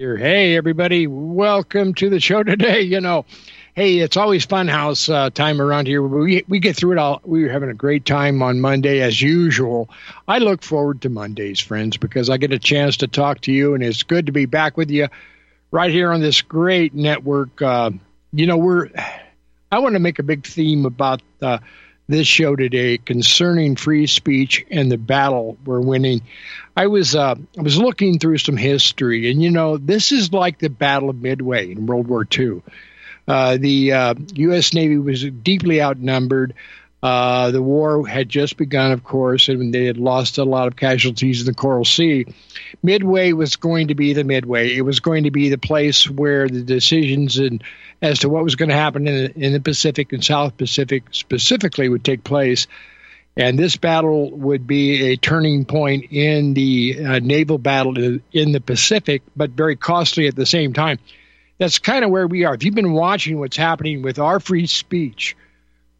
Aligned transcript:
Here. 0.00 0.16
Hey, 0.16 0.56
everybody. 0.56 1.06
Welcome 1.06 1.92
to 1.96 2.08
the 2.08 2.20
show 2.20 2.42
today. 2.42 2.80
You 2.90 3.02
know, 3.02 3.26
hey, 3.74 3.98
it's 3.98 4.16
always 4.16 4.46
fun 4.46 4.66
house 4.66 5.10
uh, 5.10 5.28
time 5.28 5.60
around 5.60 5.88
here. 5.88 6.02
We, 6.02 6.42
we 6.48 6.58
get 6.58 6.74
through 6.74 6.92
it 6.92 6.98
all. 6.98 7.20
We 7.22 7.42
were 7.42 7.50
having 7.50 7.68
a 7.68 7.74
great 7.74 8.06
time 8.06 8.42
on 8.42 8.62
Monday, 8.62 9.02
as 9.02 9.20
usual. 9.20 9.90
I 10.26 10.38
look 10.38 10.62
forward 10.62 11.02
to 11.02 11.10
Mondays, 11.10 11.60
friends, 11.60 11.98
because 11.98 12.30
I 12.30 12.38
get 12.38 12.50
a 12.50 12.58
chance 12.58 12.96
to 12.98 13.08
talk 13.08 13.42
to 13.42 13.52
you, 13.52 13.74
and 13.74 13.84
it's 13.84 14.02
good 14.02 14.24
to 14.24 14.32
be 14.32 14.46
back 14.46 14.78
with 14.78 14.90
you 14.90 15.08
right 15.70 15.90
here 15.90 16.10
on 16.12 16.22
this 16.22 16.40
great 16.40 16.94
network. 16.94 17.60
Uh, 17.60 17.90
you 18.32 18.46
know, 18.46 18.56
we're, 18.56 18.88
I 19.70 19.80
want 19.80 19.96
to 19.96 20.00
make 20.00 20.18
a 20.18 20.22
big 20.22 20.46
theme 20.46 20.86
about 20.86 21.20
uh, 21.42 21.58
this 22.10 22.26
show 22.26 22.56
today 22.56 22.98
concerning 22.98 23.76
free 23.76 24.06
speech 24.06 24.66
and 24.70 24.90
the 24.90 24.98
battle 24.98 25.56
we're 25.64 25.80
winning. 25.80 26.22
I 26.76 26.88
was 26.88 27.14
uh, 27.14 27.36
I 27.58 27.62
was 27.62 27.78
looking 27.78 28.18
through 28.18 28.38
some 28.38 28.56
history, 28.56 29.30
and 29.30 29.42
you 29.42 29.50
know 29.50 29.76
this 29.76 30.12
is 30.12 30.32
like 30.32 30.58
the 30.58 30.70
Battle 30.70 31.10
of 31.10 31.20
Midway 31.20 31.72
in 31.72 31.86
World 31.86 32.08
War 32.08 32.26
II. 32.30 32.62
Uh, 33.28 33.56
the 33.58 33.92
uh, 33.92 34.14
U.S. 34.34 34.74
Navy 34.74 34.98
was 34.98 35.24
deeply 35.24 35.80
outnumbered. 35.80 36.54
Uh, 37.02 37.50
the 37.50 37.62
war 37.62 38.06
had 38.06 38.28
just 38.28 38.58
begun, 38.58 38.92
of 38.92 39.02
course, 39.02 39.48
and 39.48 39.72
they 39.72 39.86
had 39.86 39.96
lost 39.96 40.36
a 40.36 40.44
lot 40.44 40.66
of 40.66 40.76
casualties 40.76 41.40
in 41.40 41.46
the 41.46 41.54
Coral 41.54 41.84
Sea. 41.84 42.26
Midway 42.82 43.32
was 43.32 43.56
going 43.56 43.88
to 43.88 43.94
be 43.94 44.12
the 44.12 44.24
Midway. 44.24 44.76
It 44.76 44.82
was 44.82 45.00
going 45.00 45.24
to 45.24 45.30
be 45.30 45.48
the 45.48 45.56
place 45.56 46.08
where 46.08 46.46
the 46.46 46.62
decisions 46.62 47.40
as 48.02 48.18
to 48.18 48.28
what 48.28 48.44
was 48.44 48.56
going 48.56 48.68
to 48.68 48.74
happen 48.74 49.08
in 49.08 49.14
the, 49.14 49.46
in 49.46 49.52
the 49.54 49.60
Pacific 49.60 50.12
and 50.12 50.22
South 50.22 50.58
Pacific 50.58 51.04
specifically 51.12 51.88
would 51.88 52.04
take 52.04 52.22
place. 52.22 52.66
And 53.34 53.58
this 53.58 53.76
battle 53.76 54.30
would 54.32 54.66
be 54.66 55.12
a 55.12 55.16
turning 55.16 55.64
point 55.64 56.12
in 56.12 56.52
the 56.52 56.98
uh, 57.02 57.18
naval 57.20 57.56
battle 57.56 57.96
in 58.32 58.52
the 58.52 58.60
Pacific, 58.60 59.22
but 59.34 59.50
very 59.50 59.76
costly 59.76 60.26
at 60.26 60.36
the 60.36 60.44
same 60.44 60.74
time. 60.74 60.98
That's 61.56 61.78
kind 61.78 62.04
of 62.04 62.10
where 62.10 62.26
we 62.26 62.44
are. 62.44 62.54
If 62.54 62.64
you've 62.64 62.74
been 62.74 62.92
watching 62.92 63.38
what's 63.38 63.56
happening 63.56 64.02
with 64.02 64.18
our 64.18 64.40
free 64.40 64.66
speech, 64.66 65.36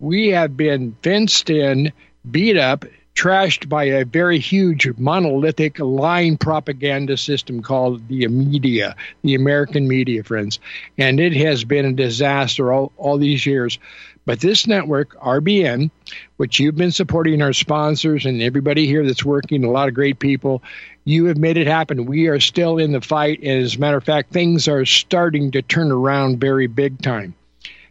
we 0.01 0.29
have 0.29 0.56
been 0.56 0.97
fenced 1.03 1.51
in, 1.51 1.93
beat 2.29 2.56
up, 2.56 2.84
trashed 3.15 3.69
by 3.69 3.84
a 3.84 4.05
very 4.05 4.39
huge 4.39 4.89
monolithic 4.97 5.79
line 5.79 6.39
propaganda 6.39 7.17
system 7.17 7.62
called 7.62 8.09
the 8.09 8.27
media, 8.28 8.97
the 9.23 9.34
American 9.34 9.87
media, 9.87 10.25
friends. 10.25 10.59
And 10.97 11.21
it 11.21 11.34
has 11.34 11.65
been 11.65 11.84
a 11.84 11.93
disaster 11.93 12.73
all, 12.73 12.93
all 12.97 13.19
these 13.19 13.45
years. 13.45 13.78
But 14.25 14.41
this 14.41 14.67
network, 14.67 15.19
RBN, 15.21 15.91
which 16.39 16.61
you've 16.61 16.77
been 16.77 16.93
supporting 16.93 17.43
our 17.43 17.53
sponsors 17.53 18.25
and 18.25 18.41
everybody 18.41 18.87
here 18.87 19.05
that's 19.05 19.25
working, 19.25 19.65
a 19.65 19.71
lot 19.71 19.89
of 19.89 19.95
great 19.95 20.19
people, 20.19 20.62
you 21.05 21.27
have 21.27 21.39
made 21.39 21.59
it 21.59 21.67
happen. 21.67 22.06
We 22.06 22.28
are 22.28 22.41
still 22.41 22.78
in 22.78 22.93
the 22.93 23.01
fight. 23.01 23.41
And 23.41 23.62
as 23.62 23.77
a 23.77 23.78
matter 23.78 23.97
of 23.97 24.05
fact, 24.05 24.33
things 24.33 24.69
are 24.69 24.87
starting 24.87 25.51
to 25.53 25.62
turn 25.62 25.91
around 25.91 26.41
very 26.41 26.69
big 26.69 27.03
time. 27.03 27.34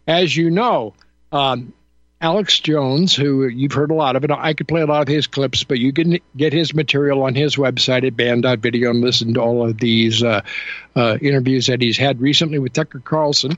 As 0.08 0.34
you 0.36 0.50
know, 0.50 0.94
um, 1.30 1.72
Alex 2.22 2.60
Jones, 2.60 3.16
who 3.16 3.46
you've 3.46 3.72
heard 3.72 3.90
a 3.90 3.94
lot 3.94 4.14
of, 4.14 4.24
and 4.24 4.32
I 4.32 4.52
could 4.52 4.68
play 4.68 4.82
a 4.82 4.86
lot 4.86 5.00
of 5.00 5.08
his 5.08 5.26
clips, 5.26 5.64
but 5.64 5.78
you 5.78 5.90
can 5.92 6.18
get 6.36 6.52
his 6.52 6.74
material 6.74 7.22
on 7.22 7.34
his 7.34 7.56
website 7.56 8.06
at 8.06 8.16
band.video 8.16 8.90
and 8.90 9.00
listen 9.00 9.34
to 9.34 9.40
all 9.40 9.66
of 9.66 9.78
these 9.78 10.22
uh, 10.22 10.42
uh, 10.94 11.16
interviews 11.22 11.68
that 11.68 11.80
he's 11.80 11.96
had 11.96 12.20
recently 12.20 12.58
with 12.58 12.74
Tucker 12.74 13.00
Carlson. 13.00 13.56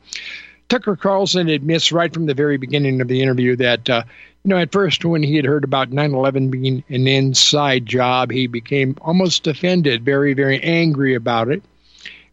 Tucker 0.68 0.94
Carlson 0.94 1.48
admits 1.48 1.90
right 1.90 2.14
from 2.14 2.26
the 2.26 2.34
very 2.34 2.56
beginning 2.56 3.00
of 3.00 3.08
the 3.08 3.20
interview 3.20 3.56
that, 3.56 3.90
uh, 3.90 4.04
you 4.44 4.48
know, 4.48 4.58
at 4.58 4.70
first 4.70 5.04
when 5.04 5.24
he 5.24 5.34
had 5.34 5.44
heard 5.44 5.64
about 5.64 5.90
9 5.90 6.14
11 6.14 6.50
being 6.50 6.84
an 6.88 7.08
inside 7.08 7.84
job, 7.84 8.30
he 8.30 8.46
became 8.46 8.96
almost 9.00 9.48
offended, 9.48 10.04
very, 10.04 10.34
very 10.34 10.62
angry 10.62 11.16
about 11.16 11.48
it. 11.48 11.64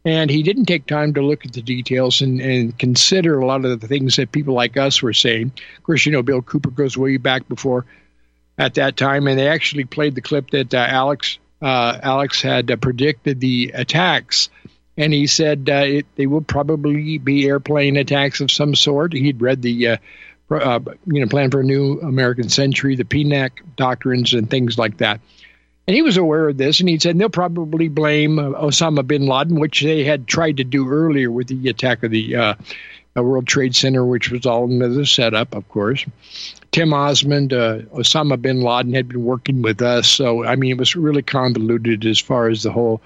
And 0.09 0.31
he 0.31 0.41
didn't 0.41 0.65
take 0.65 0.87
time 0.87 1.13
to 1.13 1.21
look 1.21 1.45
at 1.45 1.53
the 1.53 1.61
details 1.61 2.21
and, 2.21 2.41
and 2.41 2.75
consider 2.79 3.37
a 3.37 3.45
lot 3.45 3.63
of 3.63 3.79
the 3.79 3.87
things 3.87 4.15
that 4.15 4.31
people 4.31 4.55
like 4.55 4.75
us 4.75 5.03
were 5.03 5.13
saying. 5.13 5.51
Of 5.77 5.83
course, 5.83 6.03
you 6.03 6.11
know, 6.11 6.23
Bill 6.23 6.41
Cooper 6.41 6.71
goes 6.71 6.97
way 6.97 7.17
back 7.17 7.47
before 7.47 7.85
at 8.57 8.73
that 8.73 8.97
time, 8.97 9.27
and 9.27 9.37
they 9.37 9.47
actually 9.47 9.83
played 9.83 10.15
the 10.15 10.21
clip 10.21 10.49
that 10.49 10.73
uh, 10.73 10.77
Alex 10.79 11.37
uh, 11.61 11.99
Alex 12.01 12.41
had 12.41 12.71
uh, 12.71 12.77
predicted 12.77 13.39
the 13.39 13.69
attacks, 13.75 14.49
and 14.97 15.13
he 15.13 15.27
said 15.27 15.69
uh, 15.71 15.83
it, 15.85 16.07
they 16.15 16.25
will 16.25 16.41
probably 16.41 17.19
be 17.19 17.45
airplane 17.45 17.95
attacks 17.95 18.41
of 18.41 18.49
some 18.49 18.73
sort. 18.73 19.13
He'd 19.13 19.41
read 19.41 19.61
the 19.61 19.89
uh, 19.89 19.97
uh, 20.49 20.79
you 21.05 21.21
know 21.21 21.27
plan 21.27 21.51
for 21.51 21.59
a 21.59 21.63
new 21.63 21.99
American 22.01 22.49
century, 22.49 22.95
the 22.95 23.03
PNAC 23.03 23.51
doctrines, 23.75 24.33
and 24.33 24.49
things 24.49 24.75
like 24.75 24.97
that. 24.97 25.21
And 25.89 25.95
he 25.95 26.03
was 26.03 26.17
aware 26.17 26.49
of 26.49 26.57
this, 26.57 26.79
and 26.81 26.87
he 26.87 26.99
said 26.99 27.17
they'll 27.17 27.29
probably 27.29 27.87
blame 27.87 28.37
uh, 28.37 28.51
Osama 28.51 29.07
bin 29.07 29.25
Laden, 29.25 29.59
which 29.59 29.81
they 29.81 30.03
had 30.03 30.27
tried 30.27 30.57
to 30.57 30.63
do 30.63 30.87
earlier 30.87 31.31
with 31.31 31.47
the 31.47 31.67
attack 31.67 32.03
of 32.03 32.11
the 32.11 32.35
uh, 32.35 32.53
World 33.15 33.47
Trade 33.47 33.75
Center, 33.75 34.05
which 34.05 34.29
was 34.29 34.45
all 34.45 34.65
another 34.65 35.03
setup, 35.03 35.55
of 35.55 35.67
course. 35.69 36.05
Tim 36.71 36.93
Osman, 36.93 37.51
uh, 37.51 37.81
Osama 37.95 38.39
bin 38.39 38.61
Laden 38.61 38.93
had 38.93 39.07
been 39.07 39.23
working 39.23 39.63
with 39.63 39.81
us, 39.81 40.07
so 40.07 40.45
I 40.45 40.55
mean 40.57 40.73
it 40.73 40.77
was 40.77 40.95
really 40.95 41.23
convoluted 41.23 42.05
as 42.05 42.19
far 42.19 42.49
as 42.49 42.61
the 42.61 42.71
whole 42.71 43.01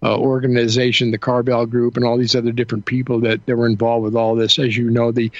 uh, 0.00 0.16
organization, 0.16 1.10
the 1.10 1.18
Carlyle 1.18 1.66
Group, 1.66 1.96
and 1.96 2.06
all 2.06 2.16
these 2.16 2.36
other 2.36 2.52
different 2.52 2.86
people 2.86 3.18
that, 3.22 3.44
that 3.46 3.56
were 3.56 3.66
involved 3.66 4.04
with 4.04 4.14
all 4.14 4.36
this. 4.36 4.56
As 4.60 4.76
you 4.76 4.88
know, 4.88 5.10
the, 5.10 5.32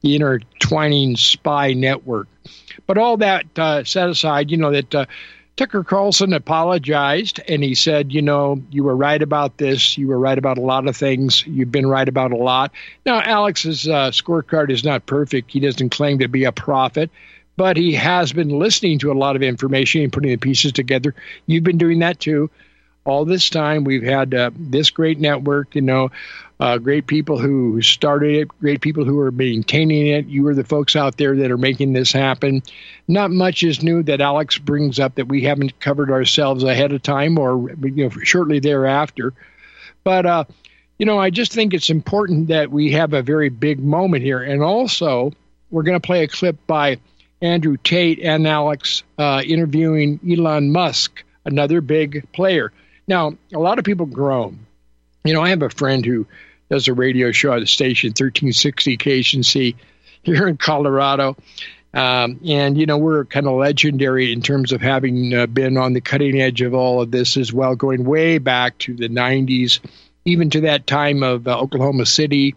the 0.00 0.16
intertwining 0.16 1.14
spy 1.16 1.74
network. 1.74 2.26
But 2.86 2.96
all 2.96 3.18
that 3.18 3.44
uh, 3.58 3.84
set 3.84 4.08
aside, 4.08 4.50
you 4.50 4.56
know 4.56 4.70
that 4.70 4.94
uh, 4.94 5.04
Tucker 5.58 5.82
Carlson 5.82 6.32
apologized 6.34 7.40
and 7.48 7.64
he 7.64 7.74
said, 7.74 8.12
you 8.12 8.22
know, 8.22 8.62
you 8.70 8.84
were 8.84 8.94
right 8.94 9.20
about 9.20 9.56
this. 9.56 9.98
You 9.98 10.06
were 10.06 10.18
right 10.18 10.38
about 10.38 10.56
a 10.56 10.60
lot 10.60 10.86
of 10.86 10.96
things. 10.96 11.44
You've 11.48 11.72
been 11.72 11.88
right 11.88 12.08
about 12.08 12.30
a 12.30 12.36
lot. 12.36 12.70
Now, 13.04 13.20
Alex's 13.20 13.88
uh, 13.88 14.12
scorecard 14.12 14.70
is 14.70 14.84
not 14.84 15.06
perfect. 15.06 15.50
He 15.50 15.58
doesn't 15.58 15.90
claim 15.90 16.20
to 16.20 16.28
be 16.28 16.44
a 16.44 16.52
prophet, 16.52 17.10
but 17.56 17.76
he 17.76 17.92
has 17.94 18.32
been 18.32 18.50
listening 18.50 19.00
to 19.00 19.10
a 19.10 19.18
lot 19.18 19.34
of 19.34 19.42
information 19.42 20.02
and 20.02 20.12
putting 20.12 20.30
the 20.30 20.36
pieces 20.36 20.70
together. 20.70 21.12
You've 21.46 21.64
been 21.64 21.76
doing 21.76 21.98
that 21.98 22.20
too. 22.20 22.50
All 23.04 23.24
this 23.24 23.50
time, 23.50 23.82
we've 23.82 24.04
had 24.04 24.34
uh, 24.34 24.52
this 24.56 24.90
great 24.90 25.18
network, 25.18 25.74
you 25.74 25.82
know, 25.82 26.12
uh, 26.60 26.78
great 26.78 27.06
people 27.06 27.38
who 27.38 27.80
started 27.82 28.34
it, 28.34 28.48
great 28.60 28.80
people 28.80 29.04
who 29.04 29.18
are 29.20 29.30
maintaining 29.30 30.08
it. 30.08 30.26
You 30.26 30.46
are 30.48 30.54
the 30.54 30.64
folks 30.64 30.96
out 30.96 31.16
there 31.16 31.36
that 31.36 31.50
are 31.50 31.58
making 31.58 31.92
this 31.92 32.10
happen. 32.12 32.62
Not 33.06 33.30
much 33.30 33.62
is 33.62 33.82
new 33.82 34.02
that 34.04 34.20
Alex 34.20 34.58
brings 34.58 34.98
up 34.98 35.14
that 35.14 35.28
we 35.28 35.42
haven't 35.42 35.78
covered 35.80 36.10
ourselves 36.10 36.64
ahead 36.64 36.92
of 36.92 37.02
time 37.02 37.38
or 37.38 37.70
you 37.82 38.04
know 38.04 38.10
shortly 38.22 38.58
thereafter. 38.58 39.32
But 40.02 40.26
uh, 40.26 40.44
you 40.98 41.06
know, 41.06 41.18
I 41.18 41.30
just 41.30 41.52
think 41.52 41.74
it's 41.74 41.90
important 41.90 42.48
that 42.48 42.70
we 42.70 42.90
have 42.92 43.12
a 43.12 43.22
very 43.22 43.50
big 43.50 43.78
moment 43.78 44.24
here, 44.24 44.42
and 44.42 44.62
also 44.62 45.32
we're 45.70 45.84
going 45.84 46.00
to 46.00 46.06
play 46.06 46.24
a 46.24 46.28
clip 46.28 46.56
by 46.66 46.98
Andrew 47.40 47.76
Tate 47.76 48.18
and 48.20 48.48
Alex 48.48 49.04
uh, 49.16 49.42
interviewing 49.46 50.18
Elon 50.28 50.72
Musk, 50.72 51.22
another 51.44 51.80
big 51.80 52.26
player. 52.32 52.72
Now, 53.06 53.34
a 53.54 53.58
lot 53.58 53.78
of 53.78 53.84
people 53.84 54.06
groan. 54.06 54.58
You 55.24 55.34
know, 55.34 55.42
I 55.42 55.50
have 55.50 55.62
a 55.62 55.70
friend 55.70 56.04
who 56.04 56.26
does 56.70 56.88
a 56.88 56.94
radio 56.94 57.32
show 57.32 57.52
at 57.52 57.60
the 57.60 57.66
station 57.66 58.08
1360 58.08 58.96
KHNC 58.96 59.74
here 60.22 60.48
in 60.48 60.56
Colorado. 60.56 61.36
Um, 61.94 62.40
and, 62.46 62.76
you 62.76 62.86
know, 62.86 62.98
we're 62.98 63.24
kind 63.24 63.46
of 63.46 63.54
legendary 63.54 64.32
in 64.32 64.42
terms 64.42 64.72
of 64.72 64.80
having 64.80 65.34
uh, 65.34 65.46
been 65.46 65.78
on 65.78 65.94
the 65.94 66.00
cutting 66.00 66.40
edge 66.40 66.60
of 66.60 66.74
all 66.74 67.00
of 67.00 67.10
this 67.10 67.36
as 67.36 67.52
well, 67.52 67.76
going 67.76 68.04
way 68.04 68.38
back 68.38 68.76
to 68.78 68.94
the 68.94 69.08
90s, 69.08 69.80
even 70.24 70.50
to 70.50 70.60
that 70.62 70.86
time 70.86 71.22
of 71.22 71.48
uh, 71.48 71.58
Oklahoma 71.58 72.04
City, 72.04 72.54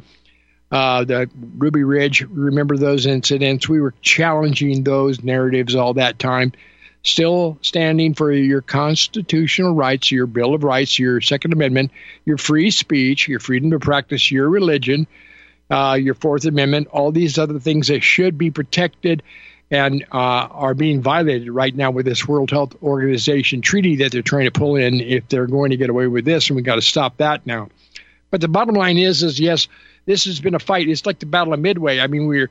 uh, 0.69 1.05
the 1.05 1.29
Ruby 1.57 1.83
Ridge. 1.83 2.21
Remember 2.23 2.75
those 2.75 3.05
incidents? 3.05 3.69
We 3.69 3.79
were 3.79 3.93
challenging 4.01 4.83
those 4.83 5.23
narratives 5.23 5.75
all 5.75 5.93
that 5.93 6.19
time 6.19 6.51
still 7.03 7.57
standing 7.61 8.13
for 8.13 8.31
your 8.31 8.61
constitutional 8.61 9.73
rights, 9.73 10.11
your 10.11 10.27
Bill 10.27 10.53
of 10.53 10.63
Rights, 10.63 10.99
your 10.99 11.21
Second 11.21 11.53
Amendment, 11.53 11.91
your 12.25 12.37
free 12.37 12.71
speech, 12.71 13.27
your 13.27 13.39
freedom 13.39 13.71
to 13.71 13.79
practice 13.79 14.31
your 14.31 14.49
religion, 14.49 15.07
uh, 15.69 15.97
your 15.99 16.13
Fourth 16.13 16.45
Amendment, 16.45 16.87
all 16.87 17.11
these 17.11 17.37
other 17.37 17.59
things 17.59 17.87
that 17.87 18.03
should 18.03 18.37
be 18.37 18.51
protected 18.51 19.23
and 19.71 20.03
uh, 20.11 20.17
are 20.51 20.73
being 20.73 21.01
violated 21.01 21.49
right 21.49 21.73
now 21.73 21.91
with 21.91 22.05
this 22.05 22.27
World 22.27 22.51
Health 22.51 22.75
Organization 22.83 23.61
treaty 23.61 23.97
that 23.97 24.11
they're 24.11 24.21
trying 24.21 24.45
to 24.45 24.51
pull 24.51 24.75
in 24.75 24.99
if 24.99 25.29
they're 25.29 25.47
going 25.47 25.71
to 25.71 25.77
get 25.77 25.89
away 25.89 26.07
with 26.07 26.25
this, 26.25 26.49
and 26.49 26.57
we 26.57 26.61
got 26.61 26.75
to 26.75 26.81
stop 26.81 27.17
that 27.17 27.47
now. 27.47 27.69
But 28.29 28.41
the 28.41 28.49
bottom 28.49 28.75
line 28.75 28.97
is, 28.97 29.23
is 29.23 29.39
yes, 29.39 29.69
this 30.05 30.25
has 30.25 30.41
been 30.41 30.55
a 30.55 30.59
fight. 30.59 30.89
It's 30.89 31.05
like 31.05 31.19
the 31.19 31.25
Battle 31.25 31.53
of 31.53 31.59
Midway. 31.59 31.99
I 31.99 32.07
mean, 32.07 32.27
we're 32.27 32.49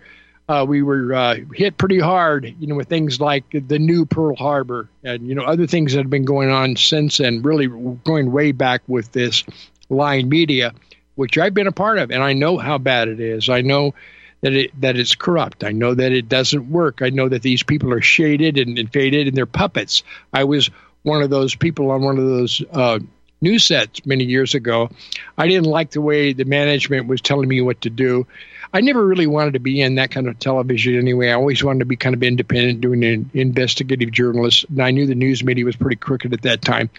uh, 0.51 0.65
we 0.65 0.83
were 0.83 1.15
uh, 1.15 1.37
hit 1.55 1.79
pretty 1.79 2.01
hard, 2.01 2.57
you 2.59 2.67
know, 2.67 2.75
with 2.75 2.89
things 2.89 3.21
like 3.21 3.45
the 3.53 3.79
new 3.79 4.05
Pearl 4.05 4.35
Harbor 4.35 4.89
and 5.05 5.29
you 5.29 5.37
know 5.37 5.45
other 5.45 5.69
things 5.69 5.93
that 5.93 6.01
have 6.01 6.11
been 6.11 6.25
going 6.25 6.51
on 6.51 6.75
since 6.75 7.21
and 7.21 7.45
Really 7.45 7.69
going 7.69 8.33
way 8.33 8.51
back 8.51 8.83
with 8.89 9.13
this 9.13 9.45
lying 9.89 10.29
media, 10.29 10.75
which 11.15 11.39
I've 11.39 11.55
been 11.55 11.69
a 11.69 11.73
part 11.73 11.99
of, 11.99 12.11
and 12.11 12.21
I 12.21 12.33
know 12.33 12.59
how 12.59 12.79
bad 12.79 13.07
it 13.07 13.21
is. 13.21 13.49
I 13.49 13.61
know 13.61 13.95
that 14.41 14.53
it 14.53 14.81
that 14.81 14.97
it's 14.97 15.15
corrupt. 15.15 15.63
I 15.63 15.71
know 15.71 15.95
that 15.95 16.11
it 16.11 16.29
doesn't 16.29 16.69
work. 16.69 17.01
I 17.01 17.11
know 17.11 17.29
that 17.29 17.43
these 17.43 17.63
people 17.63 17.93
are 17.93 18.03
shaded 18.03 18.59
and, 18.59 18.77
and 18.77 18.93
faded, 18.93 19.29
and 19.29 19.37
they're 19.37 19.47
puppets. 19.47 20.03
I 20.33 20.45
was 20.45 20.69
one 21.05 21.23
of 21.23 21.31
those 21.31 21.55
people 21.55 21.93
on 21.93 22.03
one 22.03 22.19
of 22.19 22.27
those 22.27 22.61
uh, 22.73 22.99
news 23.41 23.65
sets 23.65 24.05
many 24.05 24.25
years 24.25 24.55
ago. 24.57 24.91
I 25.39 25.47
didn't 25.47 25.71
like 25.71 25.93
the 25.93 26.01
way 26.01 26.33
the 26.33 26.45
management 26.45 27.07
was 27.07 27.21
telling 27.21 27.49
me 27.49 27.61
what 27.61 27.83
to 27.83 27.91
do. 27.91 28.27
I 28.73 28.81
never 28.81 29.05
really 29.05 29.27
wanted 29.27 29.55
to 29.55 29.59
be 29.59 29.81
in 29.81 29.97
that 29.97 30.11
kind 30.11 30.29
of 30.29 30.39
television 30.39 30.97
anyway. 30.97 31.31
I 31.31 31.35
always 31.35 31.63
wanted 31.63 31.81
to 31.81 31.85
be 31.87 31.97
kind 31.97 32.15
of 32.15 32.23
independent, 32.23 32.81
doing 32.81 33.03
an 33.05 33.31
investigative 33.35 34.13
journalist. 34.13 34.65
And 34.69 34.81
I 34.81 34.93
knew 34.93 35.07
the 35.07 35.15
news 35.15 35.43
media 35.43 35.65
was 35.65 35.77
pretty 35.77 35.97
crooked 35.97 36.33
at 36.33 36.43
that 36.43 36.63
time. 36.63 36.91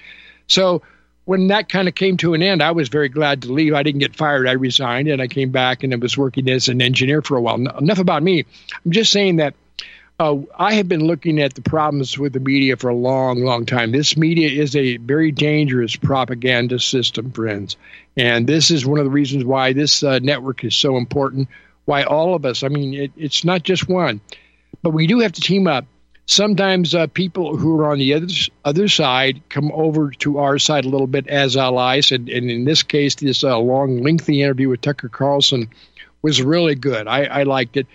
So 0.47 0.81
when 1.23 1.47
that 1.47 1.69
kind 1.69 1.87
of 1.87 1.95
came 1.95 2.17
to 2.17 2.33
an 2.33 2.41
end, 2.41 2.61
I 2.61 2.71
was 2.71 2.89
very 2.89 3.07
glad 3.07 3.43
to 3.43 3.53
leave. 3.53 3.73
I 3.73 3.83
didn't 3.83 3.99
get 3.99 4.15
fired. 4.15 4.47
I 4.47 4.53
resigned 4.53 5.07
and 5.07 5.21
I 5.21 5.27
came 5.27 5.51
back 5.51 5.83
and 5.83 5.93
I 5.93 5.97
was 5.97 6.17
working 6.17 6.49
as 6.49 6.67
an 6.67 6.81
engineer 6.81 7.21
for 7.21 7.37
a 7.37 7.41
while. 7.41 7.55
Enough 7.55 7.99
about 7.99 8.21
me. 8.21 8.45
I'm 8.85 8.91
just 8.91 9.11
saying 9.11 9.37
that 9.37 9.53
uh, 10.21 10.39
I 10.55 10.75
have 10.75 10.87
been 10.87 11.07
looking 11.07 11.41
at 11.41 11.55
the 11.55 11.63
problems 11.63 12.15
with 12.15 12.33
the 12.33 12.39
media 12.39 12.77
for 12.77 12.89
a 12.89 12.95
long, 12.95 13.43
long 13.43 13.65
time. 13.65 13.91
This 13.91 14.15
media 14.15 14.49
is 14.49 14.75
a 14.75 14.97
very 14.97 15.31
dangerous 15.31 15.95
propaganda 15.95 16.77
system, 16.77 17.31
friends. 17.31 17.75
And 18.15 18.45
this 18.45 18.69
is 18.69 18.85
one 18.85 18.99
of 18.99 19.05
the 19.05 19.11
reasons 19.11 19.43
why 19.43 19.73
this 19.73 20.03
uh, 20.03 20.19
network 20.19 20.63
is 20.63 20.75
so 20.75 20.97
important. 20.97 21.49
Why 21.85 22.03
all 22.03 22.35
of 22.35 22.45
us, 22.45 22.61
I 22.61 22.67
mean, 22.67 22.93
it, 22.93 23.11
it's 23.17 23.43
not 23.43 23.63
just 23.63 23.89
one, 23.89 24.21
but 24.83 24.91
we 24.91 25.07
do 25.07 25.21
have 25.21 25.31
to 25.31 25.41
team 25.41 25.65
up. 25.65 25.85
Sometimes 26.27 26.93
uh, 26.93 27.07
people 27.07 27.57
who 27.57 27.79
are 27.79 27.91
on 27.91 27.97
the 27.97 28.13
other, 28.13 28.27
other 28.63 28.87
side 28.89 29.41
come 29.49 29.71
over 29.73 30.11
to 30.19 30.37
our 30.37 30.59
side 30.59 30.85
a 30.85 30.89
little 30.89 31.07
bit 31.07 31.27
as 31.29 31.57
allies. 31.57 32.11
And, 32.11 32.29
and 32.29 32.51
in 32.51 32.63
this 32.63 32.83
case, 32.83 33.15
this 33.15 33.43
uh, 33.43 33.57
long, 33.57 34.03
lengthy 34.03 34.43
interview 34.43 34.69
with 34.69 34.81
Tucker 34.81 35.09
Carlson 35.09 35.71
was 36.21 36.43
really 36.43 36.75
good. 36.75 37.07
I, 37.07 37.23
I 37.23 37.43
liked 37.43 37.75
it. 37.75 37.87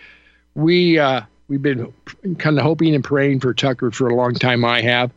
We, 0.56 0.99
uh, 0.99 1.20
we've 1.48 1.62
been 1.62 1.93
kind 2.38 2.58
of 2.58 2.64
hoping 2.64 2.94
and 2.94 3.04
praying 3.04 3.40
for 3.40 3.54
Tucker 3.54 3.90
for 3.90 4.08
a 4.08 4.14
long 4.14 4.34
time. 4.34 4.64
I 4.64 4.82
have. 4.82 5.10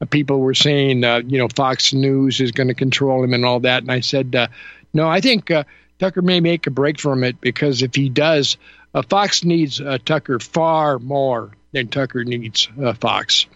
Uh, 0.00 0.06
people 0.06 0.40
were 0.40 0.54
saying, 0.54 1.04
uh, 1.04 1.22
you 1.26 1.38
know, 1.38 1.48
Fox 1.48 1.92
News 1.92 2.40
is 2.40 2.52
going 2.52 2.68
to 2.68 2.74
control 2.74 3.22
him 3.24 3.34
and 3.34 3.44
all 3.44 3.60
that, 3.60 3.82
and 3.82 3.90
I 3.90 4.00
said, 4.00 4.34
uh, 4.34 4.48
no, 4.92 5.08
I 5.08 5.20
think 5.20 5.50
uh, 5.50 5.64
Tucker 5.98 6.22
may 6.22 6.40
make 6.40 6.66
a 6.66 6.70
break 6.70 7.00
from 7.00 7.24
it 7.24 7.40
because 7.40 7.82
if 7.82 7.94
he 7.94 8.08
does, 8.08 8.56
uh, 8.94 9.02
Fox 9.02 9.44
needs 9.44 9.80
uh, 9.80 9.98
Tucker 10.04 10.38
far 10.38 10.98
more 10.98 11.52
than 11.72 11.88
Tucker 11.88 12.24
needs 12.24 12.68
Fox. 13.00 13.46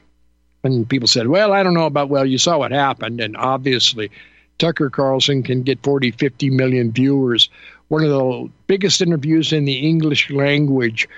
And 0.65 0.89
people 0.89 1.09
said, 1.09 1.27
well, 1.27 1.53
I 1.53 1.63
don't 1.63 1.75
know 1.75 1.87
about, 1.87 2.09
well, 2.09 2.27
you 2.27 2.39
saw 2.39 2.59
what 2.59 2.73
happened, 2.73 3.21
and 3.21 3.37
obviously. 3.37 4.11
Tucker 4.59 4.91
Carlson 4.91 5.43
can 5.43 5.63
get 5.63 5.83
40, 5.83 6.13
50 6.13 6.51
million 6.51 6.93
viewers. 6.93 7.49
One 7.89 8.05
of 8.05 8.11
the 8.11 8.51
biggest 8.69 9.01
interviews 9.01 9.53
in 9.53 9.65
the 9.65 9.89
English 9.89 10.31
language 10.31 11.09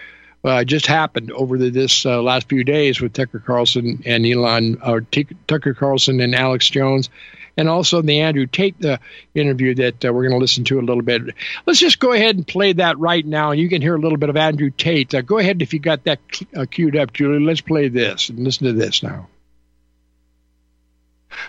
uh, 0.44 0.64
just 0.64 0.86
happened 0.86 1.32
over 1.32 1.56
the, 1.58 1.70
this 1.70 2.04
uh, 2.04 2.22
last 2.22 2.48
few 2.48 2.64
days 2.64 3.00
with 3.00 3.12
Tucker 3.12 3.38
Carlson 3.38 4.02
and 4.04 4.26
Elon, 4.26 4.80
or 4.84 5.00
T- 5.00 5.26
Tucker 5.46 5.74
Carlson 5.74 6.20
and 6.20 6.34
Alex 6.34 6.68
Jones, 6.68 7.08
and 7.56 7.68
also 7.68 8.02
the 8.02 8.20
Andrew 8.20 8.46
Tate 8.46 8.78
the 8.80 9.00
interview 9.34 9.74
that 9.76 10.04
uh, 10.04 10.12
we're 10.12 10.22
going 10.22 10.38
to 10.38 10.38
listen 10.38 10.64
to 10.64 10.78
a 10.78 10.82
little 10.82 11.02
bit. 11.02 11.34
Let's 11.66 11.80
just 11.80 11.98
go 11.98 12.12
ahead 12.12 12.36
and 12.36 12.46
play 12.46 12.74
that 12.74 12.98
right 12.98 13.24
now, 13.24 13.52
and 13.52 13.60
you 13.60 13.68
can 13.68 13.80
hear 13.80 13.94
a 13.94 14.00
little 14.00 14.18
bit 14.18 14.28
of 14.28 14.36
Andrew 14.36 14.70
Tate. 14.70 15.14
Uh, 15.14 15.22
go 15.22 15.38
ahead 15.38 15.62
if 15.62 15.72
you 15.72 15.78
got 15.78 16.04
that 16.04 16.20
uh, 16.54 16.66
queued 16.70 16.96
up, 16.96 17.12
Julie. 17.12 17.44
Let's 17.44 17.60
play 17.60 17.88
this 17.88 18.28
and 18.28 18.40
listen 18.40 18.66
to 18.66 18.72
this 18.72 19.02
now. 19.02 19.28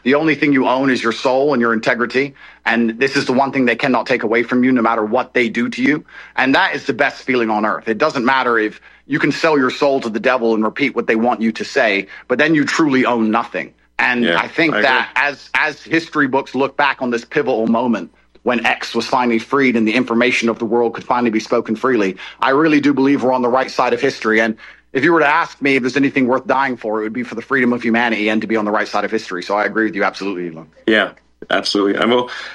The 0.03 0.15
only 0.15 0.35
thing 0.35 0.53
you 0.53 0.67
own 0.67 0.89
is 0.89 1.01
your 1.01 1.11
soul 1.11 1.53
and 1.53 1.61
your 1.61 1.73
integrity. 1.73 2.35
And 2.65 2.99
this 2.99 3.15
is 3.15 3.25
the 3.25 3.33
one 3.33 3.51
thing 3.51 3.65
they 3.65 3.75
cannot 3.75 4.07
take 4.07 4.23
away 4.23 4.43
from 4.43 4.63
you, 4.63 4.71
no 4.71 4.81
matter 4.81 5.03
what 5.05 5.33
they 5.33 5.49
do 5.49 5.69
to 5.69 5.81
you. 5.81 6.05
And 6.35 6.55
that 6.55 6.75
is 6.75 6.85
the 6.85 6.93
best 6.93 7.23
feeling 7.23 7.49
on 7.49 7.65
earth. 7.65 7.87
It 7.87 7.97
doesn't 7.97 8.25
matter 8.25 8.57
if 8.57 8.81
you 9.07 9.19
can 9.19 9.31
sell 9.31 9.57
your 9.57 9.69
soul 9.69 10.01
to 10.01 10.09
the 10.09 10.19
devil 10.19 10.53
and 10.53 10.63
repeat 10.63 10.95
what 10.95 11.07
they 11.07 11.15
want 11.15 11.41
you 11.41 11.51
to 11.53 11.65
say, 11.65 12.07
but 12.27 12.37
then 12.37 12.55
you 12.55 12.65
truly 12.65 13.05
own 13.05 13.31
nothing. 13.31 13.73
And 13.97 14.23
yeah, 14.23 14.39
I 14.39 14.47
think 14.47 14.73
I 14.73 14.81
that 14.81 15.11
as 15.15 15.49
as 15.53 15.81
history 15.81 16.27
books 16.27 16.53
look 16.55 16.75
back 16.75 17.01
on 17.01 17.11
this 17.11 17.23
pivotal 17.23 17.67
moment 17.67 18.11
when 18.43 18.63
X 18.65 18.93
was 18.93 19.07
finally 19.07 19.39
freed 19.39 19.75
and 19.75 19.87
the 19.87 19.93
information 19.93 20.49
of 20.49 20.59
the 20.59 20.65
world 20.65 20.93
could 20.93 21.03
finally 21.03 21.31
be 21.31 21.39
spoken 21.39 21.75
freely, 21.75 22.17
I 22.39 22.51
really 22.51 22.79
do 22.79 22.93
believe 22.93 23.23
we're 23.23 23.31
on 23.31 23.41
the 23.41 23.49
right 23.49 23.71
side 23.71 23.93
of 23.93 24.01
history. 24.01 24.39
And 24.39 24.57
if 24.95 25.03
you 25.03 25.11
were 25.11 25.19
to 25.19 25.27
ask 25.27 25.61
me 25.61 25.75
if 25.75 25.83
there's 25.83 25.97
anything 25.97 26.25
worth 26.25 26.47
dying 26.47 26.77
for, 26.77 27.01
it 27.01 27.03
would 27.03 27.13
be 27.13 27.23
for 27.23 27.35
the 27.35 27.41
freedom 27.41 27.73
of 27.73 27.83
humanity 27.83 28.29
and 28.29 28.41
to 28.41 28.47
be 28.47 28.55
on 28.55 28.63
the 28.63 28.71
right 28.71 28.87
side 28.87 29.03
of 29.03 29.11
history. 29.11 29.43
So 29.43 29.55
I 29.55 29.65
agree 29.65 29.85
with 29.85 29.95
you 29.95 30.05
absolutely, 30.05 30.47
Elon. 30.49 30.71
Yeah, 30.87 31.11
absolutely. 31.49 31.99
I'm 31.99 32.13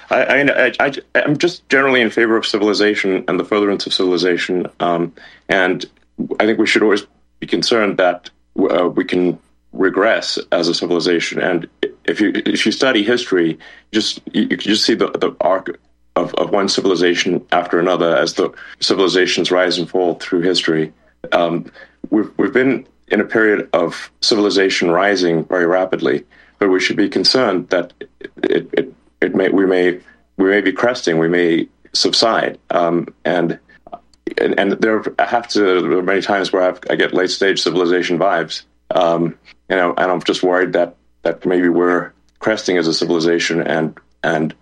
I, 0.09 0.73
I, 0.81 0.97
I, 1.15 1.21
am 1.21 1.37
just 1.37 1.69
generally 1.69 2.01
in 2.01 2.09
favor 2.09 2.39
of 2.39 2.47
civilization 2.47 3.25
and 3.29 3.39
the 3.39 3.45
furtherance 3.45 3.87
of 3.87 3.93
civilization. 3.93 4.67
Um, 4.81 5.13
and 5.51 5.85
I 6.41 6.47
think 6.47 6.59
we 6.59 6.67
should 6.67 6.83
always 6.83 7.07
be 7.41 7.47
concerned 7.47 7.99
that 7.99 8.31
uh, 8.59 8.89
we 8.89 9.05
can 9.05 9.39
regress 9.75 10.39
as 10.51 10.67
a 10.67 10.75
civilization. 10.75 11.43
And 11.43 11.69
if 12.07 12.23
you 12.23 12.33
if 12.35 12.65
you 12.65 12.73
study 12.73 13.03
history, 13.03 13.59
just 13.93 14.21
you, 14.33 14.49
just 14.57 14.87
see 14.87 14.95
the, 14.95 15.09
the 15.09 15.37
arc 15.43 15.79
of, 16.17 16.35
of 16.37 16.51
one 16.51 16.71
civilization 16.71 17.45
after 17.53 17.79
another 17.79 18.17
as 18.17 18.35
the 18.35 18.51
civilizations 18.81 19.51
rise 19.51 19.77
and 19.79 19.89
fall 19.91 20.15
through 20.15 20.41
history. 20.41 20.95
Um, 21.33 21.71
we've 22.09 22.31
we've 22.39 22.53
been 22.53 22.87
in 23.09 23.21
a 23.21 23.25
period 23.25 23.69
of 23.73 24.11
civilization 24.21 24.91
rising 24.91 25.45
very 25.45 25.67
rapidly, 25.67 26.25
but 26.59 26.69
we 26.69 26.81
should 26.81 26.97
be 26.97 27.09
concerned 27.09 27.69
that 27.69 27.93
it 28.43 28.69
it, 28.73 28.95
it 29.21 29.35
may 29.35 29.49
we 29.49 29.67
may 29.67 30.01
we 30.37 30.49
may 30.49 30.61
be 30.61 30.73
cresting, 30.73 31.19
we 31.19 31.29
may 31.29 31.69
subside, 31.93 32.59
um, 32.71 33.07
and, 33.25 33.59
and 34.39 34.59
and 34.59 34.73
there 34.73 35.03
I 35.19 35.27
have 35.27 35.49
to 35.49 35.61
there 35.61 35.99
are 35.99 36.03
many 36.03 36.23
times 36.23 36.53
where 36.53 36.63
I've, 36.63 36.81
i 36.89 36.97
get 36.97 37.13
late 37.13 37.31
stage 37.31 37.61
civilization 37.61 38.19
vibes, 38.19 38.63
um, 38.95 39.37
you 39.69 39.77
know, 39.77 39.95
and 39.97 40.11
I'm 40.11 40.23
just 40.23 40.43
worried 40.43 40.73
that 40.73 40.97
that 41.23 41.45
maybe 41.45 41.69
we're 41.69 42.13
cresting 42.39 42.79
as 42.79 42.87
a 42.87 42.95
civilization 42.95 43.63
and 43.63 43.99
and 44.23 44.55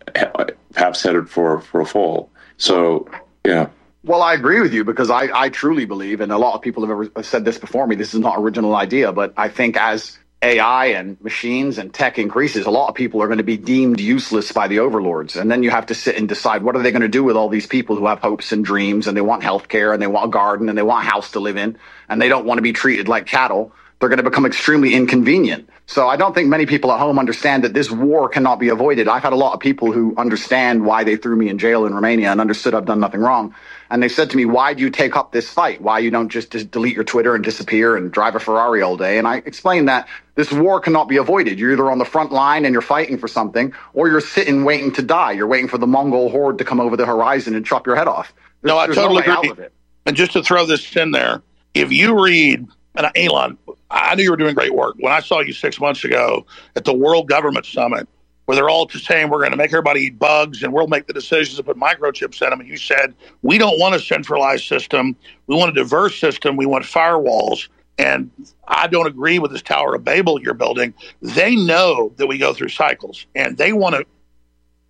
perhaps 0.72 1.02
headed 1.02 1.28
for 1.28 1.60
for 1.60 1.80
a 1.80 1.86
fall. 1.86 2.30
So 2.56 3.08
yeah. 3.44 3.68
Well, 4.08 4.22
I 4.22 4.32
agree 4.32 4.62
with 4.62 4.72
you 4.72 4.84
because 4.84 5.10
I, 5.10 5.28
I 5.34 5.50
truly 5.50 5.84
believe, 5.84 6.22
and 6.22 6.32
a 6.32 6.38
lot 6.38 6.54
of 6.54 6.62
people 6.62 6.82
have 6.86 6.90
ever 6.90 7.22
said 7.22 7.44
this 7.44 7.58
before 7.58 7.86
me. 7.86 7.94
This 7.94 8.14
is 8.14 8.20
not 8.20 8.36
original 8.38 8.74
idea, 8.74 9.12
but 9.12 9.34
I 9.36 9.50
think 9.50 9.76
as 9.76 10.18
AI 10.40 10.86
and 10.86 11.20
machines 11.20 11.76
and 11.76 11.92
tech 11.92 12.18
increases, 12.18 12.64
a 12.64 12.70
lot 12.70 12.88
of 12.88 12.94
people 12.94 13.22
are 13.22 13.26
going 13.26 13.36
to 13.36 13.44
be 13.44 13.58
deemed 13.58 14.00
useless 14.00 14.50
by 14.50 14.66
the 14.66 14.78
overlords. 14.78 15.36
And 15.36 15.50
then 15.50 15.62
you 15.62 15.68
have 15.68 15.84
to 15.86 15.94
sit 15.94 16.16
and 16.16 16.26
decide 16.26 16.62
what 16.62 16.74
are 16.74 16.82
they 16.82 16.90
going 16.90 17.02
to 17.02 17.08
do 17.08 17.22
with 17.22 17.36
all 17.36 17.50
these 17.50 17.66
people 17.66 17.96
who 17.96 18.06
have 18.06 18.20
hopes 18.20 18.50
and 18.50 18.64
dreams 18.64 19.08
and 19.08 19.14
they 19.14 19.20
want 19.20 19.42
healthcare 19.42 19.92
and 19.92 20.00
they 20.00 20.06
want 20.06 20.24
a 20.24 20.30
garden 20.30 20.70
and 20.70 20.78
they 20.78 20.82
want 20.82 21.06
a 21.06 21.10
house 21.10 21.32
to 21.32 21.40
live 21.40 21.58
in 21.58 21.76
and 22.08 22.22
they 22.22 22.30
don't 22.30 22.46
want 22.46 22.56
to 22.56 22.62
be 22.62 22.72
treated 22.72 23.08
like 23.08 23.26
cattle. 23.26 23.74
They're 24.00 24.08
going 24.08 24.24
to 24.24 24.30
become 24.30 24.46
extremely 24.46 24.94
inconvenient. 24.94 25.68
So 25.86 26.08
I 26.08 26.16
don't 26.16 26.34
think 26.34 26.48
many 26.48 26.66
people 26.66 26.92
at 26.92 27.00
home 27.00 27.18
understand 27.18 27.64
that 27.64 27.74
this 27.74 27.90
war 27.90 28.28
cannot 28.28 28.60
be 28.60 28.68
avoided. 28.68 29.08
I've 29.08 29.22
had 29.22 29.32
a 29.32 29.36
lot 29.36 29.54
of 29.54 29.60
people 29.60 29.92
who 29.92 30.14
understand 30.16 30.84
why 30.84 31.04
they 31.04 31.16
threw 31.16 31.34
me 31.34 31.48
in 31.48 31.58
jail 31.58 31.84
in 31.84 31.92
Romania 31.92 32.30
and 32.30 32.40
understood 32.40 32.74
I've 32.74 32.86
done 32.86 33.00
nothing 33.00 33.20
wrong. 33.20 33.54
And 33.90 34.02
they 34.02 34.08
said 34.08 34.30
to 34.30 34.36
me, 34.36 34.44
why 34.44 34.74
do 34.74 34.82
you 34.82 34.90
take 34.90 35.16
up 35.16 35.32
this 35.32 35.50
fight? 35.50 35.80
Why 35.80 35.98
you 35.98 36.10
don't 36.10 36.28
just, 36.28 36.52
just 36.52 36.70
delete 36.70 36.94
your 36.94 37.04
Twitter 37.04 37.34
and 37.34 37.42
disappear 37.42 37.96
and 37.96 38.12
drive 38.12 38.34
a 38.34 38.40
Ferrari 38.40 38.82
all 38.82 38.96
day? 38.96 39.18
And 39.18 39.26
I 39.26 39.36
explained 39.36 39.88
that 39.88 40.08
this 40.34 40.52
war 40.52 40.78
cannot 40.78 41.08
be 41.08 41.16
avoided. 41.16 41.58
You're 41.58 41.72
either 41.72 41.90
on 41.90 41.98
the 41.98 42.04
front 42.04 42.30
line 42.30 42.64
and 42.64 42.72
you're 42.72 42.82
fighting 42.82 43.16
for 43.16 43.28
something, 43.28 43.72
or 43.94 44.08
you're 44.08 44.20
sitting 44.20 44.64
waiting 44.64 44.92
to 44.92 45.02
die. 45.02 45.32
You're 45.32 45.46
waiting 45.46 45.68
for 45.68 45.78
the 45.78 45.86
Mongol 45.86 46.28
horde 46.28 46.58
to 46.58 46.64
come 46.64 46.80
over 46.80 46.96
the 46.96 47.06
horizon 47.06 47.54
and 47.54 47.64
chop 47.64 47.86
your 47.86 47.96
head 47.96 48.08
off. 48.08 48.32
There's, 48.62 48.70
no, 48.72 48.78
I 48.78 48.86
totally 48.88 49.26
no 49.26 49.40
agree. 49.40 49.66
And 50.04 50.16
just 50.16 50.32
to 50.32 50.42
throw 50.42 50.66
this 50.66 50.94
in 50.96 51.12
there, 51.12 51.42
if 51.74 51.92
you 51.92 52.22
read, 52.22 52.66
and 52.94 53.10
Elon, 53.16 53.56
I 53.90 54.14
knew 54.14 54.24
you 54.24 54.30
were 54.30 54.36
doing 54.36 54.54
great 54.54 54.74
work. 54.74 54.96
When 54.98 55.12
I 55.12 55.20
saw 55.20 55.40
you 55.40 55.52
six 55.52 55.80
months 55.80 56.04
ago 56.04 56.46
at 56.76 56.84
the 56.84 56.92
World 56.92 57.28
Government 57.28 57.64
Summit, 57.64 58.08
where 58.48 58.56
they're 58.56 58.70
all 58.70 58.86
just 58.86 59.04
saying 59.04 59.28
we're 59.28 59.40
going 59.40 59.50
to 59.50 59.58
make 59.58 59.68
everybody 59.74 60.00
eat 60.06 60.18
bugs 60.18 60.62
and 60.62 60.72
we'll 60.72 60.86
make 60.86 61.06
the 61.06 61.12
decisions 61.12 61.58
to 61.58 61.62
put 61.62 61.76
microchips 61.76 62.40
in 62.40 62.48
them. 62.48 62.60
And 62.60 62.68
you 62.70 62.78
said, 62.78 63.14
we 63.42 63.58
don't 63.58 63.78
want 63.78 63.94
a 63.94 64.00
centralized 64.00 64.64
system. 64.64 65.14
We 65.48 65.54
want 65.54 65.68
a 65.68 65.74
diverse 65.74 66.18
system. 66.18 66.56
We 66.56 66.64
want 66.64 66.82
firewalls. 66.86 67.68
And 67.98 68.30
I 68.66 68.86
don't 68.86 69.06
agree 69.06 69.38
with 69.38 69.50
this 69.50 69.60
Tower 69.60 69.96
of 69.96 70.02
Babel 70.02 70.40
you're 70.40 70.54
building. 70.54 70.94
They 71.20 71.56
know 71.56 72.10
that 72.16 72.26
we 72.26 72.38
go 72.38 72.54
through 72.54 72.70
cycles 72.70 73.26
and 73.34 73.58
they 73.58 73.74
want 73.74 73.96
to 73.96 74.06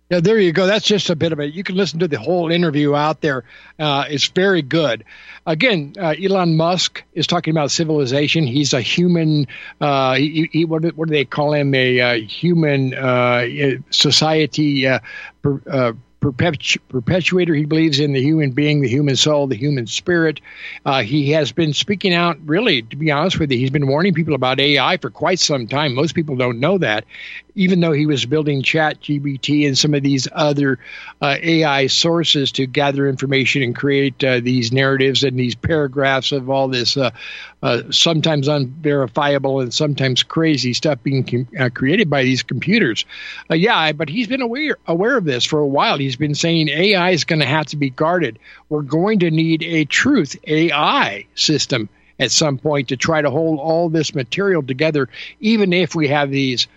yeah, 0.09 0.21
there 0.21 0.39
you 0.39 0.51
go. 0.51 0.65
That's 0.65 0.85
just 0.85 1.09
a 1.11 1.15
bit 1.15 1.31
of 1.33 1.39
it. 1.39 1.53
You 1.53 1.63
can 1.63 1.75
listen 1.75 1.99
to 1.99 2.07
the 2.07 2.17
whole 2.17 2.51
interview 2.51 2.95
out 2.95 3.21
there. 3.21 3.43
Uh, 3.77 4.05
it's 4.09 4.27
very 4.27 4.63
good. 4.63 5.03
Again, 5.45 5.93
uh, 5.99 6.15
Elon 6.21 6.57
Musk 6.57 7.03
is 7.13 7.27
talking 7.27 7.51
about 7.51 7.69
civilization. 7.69 8.47
He's 8.47 8.73
a 8.73 8.81
human. 8.81 9.47
Uh, 9.79 10.15
he, 10.15 10.49
he, 10.51 10.65
what, 10.65 10.81
do, 10.81 10.89
what, 10.95 11.09
do, 11.09 11.13
they 11.13 11.25
call 11.25 11.53
him? 11.53 11.75
A 11.75 11.99
uh, 11.99 12.13
human 12.15 12.95
uh, 12.95 13.45
society 13.91 14.87
uh, 14.87 14.99
per, 15.43 15.93
perpetu- 16.21 16.79
perpetuator. 16.89 17.53
He 17.53 17.65
believes 17.65 17.99
in 17.99 18.13
the 18.13 18.21
human 18.21 18.51
being, 18.51 18.81
the 18.81 18.87
human 18.87 19.15
soul, 19.15 19.47
the 19.47 19.55
human 19.55 19.87
spirit. 19.87 20.41
Uh, 20.85 21.01
he 21.01 21.31
has 21.31 21.51
been 21.51 21.73
speaking 21.73 22.13
out, 22.13 22.37
really, 22.45 22.81
to 22.83 22.95
be 22.95 23.11
honest 23.11 23.39
with 23.39 23.51
you, 23.51 23.57
he's 23.57 23.69
been 23.69 23.87
warning 23.87 24.13
people 24.13 24.33
about 24.33 24.59
AI 24.59 24.97
for 24.97 25.09
quite 25.09 25.39
some 25.39 25.67
time. 25.67 25.95
Most 25.95 26.15
people 26.15 26.35
don't 26.35 26.59
know 26.59 26.77
that. 26.77 27.05
Even 27.59 27.81
though 27.81 27.91
he 27.91 28.05
was 28.05 28.25
building 28.25 28.63
Chat 28.63 29.01
GBT 29.01 29.67
and 29.67 29.77
some 29.77 29.93
of 29.93 30.01
these 30.01 30.29
other 30.31 30.79
uh, 31.21 31.35
AI 31.41 31.87
sources 31.87 32.53
to 32.53 32.65
gather 32.65 33.05
information 33.05 33.61
and 33.61 33.75
create 33.75 34.23
uh, 34.23 34.39
these 34.39 34.71
narratives 34.71 35.23
and 35.25 35.37
these 35.37 35.55
paragraphs 35.55 36.31
of 36.31 36.49
all 36.49 36.69
this 36.69 36.95
uh, 36.95 37.11
uh, 37.61 37.81
sometimes 37.91 38.47
unverifiable 38.47 39.59
and 39.59 39.73
sometimes 39.73 40.23
crazy 40.23 40.73
stuff 40.73 41.03
being 41.03 41.25
com- 41.25 41.47
uh, 41.59 41.69
created 41.69 42.09
by 42.09 42.23
these 42.23 42.43
computers. 42.43 43.05
Yeah, 43.49 43.91
but 43.91 44.07
he's 44.07 44.27
been 44.27 44.41
aware 44.41 44.77
aware 44.87 45.17
of 45.17 45.25
this 45.25 45.43
for 45.43 45.59
a 45.59 45.67
while. 45.67 45.97
He's 45.97 46.15
been 46.15 46.35
saying 46.35 46.69
AI 46.69 47.09
is 47.09 47.25
going 47.25 47.39
to 47.39 47.45
have 47.45 47.65
to 47.67 47.77
be 47.77 47.89
guarded. 47.89 48.39
We're 48.69 48.83
going 48.83 49.19
to 49.19 49.31
need 49.31 49.63
a 49.63 49.83
truth 49.83 50.37
AI 50.47 51.25
system 51.35 51.89
at 52.19 52.31
some 52.31 52.57
point 52.57 52.89
to 52.89 52.97
try 52.97 53.21
to 53.21 53.29
hold 53.29 53.59
all 53.59 53.89
this 53.89 54.13
material 54.13 54.61
together, 54.61 55.09
even 55.39 55.73
if 55.73 55.95
we 55.95 56.07
have 56.09 56.29
these 56.29 56.67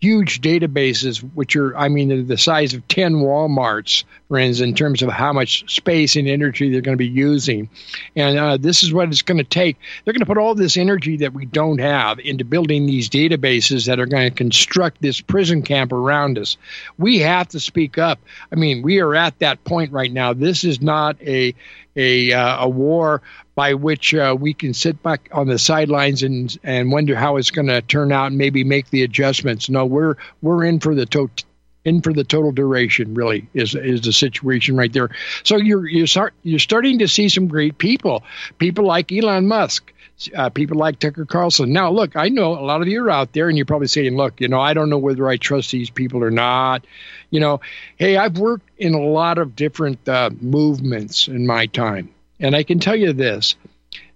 huge 0.00 0.40
databases, 0.40 1.18
which 1.34 1.54
are, 1.56 1.76
I 1.76 1.88
mean, 1.88 2.26
the 2.26 2.38
size 2.38 2.72
of 2.72 2.86
10 2.88 3.16
Walmarts, 3.16 4.04
for 4.28 4.38
instance, 4.38 4.66
in 4.66 4.74
terms 4.74 5.02
of 5.02 5.10
how 5.10 5.32
much 5.32 5.70
space 5.72 6.16
and 6.16 6.26
energy 6.26 6.70
they're 6.70 6.80
going 6.80 6.96
to 6.96 6.98
be 6.98 7.06
using. 7.06 7.68
And 8.16 8.38
uh, 8.38 8.56
this 8.56 8.82
is 8.82 8.94
what 8.94 9.08
it's 9.08 9.20
going 9.20 9.38
to 9.38 9.44
take. 9.44 9.76
They're 10.04 10.14
going 10.14 10.20
to 10.20 10.26
put 10.26 10.38
all 10.38 10.54
this 10.54 10.78
energy 10.78 11.18
that 11.18 11.34
we 11.34 11.44
don't 11.44 11.80
have 11.80 12.18
into 12.18 12.44
building 12.44 12.86
these 12.86 13.10
databases 13.10 13.86
that 13.86 14.00
are 14.00 14.06
going 14.06 14.30
to 14.30 14.34
construct 14.34 15.02
this 15.02 15.20
prison 15.20 15.62
camp 15.62 15.92
around 15.92 16.38
us. 16.38 16.56
We 16.96 17.18
have 17.18 17.48
to 17.48 17.60
speak 17.60 17.98
up. 17.98 18.20
I 18.50 18.54
mean, 18.56 18.80
we 18.82 19.00
are 19.00 19.14
at 19.14 19.38
that 19.40 19.62
point 19.64 19.92
right 19.92 20.12
now. 20.12 20.32
This 20.32 20.64
is 20.64 20.80
not 20.80 21.20
a 21.20 21.54
a, 21.96 22.32
uh, 22.32 22.64
a 22.64 22.68
war 22.68 23.22
by 23.54 23.74
which 23.74 24.14
uh, 24.14 24.36
we 24.38 24.54
can 24.54 24.72
sit 24.72 25.02
back 25.02 25.28
on 25.32 25.46
the 25.46 25.58
sidelines 25.58 26.22
and 26.22 26.58
and 26.62 26.90
wonder 26.90 27.14
how 27.14 27.36
it's 27.36 27.50
going 27.50 27.66
to 27.68 27.82
turn 27.82 28.12
out 28.12 28.28
and 28.28 28.38
maybe 28.38 28.64
make 28.64 28.88
the 28.90 29.02
adjustments. 29.02 29.68
No, 29.68 29.84
we're 29.84 30.16
we're 30.40 30.64
in 30.64 30.80
for 30.80 30.94
the 30.94 31.06
total 31.06 31.44
in 31.84 32.02
for 32.02 32.12
the 32.12 32.24
total 32.24 32.52
duration. 32.52 33.14
Really, 33.14 33.48
is 33.54 33.74
is 33.74 34.02
the 34.02 34.12
situation 34.12 34.76
right 34.76 34.92
there. 34.92 35.10
So 35.44 35.56
you're 35.56 35.86
you 35.86 36.06
start 36.06 36.34
you're 36.42 36.58
starting 36.58 36.98
to 37.00 37.08
see 37.08 37.28
some 37.28 37.48
great 37.48 37.78
people, 37.78 38.22
people 38.58 38.86
like 38.86 39.12
Elon 39.12 39.48
Musk. 39.48 39.92
Uh, 40.34 40.50
people 40.50 40.76
like 40.76 40.98
Tucker 40.98 41.24
Carlson. 41.24 41.72
Now, 41.72 41.90
look, 41.90 42.16
I 42.16 42.28
know 42.28 42.52
a 42.52 42.64
lot 42.64 42.82
of 42.82 42.88
you 42.88 43.04
are 43.04 43.10
out 43.10 43.32
there, 43.32 43.48
and 43.48 43.56
you're 43.56 43.66
probably 43.66 43.86
saying, 43.86 44.16
"Look, 44.16 44.40
you 44.40 44.48
know, 44.48 44.60
I 44.60 44.74
don't 44.74 44.90
know 44.90 44.98
whether 44.98 45.28
I 45.28 45.36
trust 45.36 45.70
these 45.70 45.90
people 45.90 46.22
or 46.22 46.30
not." 46.30 46.84
You 47.30 47.40
know, 47.40 47.60
hey, 47.96 48.16
I've 48.16 48.38
worked 48.38 48.68
in 48.76 48.94
a 48.94 49.00
lot 49.00 49.38
of 49.38 49.56
different 49.56 50.08
uh, 50.08 50.30
movements 50.40 51.28
in 51.28 51.46
my 51.46 51.66
time 51.66 52.10
and 52.40 52.56
I 52.56 52.62
can 52.62 52.78
tell 52.78 52.96
you 52.96 53.12
this 53.12 53.54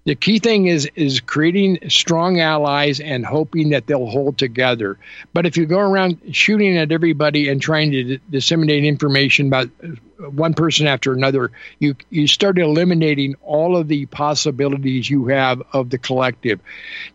the 0.05 0.15
key 0.15 0.39
thing 0.39 0.67
is 0.67 0.89
is 0.95 1.21
creating 1.21 1.79
strong 1.89 2.41
allies 2.41 3.01
and 3.01 3.25
hoping 3.25 3.71
that 3.71 3.87
they'll 3.87 4.07
hold 4.07 4.37
together. 4.37 4.99
But 5.33 5.47
if 5.47 5.57
you 5.57 5.67
go 5.67 5.79
around 5.79 6.21
shooting 6.33 6.77
at 6.77 6.93
everybody 6.93 7.49
and 7.49 7.61
trying 7.61 7.91
to 7.93 8.05
d- 8.05 8.21
disseminate 8.31 8.85
information 8.85 9.47
about 9.47 9.71
uh, 9.83 10.31
one 10.31 10.55
person 10.55 10.87
after 10.87 11.13
another, 11.13 11.51
you 11.79 11.97
you 12.11 12.27
start 12.27 12.59
eliminating 12.59 13.35
all 13.43 13.77
of 13.77 13.89
the 13.89 14.07
possibilities 14.07 15.09
you 15.09 15.27
have 15.29 15.63
of 15.73 15.91
the 15.91 15.99
collective. 15.99 16.61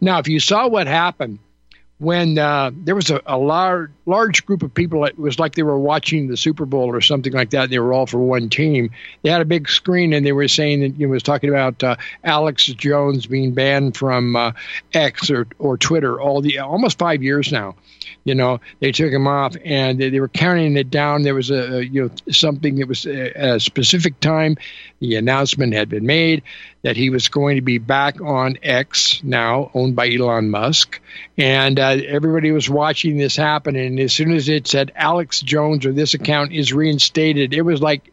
Now, 0.01 0.19
if 0.19 0.27
you 0.27 0.39
saw 0.39 0.67
what 0.67 0.88
happened 0.88 1.39
when 2.00 2.38
uh, 2.38 2.72
there 2.74 2.96
was 2.96 3.10
a, 3.12 3.22
a, 3.25 3.38
large 3.38 3.91
large 4.10 4.46
group 4.46 4.63
of 4.63 4.74
people. 4.74 5.06
It 5.06 5.20
was 5.20 5.38
like 5.38 5.56
they 5.56 5.63
were 5.63 5.79
watching 5.79 6.27
the 6.27 6.38
Super 6.38 6.65
Bowl 6.65 6.89
or 6.89 7.01
something 7.01 7.32
like 7.32 7.51
that. 7.51 7.65
And 7.65 7.72
they 7.72 7.79
were 7.79 7.94
all 7.94 8.08
for 8.08 8.18
one 8.18 8.50
team. 8.50 8.89
They 9.22 9.29
had 9.29 9.41
a 9.41 9.46
big 9.46 9.70
screen 9.70 10.13
and 10.13 10.25
they 10.25 10.32
were 10.32 10.48
saying 10.48 10.82
that 10.82 11.00
it 11.00 11.06
was 11.06 11.24
talking 11.24 11.50
about 11.50 11.84
uh, 11.84 11.96
Alex 12.24 12.65
Jones 12.65 13.27
being 13.27 13.53
banned 13.53 13.96
from 13.96 14.36
uh, 14.36 14.53
X 14.94 15.29
or, 15.29 15.48
or 15.60 15.77
Twitter 15.77 16.20
all 16.20 16.41
the 16.41 16.60
almost 16.60 16.98
five 16.98 17.22
years 17.22 17.51
now. 17.51 17.75
You 18.24 18.34
know, 18.34 18.60
they 18.79 18.91
took 18.91 19.12
him 19.12 19.27
off 19.27 19.56
and 19.63 20.00
they, 20.00 20.10
they 20.10 20.20
were 20.20 20.27
counting 20.27 20.77
it 20.77 20.89
down. 20.89 21.22
There 21.22 21.36
was 21.36 21.51
a, 21.51 21.86
you 21.86 22.03
know 22.03 22.32
something 22.32 22.75
that 22.77 22.88
was 22.88 23.06
a, 23.06 23.53
a 23.53 23.60
specific 23.60 24.20
time. 24.20 24.58
The 25.00 25.15
announcement 25.15 25.74
had 25.74 25.89
been 25.89 26.06
made 26.06 26.44
that 26.82 26.98
he 26.98 27.10
was 27.10 27.29
going 27.29 27.56
to 27.56 27.62
be 27.62 27.77
back 27.77 28.22
on 28.22 28.58
X 28.62 29.22
now, 29.24 29.72
owned 29.74 29.96
by 29.96 30.10
Elon 30.10 30.50
Musk, 30.50 31.00
and 31.38 31.79
uh, 31.79 31.98
everybody 32.06 32.51
was 32.51 32.70
watching 32.70 33.18
this 33.18 33.36
happen. 33.36 33.75
And 33.75 34.00
as 34.00 34.13
soon 34.13 34.32
as 34.32 34.50
it 34.50 34.68
said 34.68 34.91
Alex 34.96 35.41
Jones 35.41 35.86
or 35.86 35.94
this 35.94 36.13
account 36.13 36.51
is 36.51 36.74
reinstated, 36.74 37.53
it 37.53 37.62
was 37.62 37.82
like 37.82 38.12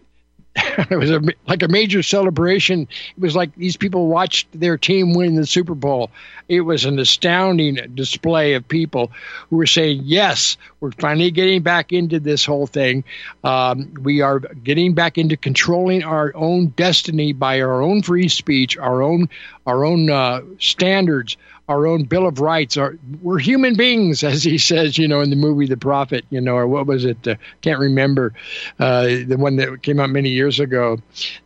it 0.91 0.97
was 0.97 1.11
a, 1.11 1.21
like 1.47 1.63
a 1.63 1.69
major 1.69 2.03
celebration. 2.03 2.83
It 2.83 3.21
was 3.21 3.37
like 3.37 3.55
these 3.57 3.77
people 3.77 4.07
watched 4.07 4.49
their 4.59 4.79
team 4.79 5.13
win 5.15 5.35
the 5.35 5.47
Super 5.47 5.75
Bowl. 5.75 6.11
It 6.49 6.63
was 6.63 6.85
an 6.87 6.99
astounding 6.99 7.79
display 7.95 8.55
of 8.55 8.67
people 8.67 9.13
who 9.51 9.57
were 9.57 9.67
saying, 9.67 10.03
"Yes, 10.05 10.57
we're 10.81 10.93
finally 10.93 11.31
getting 11.31 11.63
back 11.63 11.93
into 11.93 12.19
this 12.21 12.45
whole 12.45 12.67
thing. 12.67 13.05
Um, 13.45 13.93
we 14.01 14.23
are 14.23 14.39
getting 14.39 14.95
back 14.95 15.19
into 15.19 15.37
controlling 15.37 16.03
our 16.05 16.33
own 16.35 16.69
destiny 16.69 17.33
by 17.35 17.61
our 17.61 17.83
own 17.83 18.03
free 18.03 18.29
speech, 18.29 18.79
our 18.79 19.03
own 19.03 19.29
our 19.67 19.85
own 19.85 20.09
uh, 20.09 20.41
standards." 20.59 21.37
Our 21.69 21.87
own 21.87 22.05
Bill 22.05 22.27
of 22.27 22.41
Rights. 22.41 22.77
Our, 22.77 22.97
we're 23.23 23.39
human 23.39 23.77
beings, 23.77 24.23
as 24.23 24.45
he 24.45 24.59
says, 24.59 24.97
you 24.99 25.09
know, 25.09 25.21
in 25.21 25.31
the 25.31 25.37
movie 25.37 25.67
The 25.67 25.77
Prophet, 25.77 26.25
you 26.31 26.41
know, 26.41 26.55
or 26.55 26.67
what 26.67 26.87
was 26.87 27.05
it? 27.05 27.27
Uh, 27.27 27.37
can't 27.61 27.81
remember 27.81 28.35
uh, 28.79 29.03
the 29.03 29.37
one 29.39 29.57
that 29.57 29.83
came 29.83 30.01
out 30.01 30.11
many 30.11 30.31
years 30.31 30.61
ago. 30.61 30.99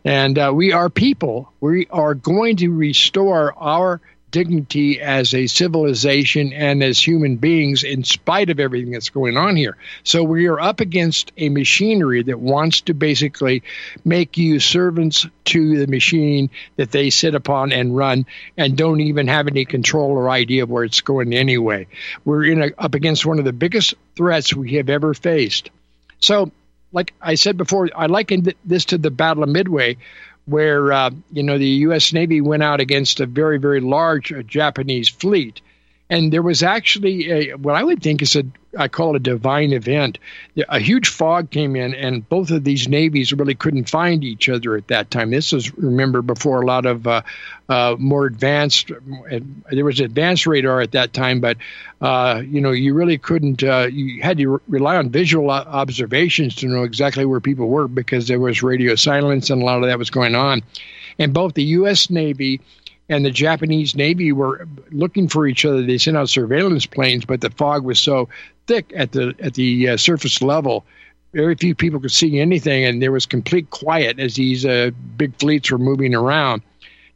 And 0.05 0.37
uh, 0.37 0.51
we 0.53 0.73
are 0.73 0.89
people. 0.89 1.51
We 1.59 1.87
are 1.89 2.13
going 2.13 2.57
to 2.57 2.69
restore 2.69 3.53
our 3.57 4.01
dignity 4.31 5.01
as 5.01 5.33
a 5.33 5.47
civilization 5.47 6.53
and 6.53 6.81
as 6.81 6.99
human 6.99 7.35
beings 7.35 7.83
in 7.83 8.03
spite 8.03 8.49
of 8.49 8.59
everything 8.59 8.91
that's 8.91 9.09
going 9.09 9.37
on 9.37 9.55
here. 9.55 9.77
So 10.03 10.23
we 10.23 10.47
are 10.47 10.59
up 10.59 10.79
against 10.79 11.31
a 11.37 11.49
machinery 11.49 12.23
that 12.23 12.39
wants 12.39 12.81
to 12.81 12.93
basically 12.93 13.63
make 14.03 14.37
you 14.37 14.59
servants 14.59 15.27
to 15.45 15.77
the 15.77 15.87
machine 15.87 16.49
that 16.77 16.91
they 16.91 17.09
sit 17.09 17.35
upon 17.35 17.71
and 17.71 17.95
run 17.95 18.25
and 18.57 18.77
don't 18.77 19.01
even 19.01 19.27
have 19.27 19.47
any 19.47 19.65
control 19.65 20.11
or 20.11 20.29
idea 20.29 20.63
of 20.63 20.69
where 20.69 20.83
it's 20.83 21.01
going 21.01 21.33
anyway. 21.33 21.87
We're 22.25 22.45
in 22.45 22.63
a, 22.63 22.71
up 22.77 22.95
against 22.95 23.25
one 23.25 23.39
of 23.39 23.45
the 23.45 23.53
biggest 23.53 23.93
threats 24.15 24.55
we 24.55 24.73
have 24.73 24.89
ever 24.89 25.13
faced. 25.13 25.69
So, 26.19 26.51
like 26.93 27.13
I 27.21 27.35
said 27.35 27.57
before, 27.57 27.89
I 27.95 28.07
likened 28.07 28.53
this 28.65 28.85
to 28.85 28.97
the 28.97 29.11
Battle 29.11 29.43
of 29.43 29.49
Midway, 29.49 29.97
where 30.45 30.91
uh, 30.91 31.11
you 31.31 31.43
know 31.43 31.57
the 31.57 31.67
U.S. 31.67 32.13
Navy 32.13 32.41
went 32.41 32.63
out 32.63 32.79
against 32.79 33.19
a 33.19 33.25
very 33.25 33.57
very 33.57 33.81
large 33.81 34.31
uh, 34.31 34.41
Japanese 34.43 35.09
fleet, 35.09 35.61
and 36.11 36.33
there 36.33 36.41
was 36.41 36.61
actually 36.61 37.31
a 37.31 37.53
what 37.55 37.73
I 37.73 37.83
would 37.83 38.03
think 38.03 38.21
is 38.21 38.35
a 38.35 38.43
I 38.77 38.87
call 38.87 39.15
it 39.15 39.17
a 39.17 39.19
divine 39.19 39.73
event. 39.73 40.17
A 40.69 40.79
huge 40.79 41.09
fog 41.09 41.51
came 41.51 41.75
in, 41.75 41.93
and 41.93 42.27
both 42.27 42.51
of 42.51 42.63
these 42.63 42.87
navies 42.87 43.33
really 43.33 43.55
couldn't 43.55 43.89
find 43.89 44.23
each 44.23 44.47
other 44.47 44.77
at 44.77 44.87
that 44.87 45.11
time. 45.11 45.29
This 45.29 45.51
was 45.51 45.75
remember 45.77 46.21
before 46.21 46.61
a 46.61 46.65
lot 46.65 46.85
of 46.85 47.07
uh, 47.07 47.21
uh, 47.69 47.95
more 47.97 48.25
advanced. 48.25 48.91
Uh, 48.91 49.39
there 49.71 49.85
was 49.85 49.99
advanced 49.99 50.45
radar 50.47 50.81
at 50.81 50.91
that 50.91 51.13
time, 51.13 51.39
but 51.39 51.57
uh, 52.01 52.41
you 52.45 52.59
know 52.59 52.71
you 52.71 52.93
really 52.93 53.17
couldn't. 53.17 53.63
Uh, 53.63 53.87
you 53.91 54.21
had 54.21 54.37
to 54.37 54.61
rely 54.67 54.97
on 54.97 55.09
visual 55.09 55.49
observations 55.49 56.55
to 56.55 56.67
know 56.67 56.83
exactly 56.83 57.25
where 57.25 57.39
people 57.39 57.69
were 57.69 57.87
because 57.87 58.27
there 58.27 58.39
was 58.39 58.61
radio 58.61 58.95
silence 58.95 59.49
and 59.49 59.61
a 59.61 59.65
lot 59.65 59.81
of 59.81 59.87
that 59.87 59.97
was 59.97 60.09
going 60.09 60.35
on. 60.35 60.61
And 61.19 61.33
both 61.33 61.53
the 61.53 61.63
U.S. 61.63 62.09
Navy 62.09 62.61
and 63.11 63.25
the 63.25 63.31
Japanese 63.31 63.93
Navy 63.93 64.31
were 64.31 64.65
looking 64.89 65.27
for 65.27 65.45
each 65.45 65.65
other. 65.65 65.81
They 65.81 65.97
sent 65.97 66.15
out 66.15 66.29
surveillance 66.29 66.85
planes, 66.85 67.25
but 67.25 67.41
the 67.41 67.49
fog 67.49 67.83
was 67.83 67.99
so 67.99 68.29
thick 68.67 68.93
at 68.95 69.11
the 69.11 69.35
at 69.39 69.53
the 69.53 69.89
uh, 69.89 69.97
surface 69.97 70.41
level. 70.41 70.85
Very 71.33 71.55
few 71.55 71.75
people 71.75 71.99
could 71.99 72.11
see 72.11 72.39
anything, 72.39 72.85
and 72.85 73.01
there 73.01 73.11
was 73.11 73.25
complete 73.25 73.69
quiet 73.69 74.17
as 74.17 74.35
these 74.35 74.65
uh, 74.65 74.91
big 75.17 75.37
fleets 75.39 75.71
were 75.71 75.77
moving 75.77 76.15
around. 76.15 76.61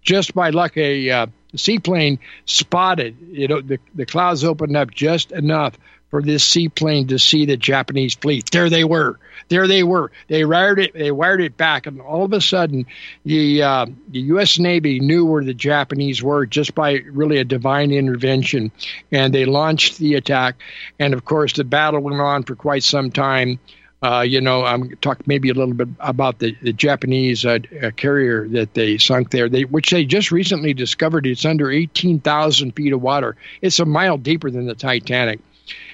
Just 0.02 0.36
by 0.36 0.50
luck, 0.50 0.76
a 0.76 1.10
uh, 1.10 1.28
seaplane 1.56 2.20
spotted. 2.46 3.16
You 3.32 3.48
know, 3.48 3.62
the 3.62 3.80
the 3.96 4.06
clouds 4.06 4.44
opened 4.44 4.76
up 4.76 4.92
just 4.92 5.32
enough 5.32 5.78
for 6.10 6.22
this 6.22 6.44
seaplane 6.44 7.08
to 7.08 7.20
see 7.20 7.46
the 7.46 7.58
Japanese 7.58 8.16
fleet. 8.16 8.50
There 8.52 8.70
they 8.70 8.84
were. 8.84 9.20
There 9.50 9.68
they 9.68 9.84
were. 9.84 10.12
They 10.28 10.46
wired 10.46 10.80
it. 10.80 10.94
They 10.94 11.12
wired 11.12 11.42
it 11.42 11.58
back, 11.58 11.86
and 11.88 12.02
all 12.02 12.26
of 12.26 12.34
a 12.34 12.42
sudden, 12.42 12.86
the 13.26 13.62
uh, 13.62 13.86
the 14.10 14.22
U.S. 14.22 14.58
Navy 14.58 15.00
knew 15.00 15.26
where 15.26 15.44
the 15.44 15.54
Japanese 15.54 16.24
were 16.24 16.46
just 16.46 16.74
by 16.74 16.94
really 17.12 17.38
a 17.38 17.44
divine 17.44 17.92
intervention, 17.92 18.72
and 19.12 19.34
they 19.34 19.46
launched 19.46 19.98
the 19.98 20.16
attack. 20.16 20.56
And 21.00 21.14
of 21.14 21.26
course, 21.26 21.54
the 21.54 21.64
battle 21.64 22.02
went 22.02 22.20
on 22.20 22.44
for 22.44 22.56
quite 22.56 22.84
some 22.84 23.12
time. 23.12 23.60
Uh, 24.02 24.22
you 24.22 24.40
know, 24.40 24.64
I'm 24.64 24.96
talk 24.98 25.26
maybe 25.26 25.50
a 25.50 25.54
little 25.54 25.74
bit 25.74 25.88
about 26.00 26.38
the, 26.40 26.56
the 26.62 26.74
Japanese 26.74 27.46
uh, 27.46 27.60
uh, 27.82 27.92
carrier 27.92 28.48
that 28.50 28.74
they 28.74 28.98
sunk 28.98 29.32
there, 29.32 29.50
they, 29.50 29.64
which 29.64 29.90
they 29.90 30.06
just 30.06 30.32
recently 30.32 30.74
discovered. 30.74 31.26
It's 31.26 31.46
under 31.46 31.72
18,000 31.72 32.74
feet 32.74 32.94
of 32.94 33.02
water. 33.02 33.36
It's 33.62 33.80
a 33.80 33.86
mile 33.86 34.18
deeper 34.18 34.52
than 34.52 34.68
the 34.68 34.76
Titanic. 34.76 35.40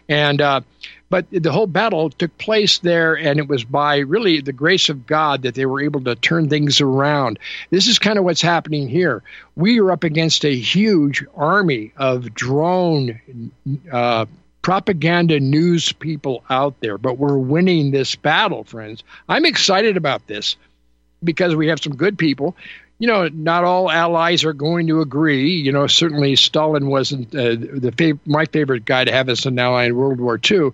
And 0.09 0.41
uh, 0.41 0.61
But 1.09 1.25
the 1.29 1.51
whole 1.51 1.67
battle 1.67 2.09
took 2.09 2.37
place 2.37 2.79
there, 2.79 3.17
and 3.17 3.37
it 3.37 3.49
was 3.49 3.65
by 3.65 3.97
really 3.97 4.39
the 4.39 4.53
grace 4.53 4.87
of 4.87 5.05
God 5.05 5.41
that 5.41 5.55
they 5.55 5.65
were 5.65 5.81
able 5.81 6.01
to 6.05 6.15
turn 6.15 6.47
things 6.47 6.79
around. 6.79 7.37
This 7.69 7.87
is 7.87 7.99
kind 7.99 8.17
of 8.17 8.23
what's 8.23 8.41
happening 8.41 8.87
here. 8.87 9.21
We 9.57 9.79
are 9.81 9.91
up 9.91 10.05
against 10.05 10.45
a 10.45 10.55
huge 10.55 11.25
army 11.35 11.91
of 11.97 12.33
drone 12.33 13.19
uh, 13.91 14.25
propaganda 14.61 15.39
news 15.39 15.91
people 15.91 16.45
out 16.49 16.79
there, 16.79 16.97
but 16.97 17.17
we're 17.17 17.37
winning 17.37 17.91
this 17.91 18.15
battle, 18.15 18.63
friends. 18.63 19.03
I'm 19.27 19.45
excited 19.45 19.97
about 19.97 20.27
this 20.27 20.55
because 21.23 21.55
we 21.55 21.67
have 21.67 21.81
some 21.81 21.95
good 21.95 22.17
people. 22.17 22.55
You 23.01 23.07
know, 23.07 23.27
not 23.29 23.63
all 23.63 23.89
allies 23.89 24.43
are 24.43 24.53
going 24.53 24.85
to 24.87 25.01
agree. 25.01 25.55
You 25.55 25.71
know, 25.71 25.87
certainly 25.87 26.35
Stalin 26.35 26.87
wasn't 26.87 27.33
uh, 27.33 27.55
the 27.55 27.91
fav- 27.95 28.19
my 28.25 28.45
favorite 28.45 28.85
guy 28.85 29.03
to 29.03 29.11
have 29.11 29.27
as 29.27 29.45
an 29.45 29.57
ally 29.57 29.85
in 29.85 29.95
World 29.95 30.19
War 30.19 30.39
II. 30.49 30.69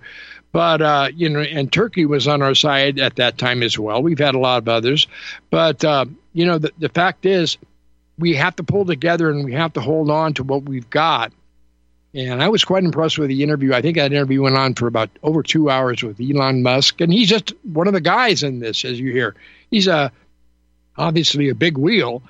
But 0.52 0.82
uh, 0.82 1.10
you 1.16 1.30
know, 1.30 1.40
and 1.40 1.72
Turkey 1.72 2.06
was 2.06 2.28
on 2.28 2.42
our 2.42 2.54
side 2.54 3.00
at 3.00 3.16
that 3.16 3.38
time 3.38 3.64
as 3.64 3.80
well. 3.80 4.04
We've 4.04 4.20
had 4.20 4.36
a 4.36 4.40
lot 4.40 4.58
of 4.58 4.68
others, 4.68 5.08
but 5.50 5.84
uh, 5.86 6.06
you 6.34 6.46
know, 6.46 6.58
the, 6.58 6.72
the 6.78 6.90
fact 6.90 7.26
is, 7.26 7.58
we 8.20 8.36
have 8.36 8.56
to 8.58 8.64
pull 8.64 8.86
together 8.86 9.30
and 9.30 9.46
we 9.46 9.54
have 9.54 9.74
to 9.74 9.82
hold 9.82 10.12
on 10.12 10.34
to 10.34 10.44
what 10.44 10.64
we've 10.64 10.90
got 10.90 11.32
and 12.18 12.42
I 12.42 12.50
was 12.50 12.66
quite 12.66 12.84
impressed 12.84 13.20
with 13.20 13.28
the 13.28 13.44
interview. 13.44 13.74
I 13.74 13.82
think 13.82 13.98
that 13.98 14.12
interview 14.12 14.42
went 14.42 14.58
on 14.58 14.74
for 14.74 14.88
about 14.88 15.10
over 15.22 15.44
two 15.44 15.70
hours 15.70 16.02
with 16.04 16.20
Elon 16.20 16.64
Musk, 16.64 17.00
and 17.00 17.14
he's 17.14 17.30
just 17.30 17.54
one 17.64 17.88
of 17.88 17.94
the 17.94 18.02
guys 18.02 18.44
in 18.44 18.60
this, 18.60 18.84
as 18.86 19.00
you 19.00 19.12
hear. 19.12 19.36
He's 19.70 19.88
a 19.88 20.12
obviously 20.98 21.50
a 21.50 21.56
big 21.56 21.78
wheel 21.78 22.22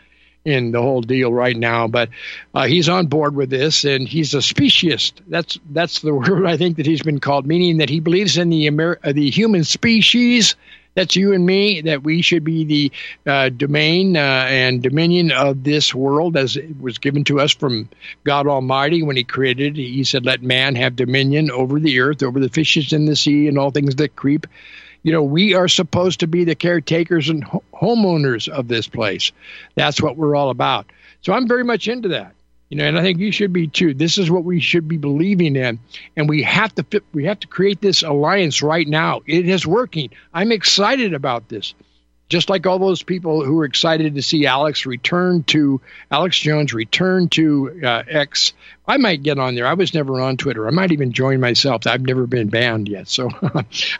in 0.45 0.71
the 0.71 0.81
whole 0.81 1.01
deal 1.01 1.31
right 1.31 1.57
now, 1.57 1.87
but 1.87 2.09
uh, 2.53 2.65
he's 2.67 2.87
on 2.87 3.07
board 3.07 3.35
with 3.35 3.49
this, 3.49 3.83
and 3.83 4.07
he's 4.07 4.33
a 4.33 4.37
speciesist. 4.37 5.13
That's 5.27 5.59
that's 5.69 5.99
the 5.99 6.13
word 6.15 6.45
I 6.45 6.57
think 6.57 6.77
that 6.77 6.85
he's 6.85 7.03
been 7.03 7.19
called, 7.19 7.45
meaning 7.45 7.77
that 7.77 7.89
he 7.89 7.99
believes 7.99 8.37
in 8.37 8.49
the 8.49 8.67
Amer- 8.67 8.99
uh, 9.03 9.11
the 9.11 9.29
human 9.29 9.63
species 9.63 10.55
that's 10.97 11.15
you 11.15 11.31
and 11.31 11.45
me, 11.45 11.81
that 11.81 12.01
we 12.03 12.23
should 12.23 12.43
be 12.43 12.63
the 12.63 12.91
uh, 13.31 13.49
domain 13.49 14.17
uh, 14.17 14.47
and 14.49 14.81
dominion 14.81 15.31
of 15.31 15.63
this 15.63 15.93
world 15.93 16.35
as 16.35 16.57
it 16.57 16.81
was 16.81 16.97
given 16.97 17.23
to 17.25 17.39
us 17.39 17.53
from 17.53 17.87
God 18.23 18.47
Almighty 18.47 19.03
when 19.03 19.15
He 19.15 19.23
created. 19.23 19.75
He 19.75 20.03
said, 20.03 20.25
Let 20.25 20.41
man 20.41 20.75
have 20.75 20.95
dominion 20.95 21.51
over 21.51 21.79
the 21.79 21.99
earth, 21.99 22.23
over 22.23 22.39
the 22.39 22.49
fishes 22.49 22.93
in 22.93 23.05
the 23.05 23.15
sea, 23.15 23.47
and 23.47 23.59
all 23.59 23.69
things 23.69 23.93
that 23.97 24.15
creep. 24.15 24.47
You 25.07 25.13
know, 25.13 25.23
we 25.23 25.53
are 25.53 25.69
supposed 25.69 26.19
to 26.19 26.27
be 26.27 26.43
the 26.43 26.53
caretakers 26.53 27.29
and 27.29 27.45
homeowners 27.45 28.49
of 28.49 28.67
this 28.67 28.89
place. 28.89 29.31
That's 29.75 30.01
what 30.01 30.17
we're 30.17 30.35
all 30.35 30.49
about. 30.49 30.87
So 31.21 31.31
I'm 31.31 31.47
very 31.47 31.63
much 31.63 31.87
into 31.87 32.09
that. 32.09 32.33
You 32.67 32.75
know, 32.75 32.83
and 32.83 32.99
I 32.99 33.03
think 33.03 33.17
you 33.19 33.31
should 33.31 33.53
be 33.53 33.67
too. 33.67 33.93
This 33.93 34.17
is 34.17 34.29
what 34.29 34.43
we 34.43 34.59
should 34.59 34.89
be 34.89 34.97
believing 34.97 35.55
in, 35.55 35.79
and 36.17 36.27
we 36.27 36.43
have 36.43 36.75
to 36.75 36.83
fit, 36.83 37.05
we 37.13 37.23
have 37.23 37.39
to 37.39 37.47
create 37.47 37.79
this 37.79 38.03
alliance 38.03 38.61
right 38.61 38.85
now. 38.85 39.21
It 39.25 39.47
is 39.47 39.65
working. 39.65 40.09
I'm 40.33 40.51
excited 40.51 41.13
about 41.13 41.47
this 41.47 41.73
just 42.29 42.49
like 42.49 42.65
all 42.65 42.79
those 42.79 43.03
people 43.03 43.43
who 43.43 43.55
were 43.55 43.65
excited 43.65 44.15
to 44.15 44.21
see 44.21 44.45
Alex 44.45 44.85
return 44.85 45.43
to 45.43 45.79
Alex 46.11 46.37
Jones 46.37 46.73
return 46.73 47.29
to 47.29 47.79
uh, 47.83 48.03
X. 48.07 48.53
I 48.87 48.95
might 48.97 49.21
get 49.21 49.37
on 49.37 49.55
there. 49.55 49.67
I 49.67 49.73
was 49.73 49.93
never 49.93 50.21
on 50.21 50.37
Twitter. 50.37 50.65
I 50.65 50.71
might 50.71 50.93
even 50.93 51.11
join 51.11 51.41
myself. 51.41 51.85
I've 51.85 52.01
never 52.01 52.25
been 52.25 52.47
banned 52.47 52.87
yet, 52.87 53.09
so 53.09 53.29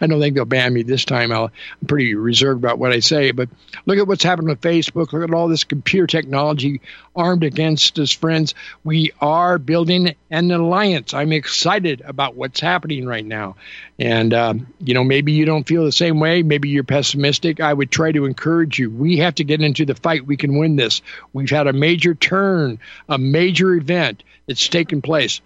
I 0.02 0.08
don't 0.08 0.22
think 0.22 0.36
they'll 0.36 0.46
ban 0.46 0.74
me 0.74 0.84
this 0.84 1.04
time. 1.04 1.34
i 1.34 1.44
am 1.44 1.50
pretty 1.86 2.16
reserved 2.16 2.64
about 2.64 2.80
what 2.80 2.94
I 2.94 3.00
say. 3.00 3.32
But 3.32 3.50
look 3.86 3.98
at 3.98 4.08
what's 4.08 4.24
happened 4.24 4.48
with 4.48 4.62
Facebook. 4.62 5.12
Look 5.12 5.24
at 5.24 5.34
all 5.34 5.50
this 5.50 5.66
computer 5.66 6.08
technology 6.08 6.80
armed 7.18 7.44
against 7.44 8.00
us, 8.00 8.14
friends. 8.14 8.56
We 8.86 9.12
are 9.20 9.58
building 9.58 10.16
an 10.32 10.52
alliance. 10.52 11.14
I'm 11.14 11.34
excited 11.34 12.02
about 12.02 12.36
what's 12.36 12.62
happening 12.62 13.06
right 13.06 13.26
now. 13.26 13.58
And, 14.00 14.34
um, 14.34 14.68
you 14.80 14.94
know, 14.94 15.04
maybe 15.04 15.34
you 15.34 15.46
don't 15.46 15.68
feel 15.68 15.84
the 15.84 15.92
same 15.92 16.22
way. 16.22 16.44
Maybe 16.44 16.70
you're 16.70 16.84
pessimistic. 16.84 17.60
I 17.60 17.74
would 17.74 17.92
try 17.92 18.14
to 18.14 18.26
encourage 18.26 18.80
you. 18.80 18.90
We 18.90 19.18
have 19.18 19.36
to 19.36 19.44
get 19.44 19.62
into 19.62 19.86
the 19.86 19.96
fight. 19.96 20.26
We 20.26 20.38
can 20.38 20.58
win 20.58 20.78
this. 20.78 21.02
We've 21.34 21.50
had 21.50 21.68
a 21.68 21.74
major 21.74 22.16
turn, 22.16 22.80
a 23.10 23.18
major 23.18 23.74
event 23.74 24.24
that's 24.48 24.62
taken 24.78 25.02
place. 25.02 25.42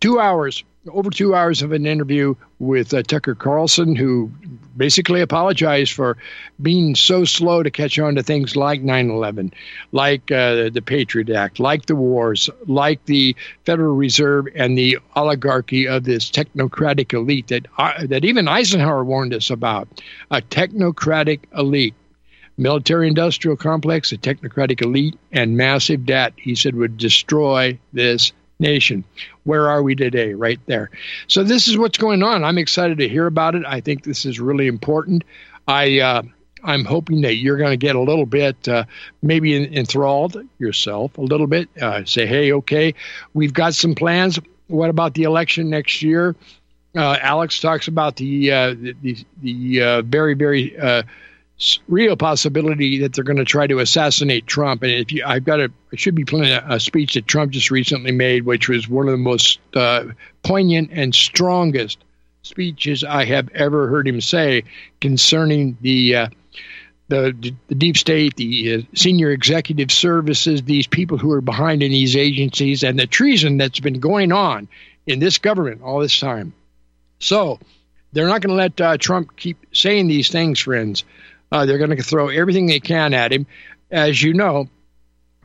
Two 0.00 0.18
hours 0.20 0.64
over 0.92 1.10
two 1.10 1.34
hours 1.34 1.62
of 1.62 1.72
an 1.72 1.86
interview 1.86 2.34
with 2.58 2.94
uh, 2.94 3.02
Tucker 3.02 3.34
Carlson, 3.34 3.96
who 3.96 4.30
basically 4.76 5.20
apologized 5.20 5.92
for 5.92 6.16
being 6.60 6.94
so 6.94 7.24
slow 7.24 7.62
to 7.62 7.70
catch 7.70 7.98
on 7.98 8.14
to 8.14 8.22
things 8.22 8.56
like 8.56 8.82
9 8.82 9.10
11, 9.10 9.52
like 9.92 10.30
uh, 10.30 10.70
the 10.70 10.82
Patriot 10.84 11.30
Act, 11.30 11.58
like 11.58 11.86
the 11.86 11.96
wars, 11.96 12.48
like 12.66 13.04
the 13.06 13.34
Federal 13.64 13.94
Reserve 13.96 14.46
and 14.54 14.76
the 14.76 14.98
oligarchy 15.14 15.88
of 15.88 16.04
this 16.04 16.30
technocratic 16.30 17.12
elite 17.12 17.48
that, 17.48 17.66
uh, 17.78 18.06
that 18.06 18.24
even 18.24 18.48
Eisenhower 18.48 19.04
warned 19.04 19.34
us 19.34 19.50
about 19.50 19.88
a 20.30 20.40
technocratic 20.40 21.40
elite. 21.56 21.94
Military 22.58 23.06
industrial 23.06 23.54
complex, 23.54 24.12
a 24.12 24.16
technocratic 24.16 24.80
elite, 24.80 25.18
and 25.30 25.58
massive 25.58 26.06
debt, 26.06 26.32
he 26.36 26.54
said, 26.54 26.74
would 26.74 26.96
destroy 26.96 27.78
this 27.92 28.32
nation. 28.58 29.04
Where 29.44 29.68
are 29.68 29.82
we 29.82 29.94
today? 29.94 30.34
Right 30.34 30.60
there. 30.66 30.90
So 31.26 31.44
this 31.44 31.68
is 31.68 31.78
what's 31.78 31.98
going 31.98 32.22
on. 32.22 32.44
I'm 32.44 32.58
excited 32.58 32.98
to 32.98 33.08
hear 33.08 33.26
about 33.26 33.54
it. 33.54 33.64
I 33.66 33.80
think 33.80 34.04
this 34.04 34.24
is 34.24 34.40
really 34.40 34.66
important. 34.66 35.24
I 35.68 36.00
uh, 36.00 36.22
I'm 36.64 36.84
hoping 36.84 37.20
that 37.22 37.36
you're 37.36 37.56
going 37.56 37.70
to 37.70 37.76
get 37.76 37.96
a 37.96 38.00
little 38.00 38.26
bit, 38.26 38.68
uh, 38.68 38.84
maybe 39.22 39.54
enthralled 39.76 40.36
yourself 40.58 41.16
a 41.18 41.22
little 41.22 41.46
bit. 41.46 41.68
Uh, 41.80 42.04
say, 42.04 42.26
hey, 42.26 42.52
okay, 42.52 42.94
we've 43.34 43.52
got 43.52 43.74
some 43.74 43.94
plans. 43.94 44.38
What 44.68 44.90
about 44.90 45.14
the 45.14 45.22
election 45.22 45.70
next 45.70 46.02
year? 46.02 46.34
Uh, 46.96 47.18
Alex 47.20 47.60
talks 47.60 47.88
about 47.88 48.16
the 48.16 48.50
uh, 48.50 48.74
the, 49.02 49.16
the 49.42 49.82
uh, 49.82 50.02
very 50.02 50.34
very 50.34 50.76
real 51.88 52.16
possibility 52.16 52.98
that 52.98 53.14
they're 53.14 53.24
going 53.24 53.38
to 53.38 53.44
try 53.44 53.66
to 53.66 53.78
assassinate 53.78 54.46
Trump. 54.46 54.82
And 54.82 54.92
if 54.92 55.10
you, 55.12 55.24
I've 55.26 55.44
got 55.44 55.60
a, 55.60 55.72
I 55.92 55.96
should 55.96 56.14
be 56.14 56.24
playing 56.24 56.52
a, 56.52 56.64
a 56.68 56.80
speech 56.80 57.14
that 57.14 57.26
Trump 57.26 57.52
just 57.52 57.70
recently 57.70 58.12
made, 58.12 58.44
which 58.44 58.68
was 58.68 58.88
one 58.88 59.06
of 59.06 59.12
the 59.12 59.18
most 59.18 59.58
uh, 59.74 60.04
poignant 60.42 60.90
and 60.92 61.14
strongest 61.14 61.98
speeches 62.42 63.04
I 63.04 63.24
have 63.24 63.48
ever 63.54 63.88
heard 63.88 64.06
him 64.06 64.20
say 64.20 64.64
concerning 65.00 65.76
the. 65.80 66.16
Uh, 66.16 66.28
the, 67.08 67.54
the 67.68 67.76
deep 67.76 67.96
state, 67.96 68.34
the 68.34 68.74
uh, 68.74 68.82
senior 68.96 69.30
executive 69.30 69.92
services, 69.92 70.62
these 70.62 70.88
people 70.88 71.18
who 71.18 71.30
are 71.30 71.40
behind 71.40 71.84
in 71.84 71.92
these 71.92 72.16
agencies, 72.16 72.82
and 72.82 72.98
the 72.98 73.06
treason 73.06 73.58
that's 73.58 73.78
been 73.78 74.00
going 74.00 74.32
on 74.32 74.66
in 75.06 75.20
this 75.20 75.38
government 75.38 75.82
all 75.82 76.00
this 76.00 76.18
time. 76.18 76.52
So 77.20 77.60
they're 78.12 78.26
not 78.26 78.40
going 78.40 78.56
to 78.56 78.60
let 78.60 78.80
uh, 78.80 78.98
Trump 78.98 79.36
keep 79.36 79.56
saying 79.72 80.08
these 80.08 80.30
things, 80.30 80.58
friends. 80.58 81.04
Uh, 81.50 81.66
they're 81.66 81.78
going 81.78 81.96
to 81.96 82.02
throw 82.02 82.28
everything 82.28 82.66
they 82.66 82.80
can 82.80 83.14
at 83.14 83.32
him. 83.32 83.46
As 83.90 84.20
you 84.20 84.34
know, 84.34 84.68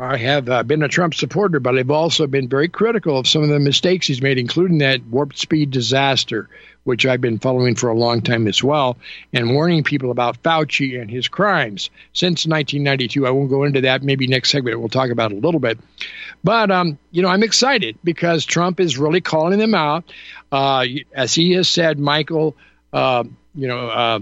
I 0.02 0.18
have 0.18 0.50
uh, 0.50 0.64
been 0.64 0.82
a 0.82 0.88
Trump 0.88 1.14
supporter, 1.14 1.60
but 1.60 1.78
I've 1.78 1.92
also 1.92 2.26
been 2.26 2.50
very 2.50 2.68
critical 2.68 3.20
of 3.20 3.28
some 3.28 3.44
of 3.44 3.50
the 3.50 3.60
mistakes 3.60 4.08
he's 4.08 4.22
made, 4.22 4.40
including 4.40 4.80
that 4.80 5.06
warp 5.06 5.38
speed 5.38 5.70
disaster, 5.70 6.50
which 6.86 7.06
I've 7.06 7.22
been 7.22 7.38
following 7.38 7.76
for 7.76 7.90
a 7.90 7.96
long 7.96 8.22
time 8.22 8.48
as 8.48 8.64
well, 8.64 8.98
and 9.32 9.54
warning 9.54 9.84
people 9.84 10.10
about 10.10 10.42
Fauci 10.42 11.00
and 11.00 11.08
his 11.12 11.28
crimes 11.28 11.92
since 12.14 12.48
1992. 12.48 13.28
I 13.28 13.30
won't 13.30 13.52
go 13.52 13.64
into 13.64 13.82
that. 13.82 14.02
Maybe 14.02 14.26
next 14.26 14.50
segment 14.50 14.80
we'll 14.80 14.90
talk 14.90 15.12
about 15.12 15.34
a 15.34 15.36
little 15.36 15.60
bit. 15.60 15.78
But, 16.44 16.72
um, 16.72 16.98
you 17.12 17.22
know, 17.22 17.30
I'm 17.30 17.44
excited 17.44 18.00
because 18.04 18.44
Trump 18.44 18.80
is 18.80 18.98
really 18.98 19.22
calling 19.22 19.60
them 19.60 19.76
out. 19.76 20.12
Uh, 20.52 20.86
as 21.14 21.36
he 21.36 21.52
has 21.52 21.70
said, 21.70 22.00
Michael, 22.00 22.56
uh, 22.92 23.24
you 23.54 23.68
know, 23.68 23.88
uh, 23.88 24.20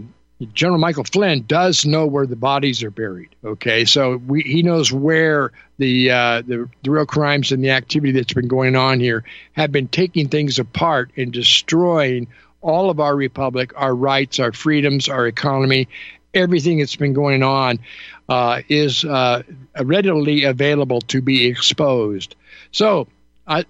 General 0.54 0.80
Michael 0.80 1.04
Flynn 1.04 1.44
does 1.48 1.86
know 1.86 2.06
where 2.06 2.26
the 2.26 2.36
bodies 2.36 2.82
are 2.84 2.92
buried. 2.92 3.30
Okay, 3.44 3.84
so 3.84 4.18
we, 4.18 4.42
he 4.42 4.64
knows 4.64 4.92
where 4.92 5.52
the, 5.78 6.12
uh, 6.12 6.42
the 6.42 6.70
the 6.84 6.92
real 6.92 7.06
crimes 7.06 7.52
and 7.52 7.64
the 7.64 7.72
activity 7.72 8.14
that's 8.14 8.34
been 8.34 8.48
going 8.48 8.76
on 8.76 9.00
here 9.00 9.24
have 9.54 9.72
been 9.72 9.88
taking 9.88 10.30
things 10.30 10.58
apart 10.58 11.12
and 11.18 11.34
destroying 11.34 12.28
all 12.62 12.90
of 12.90 13.00
our 13.00 13.16
republic, 13.16 13.74
our 13.76 13.94
rights, 13.94 14.40
our 14.40 14.52
freedoms, 14.52 15.10
our 15.10 15.28
economy, 15.28 15.88
everything 16.34 16.80
that's 16.80 16.96
been 16.96 17.14
going 17.14 17.44
on 17.44 17.80
uh, 18.28 18.62
is 18.70 19.04
uh, 19.06 19.44
readily 19.82 20.44
available 20.44 21.02
to 21.02 21.22
be 21.22 21.48
exposed. 21.48 22.36
So 22.72 23.08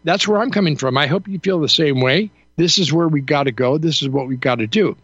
that's 0.03 0.27
where 0.27 0.41
I'm 0.41 0.51
coming 0.51 0.75
from. 0.75 0.97
I 0.97 1.08
hope 1.08 1.27
you 1.27 1.39
feel 1.39 1.60
the 1.60 1.69
same 1.69 2.01
way. 2.01 2.32
This 2.58 2.77
is 2.77 2.91
where 2.91 3.08
we 3.08 3.21
got 3.21 3.43
to 3.43 3.51
go. 3.51 3.77
This 3.77 4.01
is 4.01 4.10
what 4.10 4.27
we 4.27 4.36
got 4.36 4.55
to 4.55 4.67
do. 4.67 4.97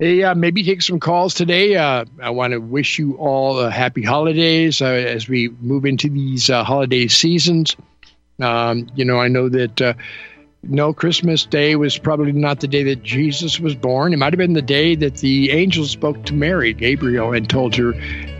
Hey, 0.00 0.22
uh, 0.22 0.34
maybe 0.34 0.62
take 0.62 0.80
some 0.80 0.98
calls 0.98 1.34
today. 1.34 1.76
Uh, 1.76 2.06
I 2.22 2.30
want 2.30 2.54
to 2.54 2.58
wish 2.58 2.98
you 2.98 3.18
all 3.18 3.58
uh, 3.58 3.68
happy 3.68 4.02
holidays 4.02 4.80
uh, 4.80 4.86
as 4.86 5.28
we 5.28 5.50
move 5.60 5.84
into 5.84 6.08
these 6.08 6.48
uh, 6.48 6.64
holiday 6.64 7.06
seasons. 7.06 7.76
Um, 8.40 8.88
you 8.94 9.04
know, 9.04 9.18
I 9.18 9.28
know 9.28 9.50
that 9.50 9.82
uh, 9.82 9.92
no 10.62 10.94
Christmas 10.94 11.44
Day 11.44 11.76
was 11.76 11.98
probably 11.98 12.32
not 12.32 12.60
the 12.60 12.66
day 12.66 12.82
that 12.84 13.02
Jesus 13.02 13.60
was 13.60 13.74
born. 13.74 14.14
It 14.14 14.16
might 14.16 14.32
have 14.32 14.38
been 14.38 14.54
the 14.54 14.62
day 14.62 14.94
that 14.94 15.16
the 15.16 15.50
angel 15.50 15.84
spoke 15.84 16.24
to 16.24 16.32
Mary, 16.32 16.72
Gabriel, 16.72 17.34
and 17.34 17.46
told 17.46 17.76
her 17.76 17.92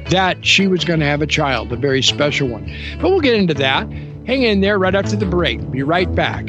that 0.08 0.46
she 0.46 0.66
was 0.66 0.86
going 0.86 1.00
to 1.00 1.06
have 1.06 1.20
a 1.20 1.26
child, 1.26 1.70
a 1.72 1.76
very 1.76 2.00
special 2.00 2.48
one. 2.48 2.74
But 3.02 3.10
we'll 3.10 3.20
get 3.20 3.34
into 3.34 3.52
that. 3.52 3.86
Hang 4.26 4.44
in 4.44 4.62
there 4.62 4.78
right 4.78 4.94
after 4.94 5.14
the 5.14 5.26
break. 5.26 5.70
Be 5.70 5.82
right 5.82 6.10
back. 6.14 6.48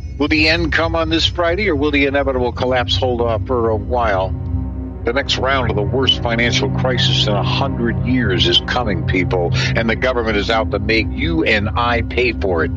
Will 0.21 0.27
the 0.27 0.49
end 0.49 0.71
come 0.71 0.95
on 0.95 1.09
this 1.09 1.25
Friday 1.25 1.67
or 1.67 1.75
will 1.75 1.89
the 1.89 2.05
inevitable 2.05 2.51
collapse 2.51 2.95
hold 2.95 3.21
off 3.21 3.47
for 3.47 3.71
a 3.71 3.75
while? 3.75 4.29
The 5.03 5.13
next 5.13 5.39
round 5.39 5.71
of 5.71 5.75
the 5.75 5.81
worst 5.81 6.21
financial 6.21 6.69
crisis 6.69 7.25
in 7.25 7.33
a 7.33 7.41
hundred 7.41 8.05
years 8.05 8.47
is 8.47 8.61
coming, 8.67 9.07
people, 9.07 9.49
and 9.75 9.89
the 9.89 9.95
government 9.95 10.37
is 10.37 10.51
out 10.51 10.69
to 10.69 10.77
make 10.77 11.07
you 11.09 11.43
and 11.43 11.71
I 11.71 12.03
pay 12.03 12.33
for 12.33 12.63
it. 12.63 12.69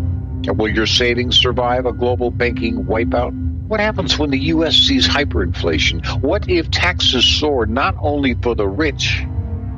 Will 0.46 0.70
your 0.70 0.86
savings 0.86 1.36
survive 1.36 1.84
a 1.84 1.92
global 1.92 2.30
banking 2.30 2.86
wipeout? 2.86 3.34
What 3.68 3.78
happens 3.78 4.18
when 4.18 4.30
the 4.30 4.38
U.S. 4.38 4.74
sees 4.76 5.06
hyperinflation? 5.06 6.22
What 6.22 6.48
if 6.48 6.70
taxes 6.70 7.26
soar 7.26 7.66
not 7.66 7.94
only 8.00 8.36
for 8.36 8.54
the 8.54 8.66
rich? 8.66 9.22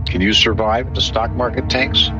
Can 0.07 0.21
you 0.21 0.35
survive 0.35 0.87
if 0.87 0.95
the 0.95 1.01
stock 1.01 1.33
market 1.33 1.69
tanks? 1.69 2.11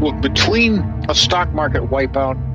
Look, 0.00 0.18
between 0.22 0.78
a 1.10 1.14
stock 1.14 1.52
market 1.52 1.82
wipeout, 1.82 2.47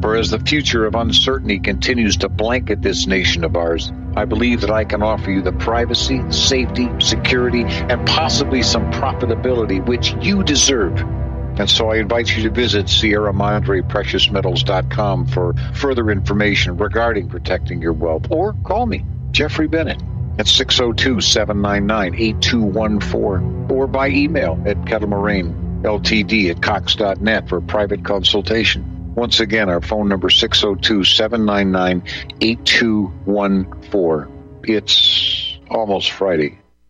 For 0.00 0.14
as 0.14 0.30
the 0.30 0.38
future 0.38 0.86
of 0.86 0.94
uncertainty 0.94 1.58
continues 1.58 2.16
to 2.18 2.28
blanket 2.28 2.82
this 2.82 3.08
nation 3.08 3.42
of 3.42 3.56
ours, 3.56 3.92
I 4.16 4.26
believe 4.26 4.60
that 4.60 4.70
I 4.70 4.84
can 4.84 5.02
offer 5.02 5.30
you 5.30 5.42
the 5.42 5.52
privacy, 5.52 6.22
safety, 6.30 6.88
security, 7.00 7.62
and 7.64 8.06
possibly 8.06 8.62
some 8.62 8.92
profitability 8.92 9.84
which 9.84 10.14
you 10.20 10.44
deserve. 10.44 11.00
And 11.58 11.68
so 11.68 11.90
I 11.90 11.96
invite 11.96 12.36
you 12.36 12.44
to 12.44 12.50
visit 12.50 12.88
Sierra 12.88 13.32
Madre 13.32 13.80
PreciousMetals.com 13.80 15.26
for 15.26 15.54
further 15.74 16.10
information 16.10 16.76
regarding 16.76 17.28
protecting 17.28 17.82
your 17.82 17.92
wealth 17.92 18.26
or 18.30 18.54
call 18.64 18.86
me, 18.86 19.04
Jeffrey 19.32 19.66
Bennett, 19.66 20.00
at 20.38 20.46
602 20.46 21.20
799 21.20 22.14
8214 22.14 23.66
or 23.68 23.88
by 23.88 24.08
email 24.08 24.62
at 24.64 24.76
kettlemoraine 24.82 25.82
ltd 25.82 26.50
at 26.50 26.62
cox.net 26.62 27.48
for 27.48 27.60
private 27.60 28.04
consultation. 28.04 28.97
Once 29.18 29.40
again, 29.40 29.68
our 29.68 29.80
phone 29.80 30.08
number 30.08 30.30
602 30.30 31.02
799 31.02 32.04
8214. 32.40 34.60
It's 34.62 35.58
almost 35.68 36.12
Friday. 36.12 36.60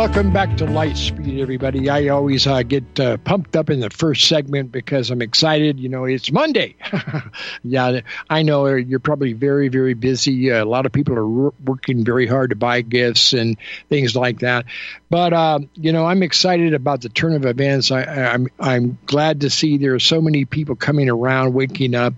welcome 0.00 0.32
back 0.32 0.56
to 0.56 0.64
Lightspeed, 0.64 1.42
everybody. 1.42 1.90
I 1.90 2.08
always 2.08 2.46
uh, 2.46 2.62
get 2.62 2.98
uh, 2.98 3.18
pumped 3.18 3.54
up 3.54 3.68
in 3.68 3.80
the 3.80 3.90
first 3.90 4.28
segment 4.28 4.72
because 4.72 5.10
I'm 5.10 5.20
excited. 5.20 5.78
You 5.78 5.90
know, 5.90 6.06
it's 6.06 6.32
Monday. 6.32 6.76
yeah, 7.64 8.00
I 8.30 8.40
know 8.40 8.64
you're 8.64 8.98
probably 8.98 9.34
very, 9.34 9.68
very 9.68 9.92
busy. 9.92 10.50
Uh, 10.50 10.64
a 10.64 10.66
lot 10.66 10.86
of 10.86 10.92
people 10.92 11.18
are 11.18 11.50
working 11.62 12.02
very 12.02 12.26
hard 12.26 12.48
to 12.48 12.56
buy 12.56 12.80
gifts 12.80 13.34
and 13.34 13.58
things 13.90 14.16
like 14.16 14.38
that. 14.38 14.64
But 15.10 15.34
uh, 15.34 15.58
you 15.74 15.92
know, 15.92 16.06
I'm 16.06 16.22
excited 16.22 16.72
about 16.72 17.02
the 17.02 17.10
turn 17.10 17.34
of 17.34 17.44
events. 17.44 17.90
I, 17.90 18.02
I'm 18.02 18.48
I'm 18.58 18.98
glad 19.04 19.42
to 19.42 19.50
see 19.50 19.76
there 19.76 19.94
are 19.94 20.00
so 20.00 20.22
many 20.22 20.46
people 20.46 20.76
coming 20.76 21.10
around, 21.10 21.52
waking 21.52 21.94
up. 21.94 22.14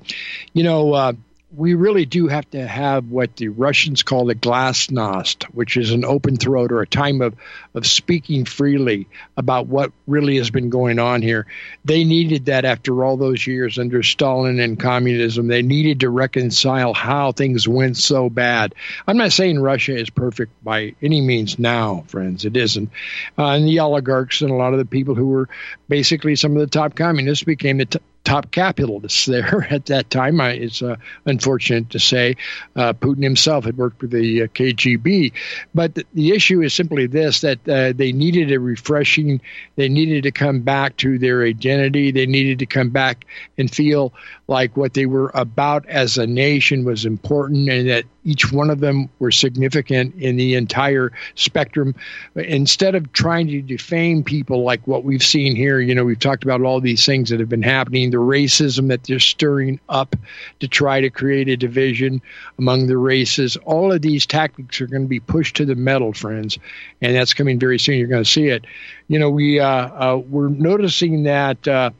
You 0.52 0.62
know 0.62 0.92
uh, 0.92 1.12
we 1.54 1.74
really 1.74 2.06
do 2.06 2.28
have 2.28 2.48
to 2.50 2.66
have 2.66 3.10
what 3.10 3.36
the 3.36 3.48
Russians 3.48 4.02
call 4.02 4.24
the 4.24 4.34
glasnost, 4.34 5.44
which 5.44 5.76
is 5.76 5.92
an 5.92 6.04
open 6.04 6.36
throat 6.36 6.72
or 6.72 6.80
a 6.80 6.86
time 6.86 7.20
of, 7.20 7.34
of 7.74 7.86
speaking 7.86 8.46
freely 8.46 9.06
about 9.36 9.66
what 9.66 9.92
really 10.06 10.38
has 10.38 10.50
been 10.50 10.70
going 10.70 10.98
on 10.98 11.20
here. 11.20 11.46
They 11.84 12.04
needed 12.04 12.46
that 12.46 12.64
after 12.64 13.04
all 13.04 13.18
those 13.18 13.46
years 13.46 13.78
under 13.78 14.02
Stalin 14.02 14.60
and 14.60 14.80
communism. 14.80 15.46
They 15.46 15.62
needed 15.62 16.00
to 16.00 16.10
reconcile 16.10 16.94
how 16.94 17.32
things 17.32 17.68
went 17.68 17.98
so 17.98 18.30
bad. 18.30 18.74
I'm 19.06 19.18
not 19.18 19.32
saying 19.32 19.60
Russia 19.60 19.96
is 19.96 20.08
perfect 20.08 20.52
by 20.64 20.94
any 21.02 21.20
means 21.20 21.58
now, 21.58 22.04
friends. 22.06 22.46
It 22.46 22.56
isn't. 22.56 22.90
Uh, 23.36 23.48
and 23.48 23.68
the 23.68 23.80
oligarchs 23.80 24.40
and 24.40 24.50
a 24.50 24.54
lot 24.54 24.72
of 24.72 24.78
the 24.78 24.86
people 24.86 25.14
who 25.14 25.26
were 25.26 25.48
basically 25.88 26.34
some 26.36 26.52
of 26.52 26.60
the 26.60 26.66
top 26.66 26.94
communists 26.94 27.44
became 27.44 27.78
the 27.78 27.86
t- 27.86 28.00
top 28.24 28.50
capitalists 28.50 29.26
there 29.26 29.66
at 29.70 29.86
that 29.86 30.10
time. 30.10 30.40
I, 30.40 30.52
it's 30.52 30.82
uh, 30.82 30.96
unfortunate 31.26 31.90
to 31.90 31.98
say 31.98 32.36
uh, 32.76 32.92
Putin 32.92 33.22
himself 33.22 33.64
had 33.64 33.76
worked 33.76 34.02
with 34.02 34.10
the 34.10 34.42
uh, 34.42 34.46
KGB. 34.48 35.32
But 35.74 35.94
the, 35.94 36.04
the, 36.14 36.32
issue 36.32 36.62
is 36.62 36.72
simply 36.72 37.06
this 37.06 37.40
that 37.42 37.68
uh, 37.68 37.92
they 37.92 38.12
needed 38.12 38.52
a 38.52 38.60
refreshing, 38.60 39.40
they 39.76 39.88
needed 39.88 40.22
to 40.22 40.32
come 40.32 40.60
back 40.60 40.96
to 40.98 41.18
their 41.18 41.42
identity, 41.42 42.10
they 42.10 42.26
needed 42.26 42.60
to 42.60 42.66
come 42.66 42.90
back 42.90 43.26
and 43.58 43.70
feel 43.70 44.12
like 44.48 44.76
what 44.76 44.94
they 44.94 45.06
were 45.06 45.30
about 45.34 45.86
as 45.86 46.18
a 46.18 46.26
nation 46.26 46.84
was 46.84 47.04
important 47.04 47.68
and 47.68 47.88
that 47.88 48.04
each 48.24 48.52
one 48.52 48.70
of 48.70 48.80
them 48.80 49.08
were 49.18 49.30
significant 49.30 50.14
in 50.14 50.36
the 50.36 50.54
entire 50.54 51.12
spectrum. 51.34 51.94
Instead 52.36 52.94
of 52.94 53.12
trying 53.12 53.48
to 53.48 53.60
defame 53.60 54.22
people 54.22 54.62
like 54.62 54.86
what 54.86 55.04
we've 55.04 55.22
seen 55.22 55.56
here, 55.56 55.80
you 55.80 55.94
know, 55.94 56.04
we've 56.04 56.18
talked 56.18 56.44
about 56.44 56.62
all 56.62 56.80
these 56.80 57.04
things 57.04 57.30
that 57.30 57.40
have 57.40 57.48
been 57.48 57.62
happening, 57.62 58.10
the 58.10 58.18
racism 58.18 58.88
that 58.88 59.04
they're 59.04 59.18
stirring 59.18 59.80
up 59.88 60.14
to 60.60 60.68
try 60.68 61.00
to 61.00 61.10
create 61.10 61.48
a 61.48 61.56
division 61.56 62.22
among 62.58 62.86
the 62.86 62.96
races. 62.96 63.56
All 63.64 63.92
of 63.92 64.02
these 64.02 64.26
tactics 64.26 64.80
are 64.80 64.86
going 64.86 65.02
to 65.02 65.08
be 65.08 65.20
pushed 65.20 65.56
to 65.56 65.64
the 65.64 65.74
metal, 65.74 66.12
friends, 66.12 66.58
and 67.00 67.16
that's 67.16 67.34
coming 67.34 67.58
very 67.58 67.78
soon. 67.78 67.98
You're 67.98 68.08
going 68.08 68.24
to 68.24 68.30
see 68.30 68.48
it. 68.48 68.66
You 69.08 69.18
know, 69.18 69.30
we 69.30 69.58
uh, 69.60 69.66
uh, 69.66 70.16
we're 70.18 70.48
noticing 70.48 71.24
that. 71.24 71.66
Uh, 71.66 71.90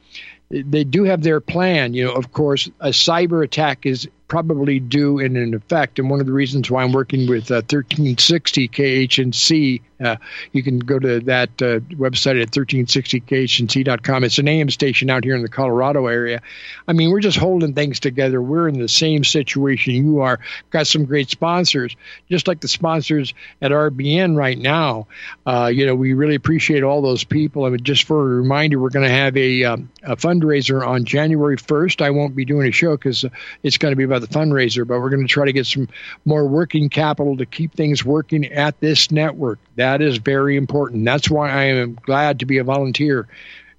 they 0.52 0.84
do 0.84 1.04
have 1.04 1.22
their 1.22 1.40
plan. 1.40 1.94
You 1.94 2.04
know, 2.04 2.12
of 2.12 2.32
course, 2.32 2.68
a 2.80 2.90
cyber 2.90 3.42
attack 3.42 3.86
is 3.86 4.06
probably 4.32 4.80
do 4.80 5.18
in 5.18 5.36
an 5.36 5.52
effect. 5.52 5.98
And 5.98 6.08
one 6.08 6.18
of 6.18 6.24
the 6.24 6.32
reasons 6.32 6.70
why 6.70 6.82
I'm 6.82 6.92
working 6.92 7.28
with 7.28 7.50
uh, 7.50 7.60
1360 7.68 8.66
KHNC, 8.66 9.82
uh, 10.02 10.16
you 10.52 10.62
can 10.62 10.78
go 10.78 10.98
to 10.98 11.20
that 11.20 11.50
uh, 11.60 11.80
website 11.96 12.40
at 12.40 12.50
1360khnc.com. 12.50 14.24
It's 14.24 14.38
an 14.38 14.48
AM 14.48 14.70
station 14.70 15.10
out 15.10 15.22
here 15.22 15.36
in 15.36 15.42
the 15.42 15.50
Colorado 15.50 16.06
area. 16.06 16.40
I 16.88 16.94
mean, 16.94 17.10
we're 17.10 17.20
just 17.20 17.36
holding 17.36 17.74
things 17.74 18.00
together. 18.00 18.40
We're 18.40 18.68
in 18.68 18.78
the 18.78 18.88
same 18.88 19.22
situation 19.22 19.92
you 19.92 20.22
are. 20.22 20.40
Got 20.70 20.86
some 20.86 21.04
great 21.04 21.28
sponsors, 21.28 21.94
just 22.30 22.48
like 22.48 22.60
the 22.60 22.68
sponsors 22.68 23.34
at 23.60 23.70
RBN 23.70 24.34
right 24.34 24.58
now. 24.58 25.08
Uh, 25.44 25.66
you 25.66 25.84
know, 25.84 25.94
we 25.94 26.14
really 26.14 26.36
appreciate 26.36 26.84
all 26.84 27.02
those 27.02 27.22
people. 27.22 27.66
I 27.66 27.68
mean, 27.68 27.82
just 27.82 28.04
for 28.04 28.18
a 28.18 28.36
reminder, 28.36 28.80
we're 28.80 28.88
going 28.88 29.06
to 29.06 29.14
have 29.14 29.36
a, 29.36 29.64
um, 29.64 29.90
a 30.02 30.16
fundraiser 30.16 30.86
on 30.86 31.04
January 31.04 31.58
1st. 31.58 32.00
I 32.00 32.10
won't 32.10 32.34
be 32.34 32.46
doing 32.46 32.66
a 32.66 32.72
show 32.72 32.96
because 32.96 33.26
it's 33.62 33.76
going 33.76 33.92
to 33.92 33.96
be 33.96 34.04
about 34.04 34.21
the 34.22 34.28
fundraiser, 34.28 34.86
but 34.86 35.00
we're 35.00 35.10
going 35.10 35.26
to 35.26 35.32
try 35.32 35.44
to 35.44 35.52
get 35.52 35.66
some 35.66 35.88
more 36.24 36.46
working 36.46 36.88
capital 36.88 37.36
to 37.36 37.46
keep 37.46 37.74
things 37.74 38.04
working 38.04 38.46
at 38.46 38.78
this 38.80 39.10
network. 39.10 39.58
That 39.76 40.00
is 40.00 40.16
very 40.18 40.56
important. 40.56 41.04
That's 41.04 41.28
why 41.28 41.50
I 41.50 41.64
am 41.64 41.98
glad 42.02 42.38
to 42.40 42.46
be 42.46 42.58
a 42.58 42.64
volunteer. 42.64 43.28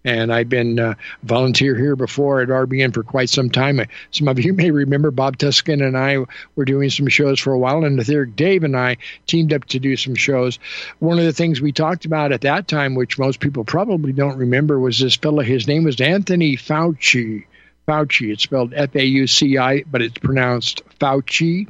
And 0.06 0.34
I've 0.34 0.50
been 0.50 0.80
uh, 0.80 0.96
volunteer 1.24 1.78
here 1.78 1.96
before 1.96 2.42
at 2.42 2.50
RBN 2.50 2.94
for 2.94 3.04
quite 3.04 3.30
some 3.30 3.50
time. 3.50 3.80
Some 4.12 4.28
of 4.28 4.38
you 4.38 4.54
may 4.54 4.70
remember 4.70 5.12
Bob 5.12 5.38
Tuscan 5.38 5.82
and 5.82 5.98
I 5.98 6.18
were 6.58 6.66
doing 6.66 6.90
some 6.90 7.08
shows 7.08 7.40
for 7.40 7.54
a 7.54 7.58
while, 7.58 7.86
and 7.86 7.98
the 7.98 8.26
Dave 8.36 8.66
and 8.66 8.76
I 8.76 8.98
teamed 9.28 9.54
up 9.54 9.64
to 9.66 9.80
do 9.80 9.96
some 9.96 10.16
shows. 10.16 10.60
One 11.00 11.20
of 11.20 11.26
the 11.26 11.32
things 11.32 11.62
we 11.62 11.72
talked 11.72 12.04
about 12.04 12.34
at 12.34 12.42
that 12.42 12.68
time, 12.68 12.96
which 12.96 13.18
most 13.18 13.40
people 13.40 13.64
probably 13.64 14.12
don't 14.12 14.38
remember, 14.38 14.78
was 14.78 15.00
this 15.00 15.16
fellow. 15.16 15.42
His 15.42 15.70
name 15.70 15.86
was 15.86 16.02
Anthony 16.02 16.58
Fauci. 16.58 17.46
Fauci. 17.88 18.32
It's 18.32 18.44
spelled 18.44 18.74
F 18.74 18.96
A 18.96 19.06
U 19.06 19.28
C 19.28 19.58
I, 19.58 19.84
but 19.84 20.02
it's 20.02 20.18
pronounced 20.18 20.82
Fauci. 21.00 21.68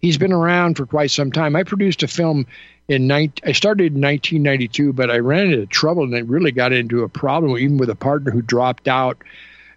He's 0.00 0.18
been 0.18 0.32
around 0.32 0.76
for 0.76 0.86
quite 0.86 1.10
some 1.10 1.32
time. 1.32 1.56
I 1.56 1.62
produced 1.62 2.02
a 2.02 2.08
film 2.08 2.46
in 2.88 3.06
19, 3.06 3.48
I 3.48 3.52
started 3.52 3.94
in 3.94 4.02
1992, 4.02 4.92
but 4.92 5.10
I 5.10 5.18
ran 5.18 5.52
into 5.52 5.66
trouble 5.66 6.04
and 6.04 6.14
it 6.14 6.26
really 6.26 6.52
got 6.52 6.72
into 6.72 7.02
a 7.02 7.08
problem, 7.08 7.56
even 7.58 7.78
with 7.78 7.88
a 7.88 7.94
partner 7.94 8.30
who 8.30 8.42
dropped 8.42 8.88
out. 8.88 9.18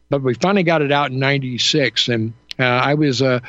But 0.10 0.22
we 0.22 0.34
finally 0.34 0.64
got 0.64 0.82
it 0.82 0.92
out 0.92 1.12
in 1.12 1.20
96. 1.20 2.10
And 2.10 2.34
uh, 2.60 2.64
I 2.64 2.96
was, 2.96 3.22
uh, 3.22 3.40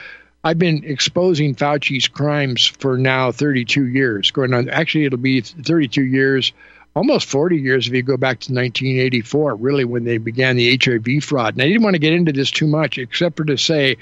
I've 0.45 0.59
been 0.59 0.85
exposing 0.85 1.57
Fauci's 1.57 2.09
crimes 2.09 2.67
for 2.67 2.97
now 2.97 3.33
32 3.33 3.87
years. 3.87 4.31
Going 4.31 4.55
on, 4.55 4.69
actually, 4.69 5.07
it'll 5.07 5.19
be 5.19 5.41
32 5.41 6.03
years 6.03 6.53
almost 6.95 7.29
40 7.29 7.57
years 7.57 7.87
if 7.87 7.95
you 7.95 8.03
go 8.03 8.17
back 8.17 8.41
to 8.41 8.53
1984, 8.53 9.57
really 9.57 9.85
when 9.85 10.05
they 10.05 10.19
began 10.19 10.57
the 10.57 10.77
HIV 10.83 11.25
fraud. 11.25 11.55
And 11.55 11.63
I 11.63 11.67
didn't 11.67 11.83
want 11.83 11.95
to 11.95 12.01
get 12.01 12.13
into 12.13 12.33
this 12.33 12.51
too 12.51 12.67
much, 12.67 12.99
except 12.99 13.37
for 13.37 13.45
to 13.45 13.57
say, 13.57 13.97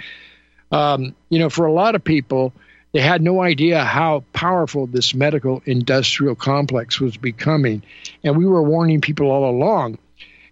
um, 0.72 1.14
you 1.28 1.38
know, 1.38 1.50
for 1.50 1.66
a 1.66 1.72
lot 1.72 1.94
of 1.94 2.02
people, 2.02 2.52
they 2.92 3.00
had 3.00 3.20
no 3.20 3.42
idea 3.42 3.84
how 3.84 4.24
powerful 4.32 4.86
this 4.86 5.14
medical 5.14 5.62
industrial 5.66 6.34
complex 6.34 6.98
was 6.98 7.16
becoming. 7.16 7.82
And 8.24 8.36
we 8.36 8.46
were 8.46 8.62
warning 8.62 9.00
people 9.00 9.30
all 9.30 9.50
along. 9.50 9.98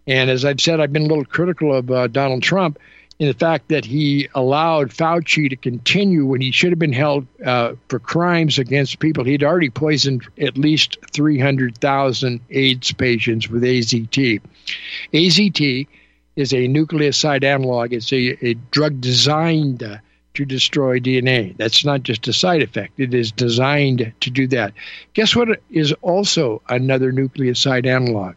And 0.07 0.29
as 0.29 0.45
I've 0.45 0.61
said, 0.61 0.81
I've 0.81 0.93
been 0.93 1.05
a 1.05 1.09
little 1.09 1.25
critical 1.25 1.75
of 1.75 1.91
uh, 1.91 2.07
Donald 2.09 2.43
Trump 2.43 2.79
in 3.19 3.29
the 3.29 3.35
fact 3.35 3.69
that 3.69 3.85
he 3.85 4.29
allowed 4.35 4.91
Fauci 4.91 5.49
to 5.49 5.57
continue 5.57 6.27
when 6.27 6.41
he 6.41 6.51
should 6.51 6.71
have 6.71 6.79
been 6.79 6.93
held 6.93 7.27
uh, 7.45 7.75
for 7.89 7.99
crimes 7.99 8.59
against 8.59 8.99
people. 8.99 9.25
He'd 9.25 9.45
already 9.45 9.71
poisoned 9.71 10.27
at 10.39 10.59
least 10.59 10.99
300,000 11.13 12.41
AIDS 12.51 12.93
patients 12.93 13.49
with 13.49 13.63
AZT. 13.63 14.41
AZT 15.13 15.87
is 16.37 16.53
a 16.53 16.67
nucleoside 16.67 17.45
analog, 17.45 17.93
it's 17.93 18.13
a, 18.13 18.45
a 18.45 18.55
drug 18.73 19.01
designed 19.01 20.01
to 20.35 20.45
destroy 20.45 20.99
DNA. 20.99 21.57
That's 21.57 21.85
not 21.85 22.03
just 22.03 22.27
a 22.27 22.33
side 22.33 22.63
effect, 22.63 22.99
it 22.99 23.15
is 23.15 23.31
designed 23.31 24.13
to 24.21 24.31
do 24.31 24.49
that. 24.49 24.73
Guess 25.13 25.37
what 25.37 25.61
is 25.71 25.93
also 26.03 26.63
another 26.69 27.13
nucleoside 27.13 27.87
analog? 27.87 28.35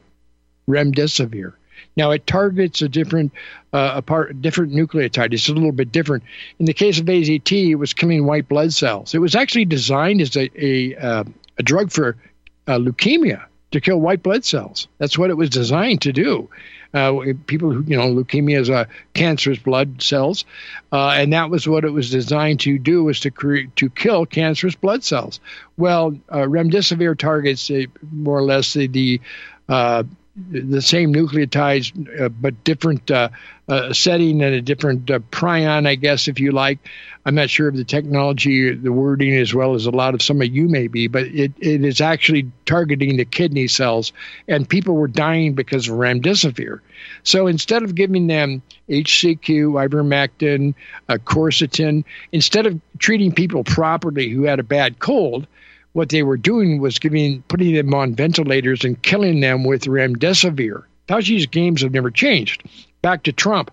Remdesivir. 0.69 1.53
Now 1.97 2.11
it 2.11 2.27
targets 2.27 2.81
a 2.83 2.87
different 2.87 3.33
uh, 3.73 3.93
a 3.95 4.01
part 4.01 4.39
different 4.41 4.71
nucleotide. 4.73 5.33
It's 5.33 5.49
a 5.49 5.53
little 5.53 5.71
bit 5.71 5.91
different. 5.91 6.23
In 6.59 6.65
the 6.65 6.73
case 6.73 6.99
of 6.99 7.05
AZT, 7.05 7.69
it 7.69 7.75
was 7.75 7.93
killing 7.93 8.25
white 8.25 8.47
blood 8.47 8.71
cells. 8.71 9.13
It 9.15 9.19
was 9.19 9.35
actually 9.35 9.65
designed 9.65 10.21
as 10.21 10.37
a 10.37 10.49
a, 10.55 10.95
uh, 10.95 11.23
a 11.57 11.63
drug 11.63 11.91
for 11.91 12.15
uh, 12.67 12.77
leukemia 12.77 13.45
to 13.71 13.81
kill 13.81 13.99
white 13.99 14.23
blood 14.23 14.45
cells. 14.45 14.87
That's 14.99 15.17
what 15.17 15.31
it 15.31 15.33
was 15.33 15.49
designed 15.49 16.01
to 16.03 16.13
do. 16.13 16.49
Uh, 16.93 17.33
people 17.47 17.71
who 17.71 17.83
you 17.85 17.97
know 17.97 18.13
leukemia 18.13 18.59
is 18.59 18.69
a 18.69 18.75
uh, 18.75 18.85
cancerous 19.13 19.59
blood 19.59 20.01
cells, 20.01 20.45
uh, 20.93 21.09
and 21.09 21.33
that 21.33 21.49
was 21.49 21.67
what 21.67 21.83
it 21.83 21.89
was 21.89 22.11
designed 22.11 22.59
to 22.61 22.77
do 22.77 23.03
was 23.03 23.19
to 23.21 23.31
create 23.31 23.75
to 23.75 23.89
kill 23.89 24.25
cancerous 24.25 24.75
blood 24.75 25.03
cells. 25.03 25.39
Well, 25.77 26.17
uh, 26.29 26.37
remdesivir 26.37 27.17
targets 27.17 27.69
more 28.11 28.37
or 28.37 28.43
less 28.43 28.73
the, 28.73 28.87
the 28.87 29.21
the 30.37 30.81
same 30.81 31.13
nucleotides, 31.13 32.21
uh, 32.21 32.29
but 32.29 32.63
different 32.63 33.09
uh, 33.09 33.29
uh, 33.67 33.91
setting 33.91 34.41
and 34.43 34.53
a 34.53 34.61
different 34.61 35.09
uh, 35.09 35.19
prion, 35.31 35.87
I 35.87 35.95
guess, 35.95 36.27
if 36.27 36.39
you 36.39 36.51
like. 36.51 36.79
I'm 37.25 37.35
not 37.35 37.49
sure 37.49 37.67
of 37.67 37.75
the 37.75 37.83
technology, 37.83 38.73
the 38.73 38.91
wording, 38.91 39.35
as 39.35 39.53
well 39.53 39.73
as 39.73 39.87
a 39.87 39.91
lot 39.91 40.13
of 40.13 40.21
some 40.21 40.41
of 40.41 40.47
you 40.47 40.69
may 40.69 40.87
be, 40.87 41.07
but 41.07 41.23
it, 41.23 41.53
it 41.59 41.83
is 41.83 42.01
actually 42.01 42.51
targeting 42.65 43.17
the 43.17 43.25
kidney 43.25 43.67
cells, 43.67 44.13
and 44.47 44.69
people 44.69 44.95
were 44.95 45.07
dying 45.07 45.53
because 45.53 45.87
of 45.87 45.95
remdesivir. 45.95 46.79
So 47.23 47.47
instead 47.47 47.83
of 47.83 47.95
giving 47.95 48.27
them 48.27 48.61
HCQ, 48.89 49.41
ivermectin, 49.43 50.75
uh, 51.09 51.17
quercetin, 51.25 52.03
instead 52.31 52.67
of 52.67 52.79
treating 52.99 53.31
people 53.33 53.63
properly 53.63 54.29
who 54.29 54.43
had 54.43 54.59
a 54.59 54.63
bad 54.63 54.99
cold, 54.99 55.47
what 55.97 56.09
they 56.09 56.21
were 56.21 56.37
doing 56.37 56.79
was 56.79 56.99
giving 56.99 57.41
putting 57.47 57.73
them 57.73 57.91
on 57.91 58.13
ventilators 58.13 58.83
and 58.83 59.01
killing 59.01 59.39
them 59.39 59.63
with 59.63 59.85
remdesivir. 59.85 60.83
Fauci's 61.07 61.47
games 61.47 61.81
have 61.81 61.91
never 61.91 62.11
changed. 62.11 62.61
Back 63.01 63.23
to 63.23 63.31
Trump. 63.31 63.71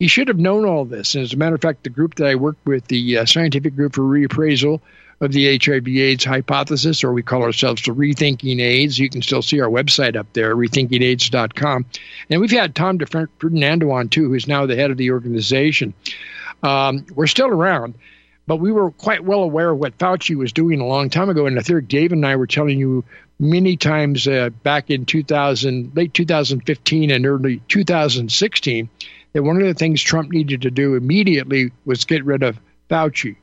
He 0.00 0.08
should 0.08 0.26
have 0.26 0.40
known 0.40 0.64
all 0.64 0.84
this. 0.84 1.14
And 1.14 1.22
as 1.22 1.32
a 1.32 1.36
matter 1.36 1.54
of 1.54 1.60
fact, 1.60 1.84
the 1.84 1.90
group 1.90 2.16
that 2.16 2.26
I 2.26 2.34
work 2.34 2.56
with, 2.64 2.88
the 2.88 3.18
uh, 3.18 3.26
Scientific 3.26 3.76
Group 3.76 3.94
for 3.94 4.02
Reappraisal 4.02 4.80
of 5.20 5.30
the 5.30 5.56
HIV/AIDS 5.56 6.24
hypothesis, 6.24 7.04
or 7.04 7.12
we 7.12 7.22
call 7.22 7.44
ourselves 7.44 7.82
the 7.82 7.92
Rethinking 7.92 8.60
AIDS. 8.60 8.98
You 8.98 9.08
can 9.08 9.22
still 9.22 9.40
see 9.40 9.60
our 9.60 9.70
website 9.70 10.16
up 10.16 10.32
there, 10.32 10.56
rethinkingaids.com. 10.56 11.86
And 12.28 12.40
we've 12.40 12.50
had 12.50 12.74
Tom 12.74 12.98
DiFerdinando 12.98 13.92
on 13.92 14.08
too, 14.08 14.28
who's 14.28 14.48
now 14.48 14.66
the 14.66 14.74
head 14.74 14.90
of 14.90 14.96
the 14.96 15.12
organization. 15.12 15.94
Um, 16.64 17.06
we're 17.14 17.28
still 17.28 17.46
around. 17.46 17.94
But 18.46 18.56
we 18.56 18.72
were 18.72 18.90
quite 18.90 19.24
well 19.24 19.42
aware 19.42 19.70
of 19.70 19.78
what 19.78 19.98
Fauci 19.98 20.34
was 20.34 20.52
doing 20.52 20.80
a 20.80 20.86
long 20.86 21.10
time 21.10 21.28
ago. 21.28 21.46
And 21.46 21.58
I 21.58 21.62
think 21.62 21.86
Dave 21.86 22.12
and 22.12 22.26
I 22.26 22.36
were 22.36 22.46
telling 22.46 22.78
you 22.78 23.04
many 23.38 23.76
times 23.76 24.26
uh, 24.26 24.50
back 24.62 24.90
in 24.90 25.04
2000, 25.04 25.92
late 25.94 26.12
2015 26.12 27.10
and 27.10 27.26
early 27.26 27.62
2016, 27.68 28.88
that 29.32 29.42
one 29.42 29.60
of 29.60 29.66
the 29.66 29.74
things 29.74 30.02
Trump 30.02 30.30
needed 30.30 30.62
to 30.62 30.70
do 30.70 30.94
immediately 30.94 31.72
was 31.84 32.04
get 32.04 32.24
rid 32.24 32.42
of 32.42 32.58
Fauci. 32.90 33.36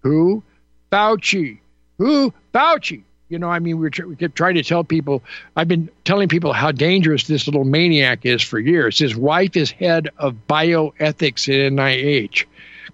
Who? 0.00 0.42
Fauci. 0.90 1.58
Who? 1.98 2.32
Fauci. 2.54 3.02
You 3.28 3.38
know, 3.40 3.48
I 3.48 3.58
mean, 3.58 3.78
we, 3.78 3.90
we 4.06 4.16
kept 4.16 4.36
trying 4.36 4.54
to 4.54 4.62
tell 4.62 4.84
people, 4.84 5.22
I've 5.56 5.68
been 5.68 5.90
telling 6.04 6.28
people 6.28 6.52
how 6.52 6.70
dangerous 6.70 7.26
this 7.26 7.46
little 7.46 7.64
maniac 7.64 8.24
is 8.24 8.40
for 8.40 8.58
years. 8.58 8.98
His 8.98 9.16
wife 9.16 9.56
is 9.56 9.70
head 9.70 10.10
of 10.16 10.46
bioethics 10.48 11.48
at 11.48 11.72
NIH, 11.72 12.44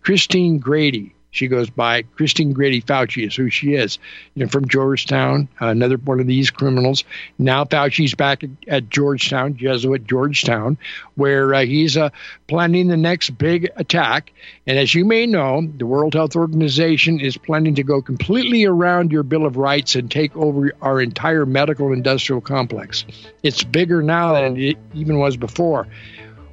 Christine 0.03 0.59
Grady 0.59 1.15
she 1.33 1.49
goes 1.49 1.71
by. 1.71 2.03
Christine 2.03 2.53
Grady 2.53 2.83
Fauci 2.83 3.27
is 3.27 3.35
who 3.35 3.49
she 3.49 3.75
is. 3.75 3.99
You 4.35 4.45
know, 4.45 4.49
from 4.49 4.69
Georgetown, 4.69 5.49
uh, 5.61 5.69
another 5.69 5.97
one 5.97 6.21
of 6.21 6.27
these 6.27 6.51
criminals. 6.51 7.05
Now 7.39 7.65
Fauci's 7.65 8.15
back 8.15 8.45
at, 8.69 8.91
Georgetown, 8.91 9.57
Jesuit 9.57 10.07
Georgetown, 10.07 10.77
where 11.15 11.55
uh, 11.55 11.65
he's 11.65 11.97
uh, 11.97 12.11
planning 12.47 12.89
the 12.89 12.99
next 12.99 13.31
big 13.31 13.71
attack. 13.77 14.33
And 14.67 14.79
as 14.79 14.95
you 14.95 15.07
may 15.07 15.27
know, 15.27 15.63
the 15.63 15.87
World 15.87 16.13
Health 16.13 16.37
Organization 16.37 17.19
is 17.19 17.39
planning 17.39 17.77
to 17.77 17.83
go 17.83 18.03
completely 18.03 18.67
around 18.67 19.11
your 19.11 19.23
Bill 19.23 19.47
of 19.47 19.57
Rights 19.57 19.95
and 19.95 20.11
take 20.11 20.37
over 20.37 20.73
our 20.83 21.01
entire 21.01 21.47
medical 21.47 21.93
industrial 21.93 22.43
complex. 22.43 23.07
It's 23.43 23.65
bigger 23.65 24.03
now 24.03 24.35
than 24.35 24.59
it 24.59 24.77
even 24.93 25.19
was 25.19 25.39
before. 25.39 25.89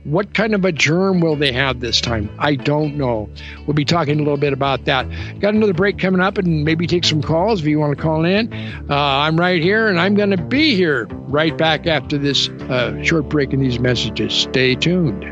What 0.10 0.34
kind 0.34 0.56
of 0.56 0.66
a 0.66 0.72
germ 0.72 1.20
will 1.20 1.36
they 1.36 1.52
have 1.52 1.82
this 1.82 2.02
time? 2.02 2.32
I 2.40 2.56
don't 2.56 2.98
know. 2.98 3.30
We'll 3.68 3.76
be 3.76 3.86
talking 3.86 4.16
a 4.16 4.24
little 4.24 4.38
bit 4.38 4.54
about 4.54 4.86
that. 4.86 5.08
Got 5.40 5.54
another 5.54 5.74
break 5.74 6.00
coming 6.00 6.20
up 6.20 6.40
and 6.40 6.66
maybe 6.66 6.88
take 6.88 7.04
some 7.04 7.22
calls 7.22 7.62
if 7.62 7.68
you 7.68 7.78
want 7.78 7.96
to 7.96 8.02
call 8.02 8.26
in. 8.26 8.52
Uh, 8.90 8.96
I'm 8.96 9.40
right 9.40 9.62
here 9.62 9.88
and 9.88 10.00
I'm 10.00 10.16
going 10.16 10.32
to 10.32 10.42
be 10.42 10.76
here 10.76 11.06
right 11.12 11.56
back 11.56 11.86
after 11.86 12.18
this 12.18 12.50
uh, 12.50 13.00
short 13.04 13.30
break 13.30 13.54
in 13.54 13.60
these 13.60 13.80
messages. 13.80 14.34
Stay 14.34 14.74
tuned. 14.74 15.26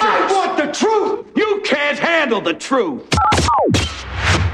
I 0.00 0.32
want 0.32 0.56
the 0.56 0.72
truth. 0.72 1.26
You 1.36 1.60
can't 1.66 1.98
handle 1.98 2.40
the 2.40 2.54
truth. 2.54 3.06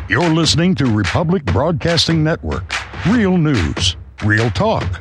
You're 0.08 0.30
listening 0.30 0.74
to 0.74 0.86
Republic 0.86 1.44
Broadcasting 1.44 2.24
Network. 2.24 2.74
Real 3.06 3.38
news, 3.38 3.96
real 4.24 4.50
talk 4.50 5.00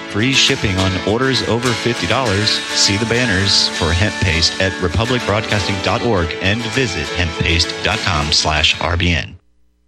Free 0.11 0.33
shipping 0.33 0.75
on 0.75 0.91
orders 1.07 1.41
over 1.47 1.69
$50. 1.69 2.45
See 2.75 2.97
the 2.97 3.05
banners 3.05 3.69
for 3.69 3.93
hemp 3.93 4.13
paste 4.15 4.59
at 4.59 4.73
republicbroadcasting.org 4.81 6.35
and 6.41 6.61
visit 6.73 7.07
hemppaste.com 7.07 8.33
slash 8.33 8.75
RBN. 8.75 9.35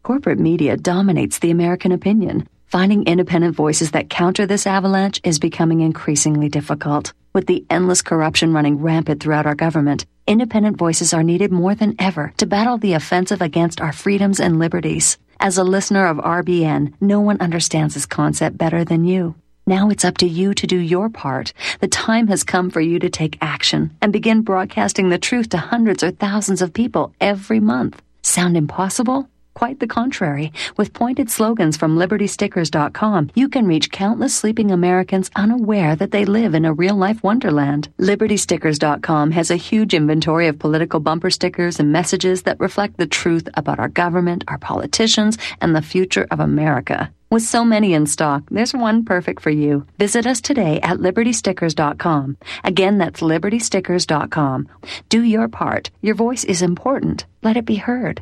Corporate 0.01 0.39
media 0.39 0.77
dominates 0.77 1.39
the 1.39 1.51
American 1.51 1.91
opinion. 1.91 2.47
Finding 2.67 3.03
independent 3.03 3.53
voices 3.53 3.91
that 3.91 4.09
counter 4.09 4.45
this 4.45 4.65
avalanche 4.65 5.19
is 5.25 5.39
becoming 5.39 5.81
increasingly 5.81 6.47
difficult. 6.47 7.12
With 7.33 7.47
the 7.47 7.65
endless 7.69 8.01
corruption 8.01 8.53
running 8.53 8.81
rampant 8.81 9.21
throughout 9.21 9.45
our 9.45 9.55
government, 9.55 10.05
independent 10.25 10.77
voices 10.77 11.13
are 11.13 11.23
needed 11.23 11.51
more 11.51 11.75
than 11.75 11.95
ever 11.99 12.33
to 12.38 12.45
battle 12.45 12.77
the 12.77 12.93
offensive 12.93 13.41
against 13.41 13.81
our 13.81 13.91
freedoms 13.91 14.39
and 14.39 14.57
liberties. 14.57 15.17
As 15.41 15.57
a 15.57 15.65
listener 15.65 16.05
of 16.05 16.17
RBN, 16.17 16.93
no 17.01 17.19
one 17.19 17.41
understands 17.41 17.95
this 17.95 18.05
concept 18.05 18.57
better 18.57 18.86
than 18.86 19.03
you. 19.03 19.36
Now 19.65 19.89
it's 19.89 20.04
up 20.04 20.17
to 20.17 20.28
you 20.28 20.54
to 20.56 20.67
do 20.67 20.78
your 20.78 21.10
part. 21.10 21.54
The 21.80 21.88
time 21.88 22.28
has 22.28 22.43
come 22.43 22.69
for 22.69 22.82
you 22.82 22.99
to 22.99 23.10
take 23.10 23.38
action 23.41 23.95
and 24.02 24.12
begin 24.12 24.41
broadcasting 24.41 25.08
the 25.08 25.17
truth 25.17 25.49
to 25.49 25.58
hundreds 25.58 26.04
or 26.04 26.12
thousands 26.12 26.62
of 26.62 26.73
people 26.73 27.13
every 27.21 27.62
month. 27.62 28.02
Sound 28.23 28.58
impossible? 28.58 29.30
Quite 29.54 29.80
the 29.80 29.88
contrary. 29.88 30.52
With 30.76 30.93
pointed 30.93 31.30
slogans 31.30 31.78
from 31.78 31.97
libertystickers.com, 31.97 33.30
you 33.36 33.47
can 33.47 33.65
reach 33.65 33.91
countless 33.91 34.36
sleeping 34.36 34.71
Americans 34.71 35.32
unaware 35.36 35.95
that 35.95 36.12
they 36.12 36.26
live 36.26 36.56
in 36.56 36.65
a 36.65 36.73
real 36.73 36.95
life 36.95 37.23
wonderland. 37.23 37.88
Libertystickers.com 37.99 39.32
has 39.32 39.49
a 39.49 39.56
huge 39.56 39.93
inventory 39.93 40.47
of 40.47 40.60
political 40.60 40.99
bumper 40.99 41.30
stickers 41.30 41.80
and 41.80 41.91
messages 41.91 42.41
that 42.43 42.60
reflect 42.60 42.97
the 42.97 43.08
truth 43.08 43.47
about 43.54 43.80
our 43.80 43.89
government, 43.89 44.43
our 44.47 44.58
politicians, 44.58 45.38
and 45.62 45.73
the 45.73 45.82
future 45.82 46.28
of 46.32 46.41
America. 46.41 47.12
With 47.33 47.41
so 47.41 47.65
many 47.65 47.95
in 47.95 48.05
stock, 48.05 48.43
there's 48.51 48.75
one 48.75 49.03
perfect 49.03 49.41
for 49.41 49.49
you. 49.49 49.87
Visit 49.97 50.27
us 50.27 50.39
today 50.39 50.79
at 50.81 50.99
libertystickers.com. 50.99 52.37
Again, 52.63 52.99
that's 52.99 53.21
libertystickers.com. 53.21 54.69
Do 55.09 55.23
your 55.23 55.47
part. 55.47 55.89
Your 56.01 56.13
voice 56.13 56.43
is 56.43 56.61
important. 56.61 57.25
Let 57.41 57.57
it 57.57 57.65
be 57.65 57.77
heard. 57.77 58.21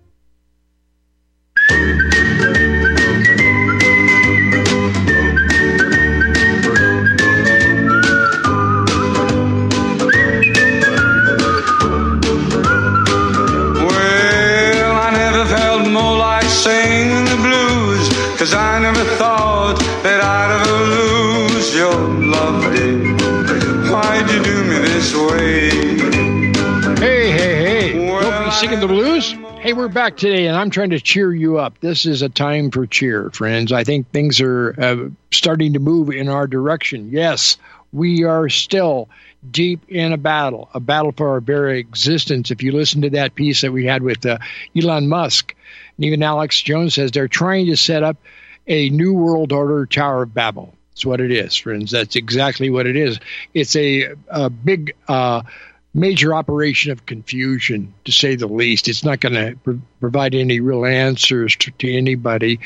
cause 18.41 18.55
I 18.55 18.79
never 18.79 19.03
thought 19.17 19.77
that 20.01 20.19
I'd 20.19 20.61
ever 20.61 21.53
lose 21.53 21.75
your 21.75 21.93
love. 22.25 22.63
Why'd 23.91 24.31
you 24.31 24.43
do 24.43 24.63
me 24.63 24.79
this 24.79 25.15
way? 25.15 25.69
Hey, 26.99 27.31
hey, 27.31 27.55
hey. 27.93 28.07
Hope 28.07 28.45
you 28.47 28.51
singing 28.53 28.79
the 28.79 28.87
blues? 28.87 29.35
Hey, 29.59 29.73
we're 29.73 29.89
back 29.89 30.17
today, 30.17 30.47
and 30.47 30.57
I'm 30.57 30.71
trying 30.71 30.89
to 30.89 30.99
cheer 30.99 31.31
you 31.31 31.59
up. 31.59 31.79
This 31.81 32.07
is 32.07 32.23
a 32.23 32.29
time 32.29 32.71
for 32.71 32.87
cheer, 32.87 33.29
friends. 33.29 33.71
I 33.71 33.83
think 33.83 34.09
things 34.09 34.41
are 34.41 34.73
uh, 34.75 35.09
starting 35.29 35.73
to 35.73 35.79
move 35.79 36.09
in 36.09 36.27
our 36.27 36.47
direction. 36.47 37.11
Yes, 37.11 37.57
we 37.93 38.23
are 38.23 38.49
still 38.49 39.07
deep 39.51 39.87
in 39.87 40.13
a 40.13 40.17
battle, 40.17 40.67
a 40.73 40.79
battle 40.79 41.11
for 41.11 41.29
our 41.29 41.41
very 41.41 41.79
existence. 41.79 42.49
If 42.49 42.63
you 42.63 42.71
listen 42.71 43.03
to 43.03 43.11
that 43.11 43.35
piece 43.35 43.61
that 43.61 43.71
we 43.71 43.85
had 43.85 44.01
with 44.01 44.25
uh, 44.25 44.39
Elon 44.75 45.09
Musk, 45.09 45.55
and 46.01 46.07
even 46.07 46.23
Alex 46.23 46.59
Jones 46.59 46.95
says 46.95 47.11
they're 47.11 47.27
trying 47.27 47.67
to 47.67 47.77
set 47.77 48.01
up 48.01 48.17
a 48.65 48.89
new 48.89 49.13
world 49.13 49.51
order 49.51 49.85
Tower 49.85 50.23
of 50.23 50.33
Babel. 50.33 50.73
That's 50.89 51.05
what 51.05 51.21
it 51.21 51.31
is, 51.31 51.55
friends. 51.55 51.91
That's 51.91 52.15
exactly 52.15 52.71
what 52.71 52.87
it 52.87 52.95
is. 52.95 53.19
It's 53.53 53.75
a, 53.75 54.15
a 54.27 54.49
big, 54.49 54.95
uh, 55.07 55.43
major 55.93 56.33
operation 56.33 56.91
of 56.91 57.05
confusion, 57.05 57.93
to 58.05 58.11
say 58.11 58.33
the 58.33 58.47
least. 58.47 58.87
It's 58.87 59.03
not 59.03 59.19
going 59.19 59.35
to 59.35 59.55
pro- 59.63 59.81
provide 59.99 60.33
any 60.33 60.59
real 60.59 60.85
answers 60.85 61.55
to, 61.57 61.69
to 61.69 61.95
anybody, 61.95 62.61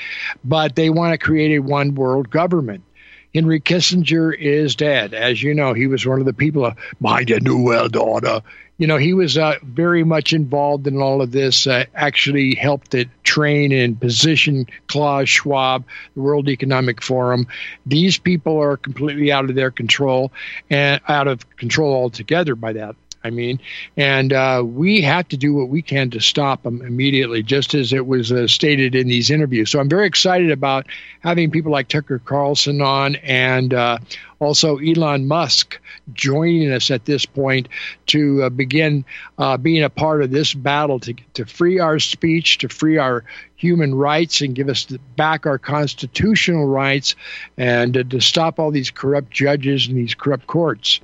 but 0.45 0.77
they 0.77 0.89
want 0.89 1.11
to 1.11 1.17
create 1.17 1.57
a 1.57 1.59
one 1.59 1.93
world 1.93 2.29
government. 2.29 2.85
Henry 3.33 3.59
Kissinger 3.59 4.33
is 4.33 4.77
dead. 4.77 5.13
As 5.13 5.43
you 5.43 5.53
know, 5.53 5.73
he 5.73 5.87
was 5.87 6.05
one 6.05 6.21
of 6.21 6.25
the 6.25 6.31
people 6.31 6.71
behind 7.01 7.27
the 7.27 7.41
New 7.41 7.63
World 7.63 7.97
Order. 7.97 8.43
You 8.77 8.87
know, 8.87 8.97
he 8.97 9.13
was 9.13 9.37
uh, 9.37 9.55
very 9.63 10.03
much 10.03 10.33
involved 10.33 10.85
in 10.85 11.01
all 11.01 11.21
of 11.21 11.31
this, 11.31 11.65
uh, 11.65 11.85
actually 11.93 12.55
helped 12.55 12.93
it 12.93 13.07
train 13.23 13.71
and 13.71 13.99
position 13.99 14.67
Klaus 14.87 15.29
Schwab, 15.29 15.85
the 16.13 16.21
World 16.21 16.49
Economic 16.49 17.01
Forum. 17.01 17.47
These 17.85 18.17
people 18.17 18.61
are 18.61 18.75
completely 18.75 19.31
out 19.31 19.49
of 19.49 19.55
their 19.55 19.71
control 19.71 20.33
and 20.69 20.99
out 21.07 21.27
of 21.27 21.49
control 21.55 21.93
altogether 21.93 22.55
by 22.55 22.73
that. 22.73 22.95
I 23.25 23.31
mean, 23.31 23.59
and 23.97 24.31
uh, 24.31 24.61
we 24.63 25.01
have 25.01 25.27
to 25.29 25.37
do 25.37 25.55
what 25.55 25.69
we 25.69 25.81
can 25.81 26.11
to 26.11 26.19
stop 26.19 26.61
them 26.61 26.83
immediately, 26.83 27.41
just 27.41 27.73
as 27.73 27.91
it 27.91 28.05
was 28.05 28.31
uh, 28.31 28.47
stated 28.47 28.93
in 28.93 29.07
these 29.07 29.31
interviews. 29.31 29.71
So 29.71 29.79
I'm 29.79 29.89
very 29.89 30.05
excited 30.05 30.51
about 30.51 30.85
having 31.21 31.49
people 31.49 31.71
like 31.71 31.87
Tucker 31.87 32.19
Carlson 32.19 32.81
on 32.81 33.15
and 33.15 33.73
uh, 33.73 33.97
also 34.37 34.77
Elon 34.77 35.27
Musk 35.27 35.79
joining 36.13 36.71
us 36.71 36.91
at 36.91 37.05
this 37.05 37.25
point 37.25 37.67
to 38.07 38.43
uh, 38.43 38.49
begin 38.49 39.03
uh, 39.39 39.57
being 39.57 39.81
a 39.81 39.89
part 39.89 40.21
of 40.21 40.29
this 40.29 40.53
battle 40.53 40.99
to, 40.99 41.15
to 41.33 41.45
free 41.45 41.79
our 41.79 41.97
speech, 41.97 42.59
to 42.59 42.69
free 42.69 42.99
our 42.99 43.23
human 43.55 43.95
rights, 43.95 44.41
and 44.41 44.53
give 44.53 44.69
us 44.69 44.85
back 45.15 45.47
our 45.47 45.57
constitutional 45.57 46.67
rights, 46.67 47.15
and 47.57 48.05
to 48.11 48.19
stop 48.19 48.59
all 48.59 48.69
these 48.69 48.91
corrupt 48.91 49.31
judges 49.31 49.87
and 49.87 49.97
these 49.97 50.13
corrupt 50.13 50.45
courts. 50.45 50.99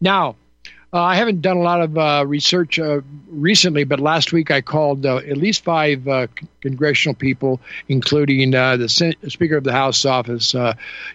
Now, 0.00 0.36
Uh, 0.94 1.02
I 1.02 1.16
haven't 1.16 1.42
done 1.42 1.56
a 1.56 1.62
lot 1.62 1.80
of 1.80 1.98
uh, 1.98 2.24
research 2.24 2.78
uh, 2.78 3.00
recently, 3.26 3.82
but 3.82 3.98
last 3.98 4.32
week 4.32 4.52
I 4.52 4.60
called 4.60 5.04
uh, 5.04 5.16
at 5.16 5.36
least 5.36 5.64
five 5.64 6.06
uh, 6.06 6.28
congressional 6.60 7.16
people, 7.16 7.60
including 7.88 8.54
uh, 8.54 8.76
the 8.76 8.88
Sen- 8.88 9.16
Speaker 9.28 9.56
of 9.56 9.64
the 9.64 9.72
House 9.72 10.04
office, 10.04 10.54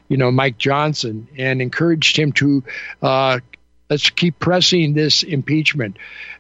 you 0.10 0.18
know, 0.18 0.32
Mike 0.32 0.58
Johnson, 0.58 1.30
and 1.38 1.62
encouraged 1.62 2.18
him 2.18 2.34
to 2.34 2.62
let's 3.02 4.10
keep 4.10 4.38
pressing 4.38 4.96
this 4.96 5.24
impeachment. 5.24 5.96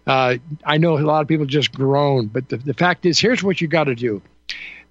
I 0.05 0.41
know 0.77 0.97
a 0.97 0.99
lot 0.99 1.21
of 1.21 1.29
people 1.29 1.45
just 1.45 1.71
groan, 1.71 2.27
but 2.27 2.49
the, 2.49 2.57
the 2.57 2.73
fact 2.73 3.05
is, 3.05 3.19
here's 3.19 3.41
what 3.41 3.61
you 3.61 3.69
got 3.69 3.85
to 3.85 3.95
do 3.95 4.21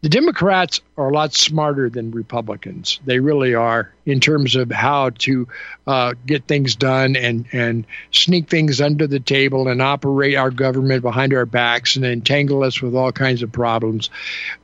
the 0.00 0.08
Democrats 0.08 0.80
are 0.96 1.08
a 1.08 1.12
lot 1.12 1.34
smarter 1.34 1.90
than 1.90 2.12
Republicans. 2.12 3.00
They 3.04 3.18
really 3.18 3.54
are 3.54 3.92
in 4.06 4.20
terms 4.20 4.54
of 4.54 4.70
how 4.70 5.10
to 5.10 5.48
uh, 5.88 6.14
get 6.24 6.46
things 6.46 6.76
done 6.76 7.16
and, 7.16 7.46
and 7.50 7.84
sneak 8.12 8.48
things 8.48 8.80
under 8.80 9.08
the 9.08 9.18
table 9.18 9.66
and 9.66 9.82
operate 9.82 10.36
our 10.36 10.52
government 10.52 11.02
behind 11.02 11.34
our 11.34 11.46
backs 11.46 11.96
and 11.96 12.04
entangle 12.04 12.62
us 12.62 12.80
with 12.80 12.94
all 12.94 13.10
kinds 13.10 13.42
of 13.42 13.50
problems. 13.50 14.10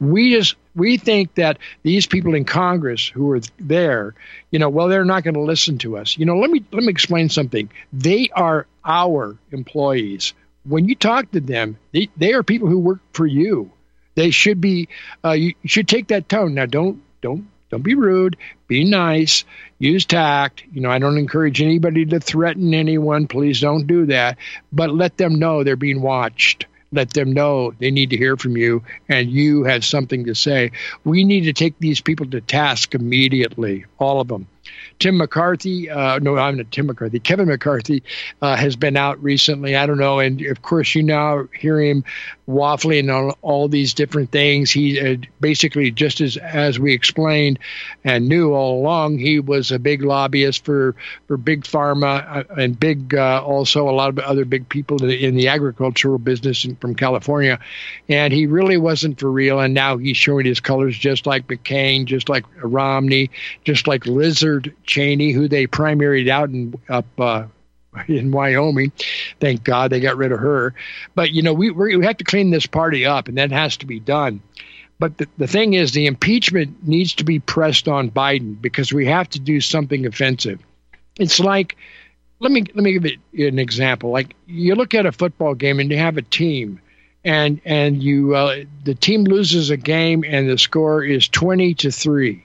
We 0.01 0.35
just 0.35 0.55
we 0.77 0.99
think 0.99 1.35
that 1.35 1.59
these 1.83 2.07
people 2.07 2.35
in 2.35 2.45
Congress 2.45 3.09
who 3.09 3.33
are 3.33 3.41
there, 3.59 4.15
you 4.53 4.61
know, 4.61 4.69
well, 4.69 4.89
they're 4.89 5.05
not 5.05 5.25
going 5.25 5.35
to 5.35 5.41
listen 5.41 5.79
to 5.79 5.97
us. 5.97 6.17
You 6.17 6.27
know, 6.27 6.39
let 6.39 6.51
me 6.51 6.63
let 6.71 6.85
me 6.85 6.91
explain 6.91 7.29
something. 7.29 7.71
They 7.93 8.29
are 8.35 8.67
our 8.85 9.37
employees. 9.51 10.33
When 10.65 10.89
you 10.89 10.95
talk 10.95 11.33
to 11.33 11.41
them, 11.41 11.77
they, 11.93 12.09
they 12.17 12.33
are 12.35 12.43
people 12.43 12.69
who 12.69 12.79
work 12.79 13.01
for 13.13 13.27
you 13.27 13.71
they 14.15 14.31
should 14.31 14.61
be. 14.61 14.89
Uh, 15.25 15.33
you 15.33 15.55
should 15.65 15.89
take 15.89 16.09
that 16.09 16.29
tone. 16.29 16.55
Now, 16.55 16.67
don't 16.67 17.03
don't 17.21 17.49
don't 17.71 17.83
be 17.83 17.95
rude. 17.95 18.37
Be 18.69 18.85
nice. 18.85 19.45
Use 19.79 20.05
tact. 20.05 20.63
You 20.73 20.81
know, 20.81 20.91
I 20.91 20.99
don't 20.99 21.19
encourage 21.19 21.61
anybody 21.61 22.07
to 22.07 22.21
threaten 22.21 22.73
anyone. 22.75 23.27
Please 23.27 23.61
don't 23.61 23.87
do 23.87 24.07
that. 24.07 24.39
But 24.73 24.95
let 24.95 25.17
them 25.17 25.39
know 25.39 25.65
they're 25.65 25.77
being 25.77 26.01
watched. 26.01 26.67
Let 26.93 27.13
them 27.13 27.33
know 27.33 27.75
they 27.81 27.91
need 27.91 28.11
to 28.11 28.17
hear 28.17 28.37
from 28.37 28.57
you 28.57 28.85
and 29.09 29.29
you 29.29 29.65
have 29.65 29.85
something 29.85 30.27
to 30.27 30.35
say. 30.35 30.71
We 31.03 31.25
need 31.25 31.43
to 31.43 31.53
take 31.53 31.77
these 31.81 32.01
people 32.01 32.27
to 32.31 32.41
task 32.41 32.95
immediately, 32.95 33.87
all 33.99 34.21
of 34.21 34.29
them. 34.29 34.47
Tim 34.99 35.19
McCarthy, 35.19 35.91
uh, 35.91 36.19
no, 36.21 36.37
I'm 36.37 36.57
not 36.57 36.71
Tim 36.71 36.87
McCarthy. 36.87 37.19
Kevin 37.19 37.49
McCarthy 37.49 38.03
uh, 38.41 38.57
has 38.57 38.77
been 38.77 38.97
out 38.97 39.23
recently. 39.23 39.77
I 39.77 39.87
don't 39.87 39.99
know, 39.99 40.21
and 40.21 40.41
of 40.43 40.63
course 40.63 40.95
you 40.95 41.03
now 41.03 41.49
hear 41.59 41.81
him 41.81 42.05
waffling 42.49 43.15
on 43.15 43.35
all 43.43 43.69
these 43.69 43.95
different 43.95 44.31
things. 44.31 44.71
He 44.71 45.01
uh, 45.01 45.17
basically, 45.41 45.91
just 45.91 46.21
as 46.21 46.37
as 46.37 46.79
we 46.79 46.93
explained 46.93 47.59
and 48.05 48.29
knew 48.29 48.53
all 48.53 48.81
along, 48.81 49.19
he 49.19 49.41
was 49.41 49.73
a 49.73 49.79
big 49.79 50.03
lobbyist 50.03 50.65
for 50.65 50.95
for 51.27 51.37
big 51.37 51.65
pharma 51.65 52.25
uh, 52.37 52.55
and 52.57 52.79
big 52.79 53.15
uh, 53.15 53.43
also 53.45 53.89
a 53.89 53.93
lot 53.93 54.11
of 54.11 54.19
other 54.21 54.45
big 54.45 54.69
people 54.69 55.03
in 55.05 55.35
the 55.35 55.49
agricultural 55.49 56.19
business 56.19 56.67
from 56.81 56.95
California, 56.95 57.59
and 58.09 58.33
he 58.33 58.47
really 58.47 58.77
wasn't 58.77 59.19
for 59.19 59.31
real. 59.31 59.61
And 59.61 59.75
now 59.75 59.97
he's 59.97 60.17
showing 60.17 60.47
his 60.47 60.61
colors, 60.61 60.97
just 60.97 61.27
like 61.27 61.49
McCain, 61.49 62.05
just 62.05 62.29
like 62.29 62.45
Romney, 62.63 63.31
just 63.65 63.87
like 63.87 64.07
Lizard 64.07 64.54
Cheney, 64.85 65.33
who 65.33 65.49
they 65.49 65.67
primaried 65.67 66.29
out 66.29 66.51
in 66.51 66.75
up 66.89 67.07
uh, 67.19 67.47
in 68.09 68.31
Wyoming. 68.31 68.93
Thank 69.41 69.65
God 69.65 69.91
they 69.91 70.01
got 70.01 70.17
rid 70.17 70.33
of 70.33 70.41
her. 70.41 70.75
But 71.15 71.31
you 71.31 71.43
know, 71.43 71.53
we 71.53 71.71
we 71.71 72.05
have 72.05 72.19
to 72.19 72.25
clean 72.25 72.51
this 72.51 72.67
party 72.67 73.07
up, 73.07 73.29
and 73.29 73.39
that 73.39 73.53
has 73.53 73.77
to 73.79 73.87
be 73.87 74.01
done. 74.01 74.41
But 74.99 75.19
the, 75.19 75.27
the 75.39 75.47
thing 75.47 75.75
is, 75.75 75.93
the 75.93 76.07
impeachment 76.07 76.87
needs 76.87 77.15
to 77.15 77.25
be 77.25 77.41
pressed 77.41 77.89
on 77.89 78.11
Biden 78.11 78.61
because 78.61 78.93
we 78.93 79.07
have 79.07 79.29
to 79.31 79.41
do 79.41 79.61
something 79.61 80.07
offensive. 80.07 80.61
It's 81.19 81.41
like, 81.41 81.77
let 82.41 82.53
me 82.53 82.65
let 82.75 82.85
me 82.85 82.93
give 82.93 83.07
it 83.07 83.19
an 83.53 83.59
example. 83.59 84.11
Like 84.11 84.35
you 84.47 84.75
look 84.75 84.95
at 84.95 85.07
a 85.07 85.13
football 85.13 85.55
game 85.55 85.81
and 85.81 85.91
you 85.91 85.99
have 85.99 86.17
a 86.17 86.23
team, 86.23 86.81
and 87.25 87.61
and 87.65 88.03
you 88.03 88.35
uh, 88.35 88.65
the 88.85 88.95
team 88.95 89.25
loses 89.25 89.71
a 89.71 89.77
game 89.77 90.25
and 90.27 90.49
the 90.49 90.59
score 90.59 91.03
is 91.03 91.29
twenty 91.29 91.75
to 91.75 91.91
three 91.91 92.44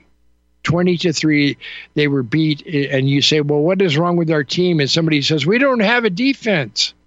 20 0.62 0.96
to 0.98 1.12
3 1.12 1.56
they 1.94 2.08
were 2.08 2.22
beat 2.22 2.66
and 2.66 3.08
you 3.08 3.22
say 3.22 3.40
well 3.40 3.60
what 3.60 3.80
is 3.82 3.96
wrong 3.96 4.16
with 4.16 4.30
our 4.30 4.44
team? 4.44 4.80
And 4.80 4.90
somebody 4.90 5.22
says 5.22 5.46
we 5.46 5.58
don't 5.58 5.80
have 5.80 6.04
a 6.04 6.10
defense. 6.10 6.94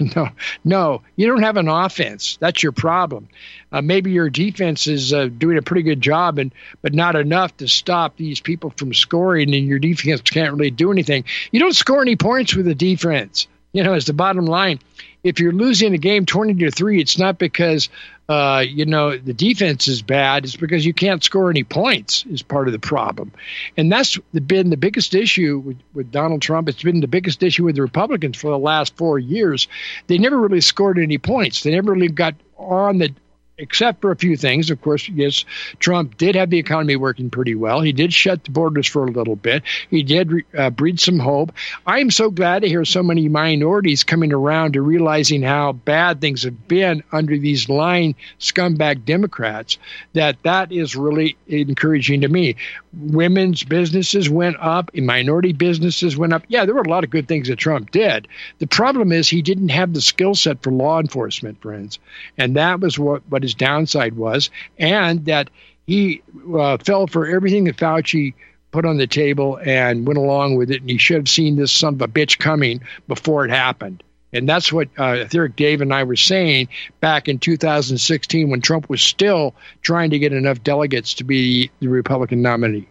No 0.00 0.28
no 0.64 1.02
you 1.16 1.26
don't 1.26 1.42
have 1.42 1.56
an 1.56 1.68
offense. 1.68 2.38
That's 2.40 2.62
your 2.62 2.72
problem. 2.72 3.28
Uh, 3.72 3.82
maybe 3.82 4.12
your 4.12 4.30
defense 4.30 4.86
is 4.86 5.12
uh, 5.12 5.26
doing 5.26 5.58
a 5.58 5.62
pretty 5.62 5.82
good 5.82 6.00
job 6.00 6.38
and 6.38 6.52
but 6.80 6.94
not 6.94 7.16
enough 7.16 7.56
to 7.58 7.68
stop 7.68 8.16
these 8.16 8.40
people 8.40 8.72
from 8.76 8.94
scoring 8.94 9.54
and 9.54 9.66
your 9.66 9.78
defense 9.78 10.20
can't 10.22 10.54
really 10.54 10.70
do 10.70 10.92
anything. 10.92 11.24
You 11.50 11.60
don't 11.60 11.74
score 11.74 12.00
any 12.00 12.16
points 12.16 12.54
with 12.54 12.68
a 12.68 12.74
defense 12.74 13.48
you 13.72 13.82
know, 13.82 13.94
is 13.94 14.06
the 14.06 14.12
bottom 14.12 14.46
line. 14.46 14.80
If 15.22 15.40
you're 15.40 15.52
losing 15.52 15.94
a 15.94 15.98
game 15.98 16.26
20 16.26 16.54
to 16.54 16.70
3, 16.70 17.00
it's 17.00 17.18
not 17.18 17.38
because, 17.38 17.88
uh, 18.28 18.62
you 18.66 18.84
know, 18.84 19.16
the 19.16 19.32
defense 19.32 19.88
is 19.88 20.02
bad. 20.02 20.44
It's 20.44 20.56
because 20.56 20.84
you 20.84 20.92
can't 20.92 21.24
score 21.24 21.48
any 21.48 21.64
points, 21.64 22.26
is 22.26 22.42
part 22.42 22.68
of 22.68 22.72
the 22.72 22.78
problem. 22.78 23.32
And 23.76 23.90
that's 23.90 24.18
been 24.18 24.68
the 24.68 24.76
biggest 24.76 25.14
issue 25.14 25.58
with, 25.58 25.78
with 25.94 26.12
Donald 26.12 26.42
Trump. 26.42 26.68
It's 26.68 26.82
been 26.82 27.00
the 27.00 27.08
biggest 27.08 27.42
issue 27.42 27.64
with 27.64 27.76
the 27.76 27.82
Republicans 27.82 28.36
for 28.36 28.50
the 28.50 28.58
last 28.58 28.96
four 28.96 29.18
years. 29.18 29.66
They 30.08 30.18
never 30.18 30.38
really 30.38 30.60
scored 30.60 30.98
any 30.98 31.18
points, 31.18 31.62
they 31.62 31.70
never 31.70 31.92
really 31.92 32.08
got 32.08 32.34
on 32.58 32.98
the 32.98 33.14
except 33.58 34.00
for 34.00 34.10
a 34.10 34.16
few 34.16 34.36
things. 34.36 34.70
Of 34.70 34.80
course, 34.80 35.08
yes, 35.08 35.44
Trump 35.80 36.16
did 36.16 36.36
have 36.36 36.50
the 36.50 36.58
economy 36.58 36.96
working 36.96 37.28
pretty 37.28 37.54
well. 37.54 37.80
He 37.80 37.92
did 37.92 38.12
shut 38.12 38.44
the 38.44 38.50
borders 38.50 38.86
for 38.86 39.04
a 39.04 39.10
little 39.10 39.36
bit. 39.36 39.64
He 39.90 40.02
did 40.02 40.32
uh, 40.56 40.70
breed 40.70 41.00
some 41.00 41.18
hope. 41.18 41.52
I'm 41.86 42.10
so 42.10 42.30
glad 42.30 42.62
to 42.62 42.68
hear 42.68 42.84
so 42.84 43.02
many 43.02 43.28
minorities 43.28 44.04
coming 44.04 44.32
around 44.32 44.74
to 44.74 44.82
realizing 44.82 45.42
how 45.42 45.72
bad 45.72 46.20
things 46.20 46.44
have 46.44 46.68
been 46.68 47.02
under 47.12 47.36
these 47.36 47.68
lying 47.68 48.14
scumbag 48.38 49.04
Democrats. 49.04 49.78
That 50.12 50.42
that 50.44 50.70
is 50.72 50.94
really 50.94 51.36
encouraging 51.48 52.20
to 52.20 52.28
me. 52.28 52.56
Women's 52.92 53.64
businesses 53.64 54.30
went 54.30 54.56
up, 54.60 54.90
minority 54.94 55.52
businesses 55.52 56.16
went 56.16 56.32
up. 56.32 56.44
Yeah, 56.48 56.64
there 56.64 56.74
were 56.74 56.82
a 56.82 56.88
lot 56.88 57.04
of 57.04 57.10
good 57.10 57.28
things 57.28 57.48
that 57.48 57.56
Trump 57.56 57.90
did. 57.90 58.28
The 58.58 58.66
problem 58.66 59.12
is 59.12 59.28
he 59.28 59.42
didn't 59.42 59.68
have 59.70 59.92
the 59.92 60.00
skill 60.00 60.34
set 60.34 60.62
for 60.62 60.70
law 60.70 61.00
enforcement, 61.00 61.60
friends, 61.60 61.98
and 62.38 62.56
that 62.56 62.80
was 62.80 62.98
what 62.98 63.22
what 63.28 63.44
his 63.48 63.54
downside 63.54 64.16
was, 64.16 64.50
and 64.78 65.24
that 65.24 65.48
he 65.86 66.22
uh, 66.54 66.76
fell 66.78 67.06
for 67.06 67.26
everything 67.26 67.64
that 67.64 67.76
Fauci 67.76 68.34
put 68.70 68.84
on 68.84 68.98
the 68.98 69.06
table 69.06 69.58
and 69.64 70.06
went 70.06 70.18
along 70.18 70.56
with 70.56 70.70
it. 70.70 70.82
And 70.82 70.90
he 70.90 70.98
should 70.98 71.16
have 71.16 71.28
seen 71.28 71.56
this 71.56 71.72
son 71.72 71.94
of 71.94 72.02
a 72.02 72.08
bitch 72.08 72.38
coming 72.38 72.82
before 73.06 73.44
it 73.44 73.50
happened. 73.50 74.02
And 74.34 74.46
that's 74.46 74.70
what 74.70 74.88
uh, 74.98 75.24
Eric 75.32 75.56
Dave 75.56 75.80
and 75.80 75.94
I 75.94 76.04
were 76.04 76.16
saying 76.16 76.68
back 77.00 77.28
in 77.28 77.38
2016 77.38 78.50
when 78.50 78.60
Trump 78.60 78.90
was 78.90 79.00
still 79.00 79.54
trying 79.80 80.10
to 80.10 80.18
get 80.18 80.34
enough 80.34 80.62
delegates 80.62 81.14
to 81.14 81.24
be 81.24 81.70
the 81.80 81.88
Republican 81.88 82.42
nominee. 82.42 82.86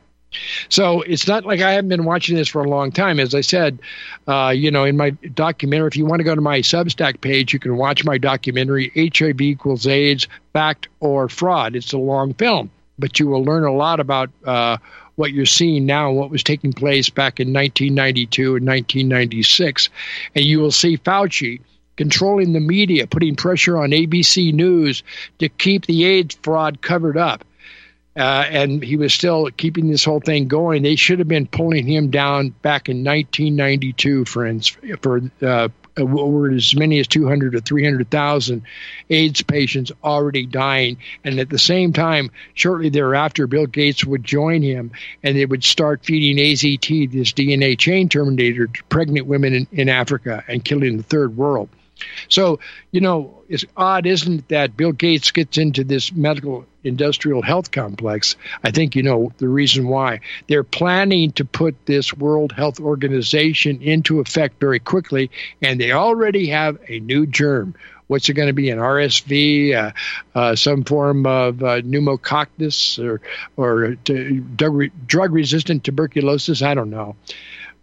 So 0.70 1.02
it's 1.02 1.28
not 1.28 1.46
like 1.46 1.62
I 1.62 1.72
haven't 1.72 1.90
been 1.90 2.06
watching 2.06 2.36
this 2.36 2.48
for 2.48 2.64
a 2.64 2.70
long 2.70 2.92
time. 2.92 3.20
As 3.20 3.34
I 3.34 3.42
said, 3.42 3.80
uh, 4.28 4.54
you 4.56 4.72
know, 4.72 4.84
in 4.84 4.98
my 4.98 5.12
documentary, 5.12 5.88
if 5.88 5.96
you 5.96 6.06
want 6.06 6.20
to 6.20 6.24
go 6.24 6.36
to 6.36 6.42
my 6.42 6.60
Substack 6.60 7.22
page, 7.22 7.54
you 7.54 7.60
can 7.60 7.78
watch 7.78 8.04
my 8.04 8.18
documentary, 8.18 8.92
HIV 8.96 9.42
equals 9.42 9.88
AIDS, 9.88 10.28
Fact 10.54 10.90
or 11.00 11.30
Fraud. 11.30 11.76
It's 11.76 11.94
a 11.94 11.98
long 11.98 12.34
film, 12.34 12.70
but 13.00 13.20
you 13.20 13.28
will 13.28 13.44
learn 13.44 13.64
a 13.64 13.74
lot 13.74 14.00
about 14.00 14.30
uh, 14.46 14.78
what 15.16 15.32
you're 15.32 15.46
seeing 15.46 15.86
now 15.86 16.12
what 16.12 16.30
was 16.30 16.44
taking 16.44 16.74
place 16.74 17.10
back 17.10 17.40
in 17.40 17.54
1992 17.54 18.58
and 18.58 18.68
1996. 18.68 19.90
And 20.36 20.46
you 20.46 20.60
will 20.60 20.72
see 20.72 20.98
Fauci 20.98 21.62
controlling 21.96 22.54
the 22.54 22.60
media, 22.60 23.08
putting 23.08 23.36
pressure 23.36 23.78
on 23.78 23.90
ABC 23.90 24.54
News 24.54 25.04
to 25.40 25.50
keep 25.50 25.86
the 25.86 26.06
AIDS 26.06 26.38
fraud 26.44 26.82
covered 26.82 27.18
up 27.18 27.44
uh, 28.18 28.46
and 28.50 28.84
he 28.84 28.98
was 28.98 29.14
still 29.14 29.50
keeping 29.58 29.90
this 29.90 30.04
whole 30.04 30.20
thing 30.20 30.48
going. 30.48 30.82
They 30.82 30.96
should 30.96 31.20
have 31.20 31.28
been 31.28 31.48
pulling 31.48 31.86
him 31.86 32.10
down 32.10 32.50
back 32.50 32.90
in 32.90 33.04
1992, 33.04 34.26
friends, 34.26 34.76
for 35.02 35.22
uh, 35.42 35.70
were 35.98 36.52
as 36.52 36.76
many 36.76 37.00
as 37.00 37.08
200 37.08 37.54
to 37.54 37.62
300,000 37.62 38.62
AIDS 39.10 39.42
patients 39.44 39.92
already 40.04 40.46
dying. 40.46 40.98
And 41.24 41.40
at 41.40 41.50
the 41.50 41.60
same 41.60 41.94
time, 41.94 42.32
shortly 42.54 42.90
thereafter, 42.90 43.48
Bill 43.48 43.68
Gates 43.68 44.04
would 44.06 44.24
join 44.24 44.62
him 44.62 44.92
and 45.24 45.38
they 45.38 45.46
would 45.46 45.64
start 45.64 46.04
feeding 46.04 46.38
AZT, 46.44 47.12
this 47.12 47.34
DNA 47.34 47.78
chain 47.78 48.10
terminator, 48.10 48.68
to 48.68 48.84
pregnant 48.86 49.28
women 49.28 49.54
in, 49.54 49.68
in 49.72 49.90
Africa 49.90 50.44
and 50.48 50.64
killing 50.64 50.98
the 50.98 51.04
third 51.04 51.38
world. 51.38 51.70
So, 52.30 52.60
you 52.92 53.02
know, 53.02 53.44
it's 53.50 53.66
odd, 53.76 54.06
isn't 54.06 54.40
it, 54.40 54.48
that 54.50 54.78
Bill 54.78 54.92
Gates 54.92 55.32
gets 55.32 55.58
into 55.58 55.84
this 55.84 56.12
medical 56.12 56.66
industrial 56.84 57.42
health 57.42 57.72
complex? 57.72 58.36
I 58.64 58.72
think 58.72 58.96
you 58.96 59.04
know 59.04 59.32
the 59.38 59.48
reason 59.48 59.88
why. 59.88 60.22
They're 60.48 60.64
planning 60.64 61.32
to 61.34 61.46
put 61.46 61.86
this 61.86 62.14
World 62.14 62.52
Health 62.52 62.80
Organization 62.80 63.82
into 63.82 64.20
effect 64.20 64.60
very 64.60 64.80
quickly, 64.80 65.32
and 65.62 65.80
they 65.80 65.92
already 65.92 66.48
have 66.48 66.78
a 66.88 67.00
new 67.00 67.26
germ. 67.26 67.76
What's 68.08 68.30
it 68.30 68.34
going 68.34 68.48
to 68.48 68.54
be? 68.54 68.70
An 68.70 68.80
RSV, 68.80 69.76
uh, 69.76 69.92
uh, 70.34 70.56
some 70.56 70.86
form 70.86 71.26
of 71.26 71.62
uh, 71.62 71.82
pneumococcus, 71.82 73.00
or 73.00 73.20
or 73.58 73.96
drug 73.96 75.34
resistant 75.34 75.84
tuberculosis? 75.84 76.62
I 76.62 76.74
don't 76.74 76.90
know. 76.90 77.18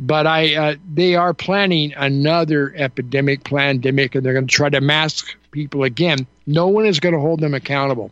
But 0.01 0.27
I, 0.27 0.55
uh, 0.55 0.75
they 0.93 1.15
are 1.15 1.33
planning 1.33 1.95
another 1.97 2.75
epidemic, 2.75 3.45
pandemic, 3.45 4.15
and 4.15 4.25
they're 4.25 4.33
going 4.33 4.47
to 4.47 4.55
try 4.55 4.69
to 4.69 4.81
mask 4.81 5.37
people 5.51 5.85
again. 5.85 6.27
No 6.47 6.69
one 6.69 6.87
is 6.87 7.01
going 7.01 7.15
to 7.15 7.21
hold 7.21 7.41
them 7.41 7.55
accountable. 7.55 8.11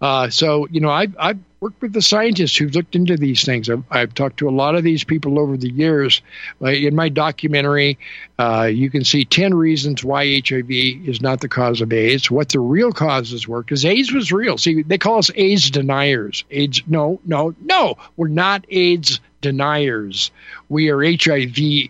Uh, 0.00 0.30
so, 0.30 0.66
you 0.70 0.80
know, 0.80 0.90
I've, 0.90 1.16
I've 1.18 1.53
worked 1.64 1.80
with 1.80 1.94
the 1.94 2.02
scientists 2.02 2.58
who've 2.58 2.74
looked 2.74 2.94
into 2.94 3.16
these 3.16 3.42
things. 3.42 3.70
I've, 3.70 3.84
I've 3.90 4.12
talked 4.12 4.36
to 4.40 4.48
a 4.50 4.50
lot 4.50 4.74
of 4.74 4.84
these 4.84 5.02
people 5.02 5.38
over 5.38 5.56
the 5.56 5.70
years. 5.70 6.20
Uh, 6.60 6.66
in 6.66 6.94
my 6.94 7.08
documentary, 7.08 7.98
uh, 8.38 8.68
you 8.70 8.90
can 8.90 9.02
see 9.02 9.24
10 9.24 9.54
reasons 9.54 10.04
why 10.04 10.42
HIV 10.46 10.70
is 10.70 11.22
not 11.22 11.40
the 11.40 11.48
cause 11.48 11.80
of 11.80 11.90
AIDS, 11.90 12.30
what 12.30 12.50
the 12.50 12.60
real 12.60 12.92
causes 12.92 13.48
were, 13.48 13.62
because 13.62 13.82
AIDS 13.82 14.12
was 14.12 14.30
real. 14.30 14.58
See, 14.58 14.82
they 14.82 14.98
call 14.98 15.16
us 15.16 15.30
AIDS 15.36 15.70
deniers. 15.70 16.44
AIDS, 16.50 16.82
no, 16.86 17.18
no, 17.24 17.54
no, 17.62 17.94
we're 18.18 18.28
not 18.28 18.66
AIDS 18.68 19.20
deniers. 19.40 20.32
We 20.68 20.90
are 20.90 21.02
HIV 21.02 21.88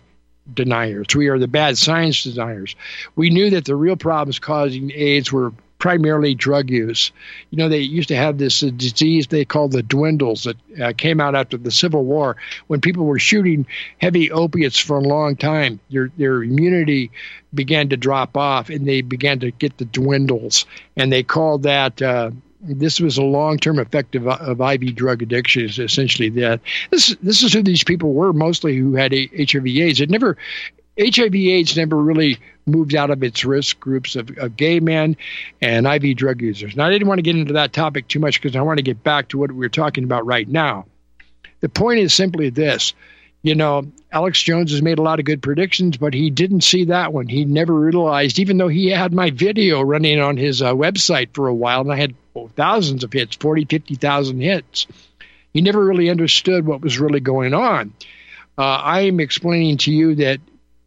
deniers. 0.53 1.13
We 1.13 1.27
are 1.27 1.37
the 1.37 1.49
bad 1.49 1.77
science 1.77 2.23
deniers. 2.23 2.77
We 3.17 3.29
knew 3.29 3.49
that 3.49 3.65
the 3.65 3.75
real 3.75 3.97
problems 3.97 4.39
causing 4.39 4.93
AIDS 4.95 5.33
were 5.33 5.51
primarily 5.79 6.35
drug 6.35 6.69
use. 6.69 7.11
You 7.51 7.57
know, 7.57 7.69
they 7.69 7.79
used 7.79 8.07
to 8.09 8.15
have 8.15 8.37
this 8.37 8.63
uh, 8.63 8.69
disease 8.75 9.27
they 9.27 9.45
called 9.45 9.71
the 9.71 9.83
dwindles 9.83 10.43
that 10.43 10.57
uh, 10.81 10.93
came 10.97 11.19
out 11.19 11.35
after 11.35 11.57
the 11.57 11.71
Civil 11.71 12.03
War 12.05 12.37
when 12.67 12.81
people 12.81 13.05
were 13.05 13.19
shooting 13.19 13.65
heavy 13.99 14.31
opiates 14.31 14.79
for 14.79 14.97
a 14.97 15.01
long 15.01 15.35
time. 15.35 15.79
Their 15.89 16.11
their 16.17 16.43
immunity 16.43 17.11
began 17.53 17.89
to 17.89 17.97
drop 17.97 18.37
off, 18.37 18.69
and 18.69 18.87
they 18.87 19.01
began 19.01 19.39
to 19.39 19.51
get 19.51 19.77
the 19.77 19.85
dwindles, 19.85 20.65
and 20.95 21.11
they 21.11 21.23
called 21.23 21.63
that. 21.63 22.01
Uh, 22.01 22.31
this 22.67 22.99
was 22.99 23.19
a 23.19 23.23
long-term 23.23 23.77
effect 23.77 24.15
of, 24.15 24.27
of 24.27 24.59
IV 24.59 24.95
drug 24.95 25.21
addiction. 25.21 25.65
Is 25.65 25.77
essentially 25.77 26.29
that. 26.29 26.61
This 26.89 27.15
this 27.21 27.43
is 27.43 27.53
who 27.53 27.61
these 27.61 27.83
people 27.83 28.13
were 28.13 28.33
mostly 28.33 28.75
who 28.75 28.95
had 28.95 29.13
HIV/AIDS. 29.13 30.01
It 30.01 30.09
never 30.09 30.37
HIV/AIDS 30.97 31.75
never 31.77 31.97
really 31.97 32.39
moved 32.65 32.95
out 32.95 33.11
of 33.11 33.23
its 33.23 33.45
risk 33.45 33.79
groups 33.79 34.15
of, 34.15 34.29
of, 34.37 34.55
gay 34.55 34.79
men 34.79 35.17
and 35.61 35.85
IV 35.85 36.17
drug 36.17 36.41
users. 36.41 36.75
Now, 36.75 36.87
I 36.87 36.91
didn't 36.91 37.07
want 37.07 37.19
to 37.19 37.23
get 37.23 37.35
into 37.35 37.53
that 37.53 37.73
topic 37.73 38.07
too 38.07 38.19
much 38.19 38.41
because 38.41 38.55
I 38.55 38.61
want 38.61 38.77
to 38.77 38.83
get 38.83 39.03
back 39.03 39.29
to 39.29 39.37
what 39.37 39.51
we're 39.51 39.69
talking 39.69 40.03
about 40.03 40.25
right 40.25 40.47
now. 40.47 40.85
The 41.59 41.69
point 41.69 41.99
is 41.99 42.13
simply 42.13 42.49
this. 42.49 42.93
You 43.43 43.53
know, 43.53 43.91
Alex 44.11 44.41
Jones 44.41 44.71
has 44.71 44.81
made 44.81 44.97
a 44.97 45.03
lot 45.03 45.19
of 45.19 45.25
good 45.25 45.43
predictions, 45.43 45.97
but 45.97 46.15
he 46.15 46.31
didn't 46.31 46.61
see 46.61 46.85
that 46.85 47.13
one. 47.13 47.27
He 47.27 47.45
never 47.45 47.73
realized, 47.73 48.39
even 48.39 48.57
though 48.57 48.69
he 48.69 48.89
had 48.89 49.13
my 49.13 49.29
video 49.29 49.81
running 49.81 50.19
on 50.19 50.35
his 50.35 50.63
uh, 50.63 50.73
website 50.73 51.33
for 51.33 51.47
a 51.47 51.53
while, 51.53 51.81
and 51.81 51.91
I 51.91 51.97
had 51.97 52.15
oh, 52.35 52.47
thousands 52.47 53.03
of 53.03 53.13
hits 53.13 53.35
40, 53.35 53.65
50,000 53.65 54.39
hits. 54.39 54.87
He 55.53 55.61
never 55.61 55.85
really 55.85 56.09
understood 56.09 56.65
what 56.65 56.81
was 56.81 56.99
really 56.99 57.19
going 57.19 57.53
on. 57.53 57.93
Uh, 58.57 58.63
I 58.63 59.01
am 59.01 59.19
explaining 59.19 59.77
to 59.79 59.91
you 59.91 60.15
that 60.15 60.39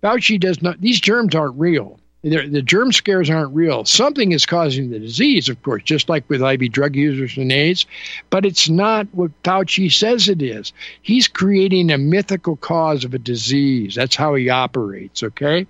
Fauci 0.02 0.38
does 0.38 0.62
not, 0.62 0.80
these 0.80 1.00
germs 1.00 1.34
aren't 1.34 1.58
real. 1.58 1.98
They're, 2.22 2.48
the 2.48 2.62
germ 2.62 2.92
scares 2.92 3.30
aren't 3.30 3.54
real. 3.54 3.84
Something 3.84 4.32
is 4.32 4.44
causing 4.44 4.90
the 4.90 4.98
disease, 4.98 5.48
of 5.48 5.62
course, 5.62 5.82
just 5.84 6.08
like 6.08 6.28
with 6.28 6.42
IV 6.42 6.72
drug 6.72 6.96
users 6.96 7.36
and 7.36 7.52
AIDS, 7.52 7.86
but 8.28 8.44
it's 8.44 8.68
not 8.68 9.06
what 9.12 9.42
Fauci 9.44 9.92
says 9.92 10.28
it 10.28 10.42
is. 10.42 10.72
He's 11.00 11.28
creating 11.28 11.90
a 11.90 11.98
mythical 11.98 12.56
cause 12.56 13.04
of 13.04 13.14
a 13.14 13.18
disease. 13.18 13.94
That's 13.94 14.16
how 14.16 14.34
he 14.34 14.50
operates, 14.50 15.22
okay? 15.22 15.66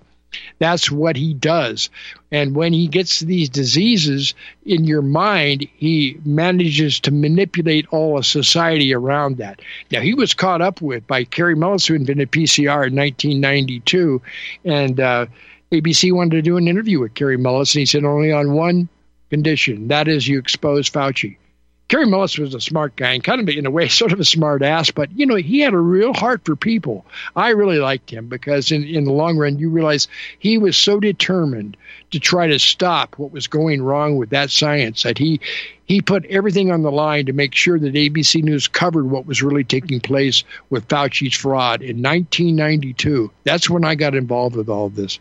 That's 0.58 0.90
what 0.90 1.16
he 1.16 1.34
does. 1.34 1.88
And 2.30 2.54
when 2.54 2.72
he 2.72 2.86
gets 2.86 3.20
these 3.20 3.48
diseases 3.48 4.34
in 4.66 4.84
your 4.84 5.02
mind, 5.02 5.66
he 5.76 6.18
manages 6.24 7.00
to 7.00 7.10
manipulate 7.10 7.86
all 7.90 8.18
of 8.18 8.26
society 8.26 8.92
around 8.92 9.38
that. 9.38 9.60
Now, 9.90 10.00
he 10.00 10.14
was 10.14 10.34
caught 10.34 10.60
up 10.60 10.82
with 10.82 11.06
by 11.06 11.24
Kary 11.24 11.54
Mullis, 11.54 11.86
who 11.86 11.94
invented 11.94 12.30
PCR 12.30 12.86
in 12.86 12.96
1992. 12.96 14.20
And 14.64 15.00
uh, 15.00 15.26
ABC 15.72 16.12
wanted 16.12 16.36
to 16.36 16.42
do 16.42 16.56
an 16.56 16.68
interview 16.68 17.00
with 17.00 17.14
Kary 17.14 17.38
Mullis, 17.38 17.74
and 17.74 17.80
he 17.80 17.86
said 17.86 18.04
only 18.04 18.32
on 18.32 18.52
one 18.52 18.88
condition 19.30 19.88
that 19.88 20.08
is, 20.08 20.26
you 20.26 20.38
expose 20.38 20.88
Fauci. 20.88 21.36
Kary 21.88 22.04
Mullis 22.04 22.38
was 22.38 22.54
a 22.54 22.60
smart 22.60 22.94
guy 22.96 23.14
and 23.14 23.24
kind 23.24 23.40
of, 23.40 23.48
in 23.48 23.64
a 23.64 23.70
way, 23.70 23.88
sort 23.88 24.12
of 24.12 24.20
a 24.20 24.24
smart 24.24 24.62
ass, 24.62 24.90
but, 24.90 25.10
you 25.12 25.24
know, 25.24 25.36
he 25.36 25.60
had 25.60 25.72
a 25.72 25.78
real 25.78 26.12
heart 26.12 26.44
for 26.44 26.54
people. 26.54 27.06
I 27.34 27.50
really 27.50 27.78
liked 27.78 28.10
him 28.10 28.28
because, 28.28 28.70
in, 28.70 28.84
in 28.84 29.04
the 29.04 29.12
long 29.12 29.38
run, 29.38 29.58
you 29.58 29.70
realize 29.70 30.06
he 30.38 30.58
was 30.58 30.76
so 30.76 31.00
determined 31.00 31.76
to 32.10 32.20
try 32.20 32.46
to 32.46 32.58
stop 32.58 33.18
what 33.18 33.32
was 33.32 33.46
going 33.46 33.82
wrong 33.82 34.16
with 34.16 34.30
that 34.30 34.50
science 34.50 35.02
that 35.02 35.18
he 35.18 35.40
he 35.86 36.02
put 36.02 36.26
everything 36.26 36.70
on 36.70 36.82
the 36.82 36.92
line 36.92 37.24
to 37.24 37.32
make 37.32 37.54
sure 37.54 37.78
that 37.78 37.94
ABC 37.94 38.42
News 38.42 38.68
covered 38.68 39.06
what 39.06 39.24
was 39.24 39.42
really 39.42 39.64
taking 39.64 40.00
place 40.00 40.44
with 40.68 40.86
Fauci's 40.88 41.34
fraud 41.34 41.80
in 41.80 42.02
1992. 42.02 43.30
That's 43.44 43.70
when 43.70 43.86
I 43.86 43.94
got 43.94 44.14
involved 44.14 44.54
with 44.54 44.68
all 44.68 44.84
of 44.84 44.96
this 44.96 45.18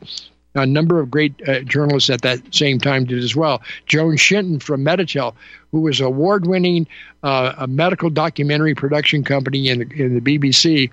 a 0.57 0.65
number 0.65 0.99
of 0.99 1.11
great 1.11 1.34
uh, 1.47 1.61
journalists 1.61 2.09
at 2.09 2.22
that 2.22 2.41
same 2.53 2.80
time 2.80 3.05
did 3.05 3.24
as 3.24 3.36
well. 3.36 3.61
Joan 3.86 4.18
Shenton 4.18 4.59
from 4.59 4.84
Meditel, 4.84 5.36
who 5.72 5.82
was 5.82 5.99
award 5.99 6.47
winning 6.47 6.88
uh, 7.28 7.53
a 7.57 7.67
medical 7.67 8.09
documentary 8.09 8.73
production 8.73 9.21
company 9.21 9.67
in 9.67 9.80
the, 9.80 10.01
in 10.01 10.15
the 10.15 10.21
BBC. 10.21 10.89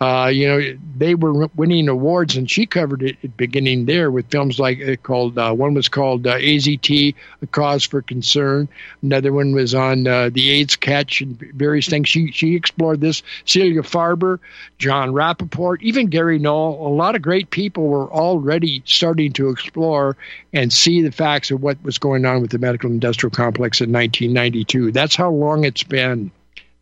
Uh, 0.00 0.28
you 0.28 0.48
know, 0.48 0.78
they 0.96 1.14
were 1.14 1.46
winning 1.56 1.88
awards, 1.88 2.36
and 2.36 2.50
she 2.50 2.64
covered 2.66 3.02
it 3.02 3.36
beginning 3.36 3.84
there 3.84 4.10
with 4.10 4.30
films 4.30 4.58
like 4.58 4.80
uh, 4.82 4.96
called 4.96 5.38
uh, 5.38 5.52
one 5.52 5.74
was 5.74 5.88
called 5.88 6.26
uh, 6.26 6.36
AZT, 6.36 7.14
A 7.42 7.46
Cause 7.48 7.84
for 7.84 8.02
Concern. 8.02 8.66
Another 9.02 9.32
one 9.32 9.54
was 9.54 9.74
on 9.74 10.06
uh, 10.06 10.30
the 10.32 10.50
AIDS 10.50 10.74
catch 10.74 11.20
and 11.20 11.38
various 11.54 11.86
things. 11.86 12.08
She 12.08 12.32
she 12.32 12.54
explored 12.54 13.00
this. 13.00 13.22
Celia 13.44 13.82
Farber, 13.82 14.40
John 14.78 15.12
Rappoport, 15.12 15.80
even 15.82 16.06
Gary 16.06 16.38
Null. 16.38 16.86
A 16.86 16.92
lot 16.92 17.14
of 17.14 17.22
great 17.22 17.50
people 17.50 17.86
were 17.86 18.10
already 18.10 18.82
starting 18.86 19.32
to 19.34 19.50
explore 19.50 20.16
and 20.52 20.72
see 20.72 21.02
the 21.02 21.12
facts 21.12 21.50
of 21.50 21.62
what 21.62 21.82
was 21.82 21.98
going 21.98 22.24
on 22.24 22.40
with 22.40 22.50
the 22.50 22.58
medical 22.58 22.90
industrial 22.90 23.30
complex 23.30 23.80
in 23.80 23.92
1992. 23.92 24.92
That's 24.92 25.16
how 25.16 25.30
long 25.30 25.64
it's 25.74 25.82
been. 25.82 26.30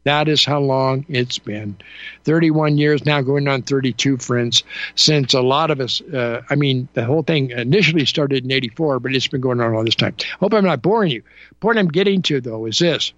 That 0.05 0.29
is 0.29 0.45
how 0.45 0.61
long 0.61 1.07
it's 1.09 1.39
been. 1.39 1.77
31 2.25 2.77
years 2.77 3.07
now, 3.07 3.23
going 3.23 3.49
on 3.49 3.63
32, 3.63 4.19
friends, 4.19 4.65
since 4.97 5.33
a 5.33 5.41
lot 5.41 5.71
of 5.71 5.81
us, 5.81 6.03
uh, 6.13 6.43
I 6.51 6.57
mean, 6.57 6.89
the 6.93 7.05
whole 7.05 7.23
thing 7.23 7.51
initially 7.53 8.05
started 8.05 8.45
in 8.45 8.51
84, 8.51 9.01
but 9.01 9.15
it's 9.15 9.29
been 9.29 9.41
going 9.41 9.61
on 9.63 9.75
all 9.75 9.85
this 9.85 9.95
time. 9.95 10.15
Hope 10.41 10.53
I'm 10.53 10.65
not 10.65 10.83
boring 10.83 11.11
you. 11.11 11.23
Point 11.61 11.79
I'm 11.79 11.89
getting 11.89 12.21
to, 12.23 12.41
though, 12.43 12.67
is 12.67 12.81
this 12.81 13.15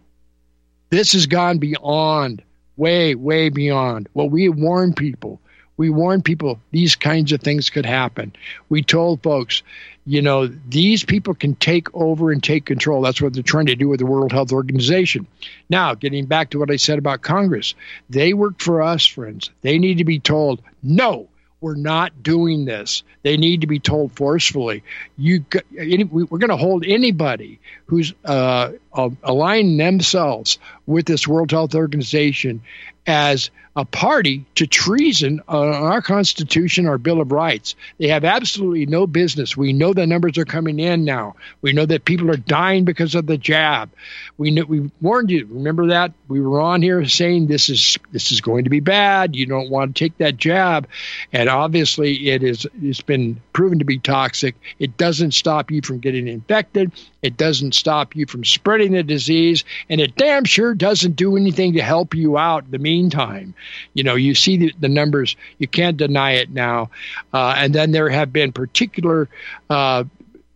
this 0.90 1.12
has 1.14 1.26
gone 1.26 1.58
beyond, 1.58 2.40
way, 2.76 3.16
way 3.16 3.48
beyond 3.48 4.08
what 4.12 4.30
we 4.30 4.48
warned 4.48 4.96
people. 4.96 5.40
We 5.76 5.90
warned 5.90 6.24
people 6.24 6.60
these 6.70 6.96
kinds 6.96 7.32
of 7.32 7.40
things 7.40 7.70
could 7.70 7.86
happen. 7.86 8.32
We 8.68 8.82
told 8.82 9.22
folks 9.22 9.62
you 10.06 10.20
know, 10.20 10.46
these 10.46 11.04
people 11.04 11.34
can 11.34 11.54
take 11.54 11.94
over 11.94 12.30
and 12.30 12.42
take 12.42 12.66
control. 12.66 13.00
That's 13.00 13.22
what 13.22 13.32
they're 13.32 13.42
trying 13.42 13.66
to 13.66 13.74
do 13.74 13.88
with 13.88 14.00
the 14.00 14.06
World 14.06 14.32
Health 14.32 14.52
Organization. 14.52 15.26
Now, 15.70 15.94
getting 15.94 16.26
back 16.26 16.50
to 16.50 16.58
what 16.58 16.70
I 16.70 16.76
said 16.76 16.98
about 16.98 17.22
Congress, 17.22 17.74
they 18.10 18.34
work 18.34 18.60
for 18.60 18.82
us, 18.82 19.06
friends. 19.06 19.50
They 19.62 19.78
need 19.78 19.98
to 19.98 20.04
be 20.04 20.20
told, 20.20 20.60
no, 20.82 21.28
we're 21.62 21.74
not 21.74 22.22
doing 22.22 22.66
this. 22.66 23.02
They 23.22 23.38
need 23.38 23.62
to 23.62 23.66
be 23.66 23.78
told 23.78 24.12
forcefully. 24.12 24.82
You, 25.16 25.46
we're 25.72 26.26
going 26.26 26.48
to 26.48 26.56
hold 26.58 26.84
anybody 26.84 27.58
who's 27.86 28.12
uh, 28.26 28.72
aligning 28.92 29.78
themselves 29.78 30.58
with 30.86 31.06
this 31.06 31.26
World 31.26 31.50
Health 31.50 31.74
Organization 31.74 32.60
as 33.06 33.50
a 33.76 33.84
party 33.84 34.44
to 34.54 34.66
treason 34.66 35.40
on 35.48 35.68
our 35.68 36.00
Constitution, 36.00 36.86
our 36.86 36.98
Bill 36.98 37.20
of 37.20 37.32
Rights. 37.32 37.74
They 37.98 38.08
have 38.08 38.24
absolutely 38.24 38.86
no 38.86 39.06
business. 39.06 39.56
We 39.56 39.72
know 39.72 39.92
the 39.92 40.06
numbers 40.06 40.38
are 40.38 40.44
coming 40.44 40.78
in 40.78 41.04
now. 41.04 41.34
We 41.60 41.72
know 41.72 41.84
that 41.86 42.04
people 42.04 42.30
are 42.30 42.36
dying 42.36 42.84
because 42.84 43.14
of 43.14 43.26
the 43.26 43.36
jab. 43.36 43.90
We 44.38 44.52
know, 44.52 44.64
we 44.64 44.90
warned 45.00 45.30
you. 45.30 45.46
Remember 45.50 45.88
that 45.88 46.12
we 46.28 46.40
were 46.40 46.60
on 46.60 46.82
here 46.82 47.04
saying 47.04 47.46
this 47.46 47.68
is 47.68 47.98
this 48.12 48.30
is 48.30 48.40
going 48.40 48.64
to 48.64 48.70
be 48.70 48.80
bad. 48.80 49.34
You 49.34 49.46
don't 49.46 49.70
want 49.70 49.94
to 49.94 50.04
take 50.04 50.16
that 50.18 50.36
jab, 50.36 50.86
and 51.32 51.48
obviously 51.48 52.30
it 52.30 52.42
is. 52.42 52.66
It's 52.80 53.00
been 53.00 53.40
proven 53.52 53.80
to 53.80 53.84
be 53.84 53.98
toxic. 53.98 54.54
It 54.78 54.96
doesn't 54.96 55.32
stop 55.32 55.70
you 55.70 55.82
from 55.82 55.98
getting 55.98 56.28
infected. 56.28 56.92
It 57.22 57.36
doesn't 57.36 57.74
stop 57.74 58.14
you 58.14 58.26
from 58.26 58.44
spreading 58.44 58.92
the 58.92 59.02
disease, 59.02 59.64
and 59.88 60.00
it 60.00 60.14
damn 60.14 60.44
sure 60.44 60.74
doesn't 60.74 61.16
do 61.16 61.36
anything 61.36 61.72
to 61.72 61.82
help 61.82 62.14
you 62.14 62.36
out 62.36 62.64
in 62.66 62.70
the 62.70 62.78
meantime. 62.78 63.54
You 63.94 64.04
know, 64.04 64.14
you 64.14 64.34
see 64.34 64.56
the, 64.56 64.72
the 64.78 64.88
numbers, 64.88 65.36
you 65.58 65.68
can't 65.68 65.96
deny 65.96 66.32
it 66.32 66.50
now. 66.50 66.90
Uh, 67.32 67.54
and 67.56 67.74
then 67.74 67.92
there 67.92 68.08
have 68.08 68.32
been 68.32 68.52
particular, 68.52 69.28
uh, 69.70 70.04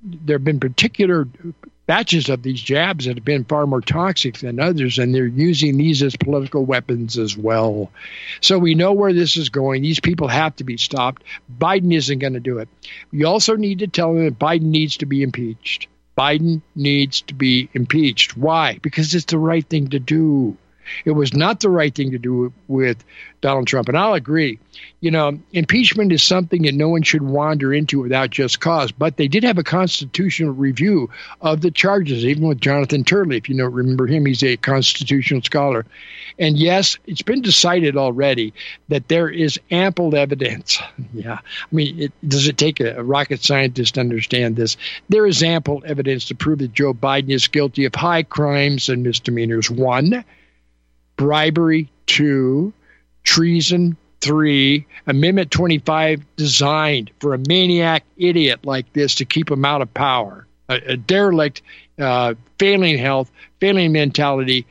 there 0.02 0.36
have 0.36 0.44
been 0.44 0.60
particular 0.60 1.26
batches 1.88 2.28
of 2.28 2.42
these 2.42 2.60
jabs 2.60 3.06
that 3.06 3.16
have 3.16 3.24
been 3.24 3.44
far 3.44 3.66
more 3.66 3.80
toxic 3.80 4.38
than 4.38 4.60
others, 4.60 4.98
and 4.98 5.14
they're 5.14 5.26
using 5.26 5.78
these 5.78 6.02
as 6.02 6.14
political 6.16 6.64
weapons 6.66 7.16
as 7.16 7.36
well. 7.36 7.90
So 8.42 8.58
we 8.58 8.74
know 8.74 8.92
where 8.92 9.14
this 9.14 9.38
is 9.38 9.48
going. 9.48 9.82
These 9.82 9.98
people 9.98 10.28
have 10.28 10.54
to 10.56 10.64
be 10.64 10.76
stopped. 10.76 11.24
Biden 11.58 11.94
isn't 11.94 12.18
going 12.18 12.34
to 12.34 12.40
do 12.40 12.58
it. 12.58 12.68
We 13.10 13.24
also 13.24 13.56
need 13.56 13.78
to 13.78 13.86
tell 13.86 14.12
them 14.12 14.24
that 14.24 14.38
Biden 14.38 14.64
needs 14.64 14.98
to 14.98 15.06
be 15.06 15.22
impeached. 15.22 15.88
Biden 16.16 16.60
needs 16.76 17.22
to 17.22 17.34
be 17.34 17.70
impeached. 17.72 18.36
Why? 18.36 18.78
Because 18.82 19.14
it's 19.14 19.24
the 19.24 19.38
right 19.38 19.66
thing 19.66 19.88
to 19.88 19.98
do. 19.98 20.58
It 21.04 21.12
was 21.12 21.34
not 21.34 21.60
the 21.60 21.70
right 21.70 21.94
thing 21.94 22.10
to 22.10 22.18
do 22.18 22.52
with 22.68 23.04
Donald 23.40 23.66
Trump. 23.66 23.88
And 23.88 23.96
I'll 23.96 24.14
agree. 24.14 24.58
You 25.00 25.10
know, 25.10 25.38
impeachment 25.52 26.12
is 26.12 26.22
something 26.22 26.62
that 26.62 26.74
no 26.74 26.88
one 26.88 27.02
should 27.02 27.22
wander 27.22 27.72
into 27.72 28.00
without 28.00 28.30
just 28.30 28.60
cause. 28.60 28.90
But 28.92 29.16
they 29.16 29.28
did 29.28 29.44
have 29.44 29.58
a 29.58 29.64
constitutional 29.64 30.52
review 30.52 31.10
of 31.40 31.60
the 31.60 31.70
charges, 31.70 32.24
even 32.24 32.48
with 32.48 32.60
Jonathan 32.60 33.04
Turley. 33.04 33.36
If 33.36 33.48
you 33.48 33.54
know, 33.54 33.66
remember 33.66 34.06
him, 34.06 34.26
he's 34.26 34.42
a 34.42 34.56
constitutional 34.56 35.42
scholar. 35.42 35.86
And 36.38 36.56
yes, 36.56 36.98
it's 37.06 37.22
been 37.22 37.42
decided 37.42 37.96
already 37.96 38.54
that 38.88 39.08
there 39.08 39.28
is 39.28 39.58
ample 39.70 40.14
evidence. 40.16 40.78
Yeah. 41.14 41.38
I 41.40 41.74
mean, 41.74 41.98
it, 41.98 42.12
does 42.26 42.48
it 42.48 42.58
take 42.58 42.80
a, 42.80 42.96
a 42.98 43.02
rocket 43.02 43.42
scientist 43.42 43.94
to 43.94 44.00
understand 44.00 44.56
this? 44.56 44.76
There 45.08 45.26
is 45.26 45.42
ample 45.42 45.82
evidence 45.86 46.26
to 46.26 46.34
prove 46.34 46.58
that 46.58 46.74
Joe 46.74 46.92
Biden 46.92 47.30
is 47.30 47.48
guilty 47.48 47.86
of 47.86 47.94
high 47.94 48.22
crimes 48.22 48.88
and 48.88 49.02
misdemeanors. 49.02 49.70
One, 49.70 50.24
bribery. 51.18 51.90
Two, 52.06 52.72
treason. 53.22 53.98
Three, 54.20 54.84
Amendment 55.06 55.52
25 55.52 56.24
designed 56.34 57.12
for 57.20 57.34
a 57.34 57.38
maniac 57.46 58.02
idiot 58.16 58.64
like 58.64 58.92
this 58.92 59.14
to 59.16 59.24
keep 59.24 59.48
him 59.48 59.64
out 59.64 59.80
of 59.80 59.94
power. 59.94 60.44
A, 60.68 60.74
a 60.88 60.96
derelict, 60.96 61.62
uh, 62.00 62.34
failing 62.58 62.98
health, 62.98 63.30
failing 63.60 63.92
mentality, 63.92 64.66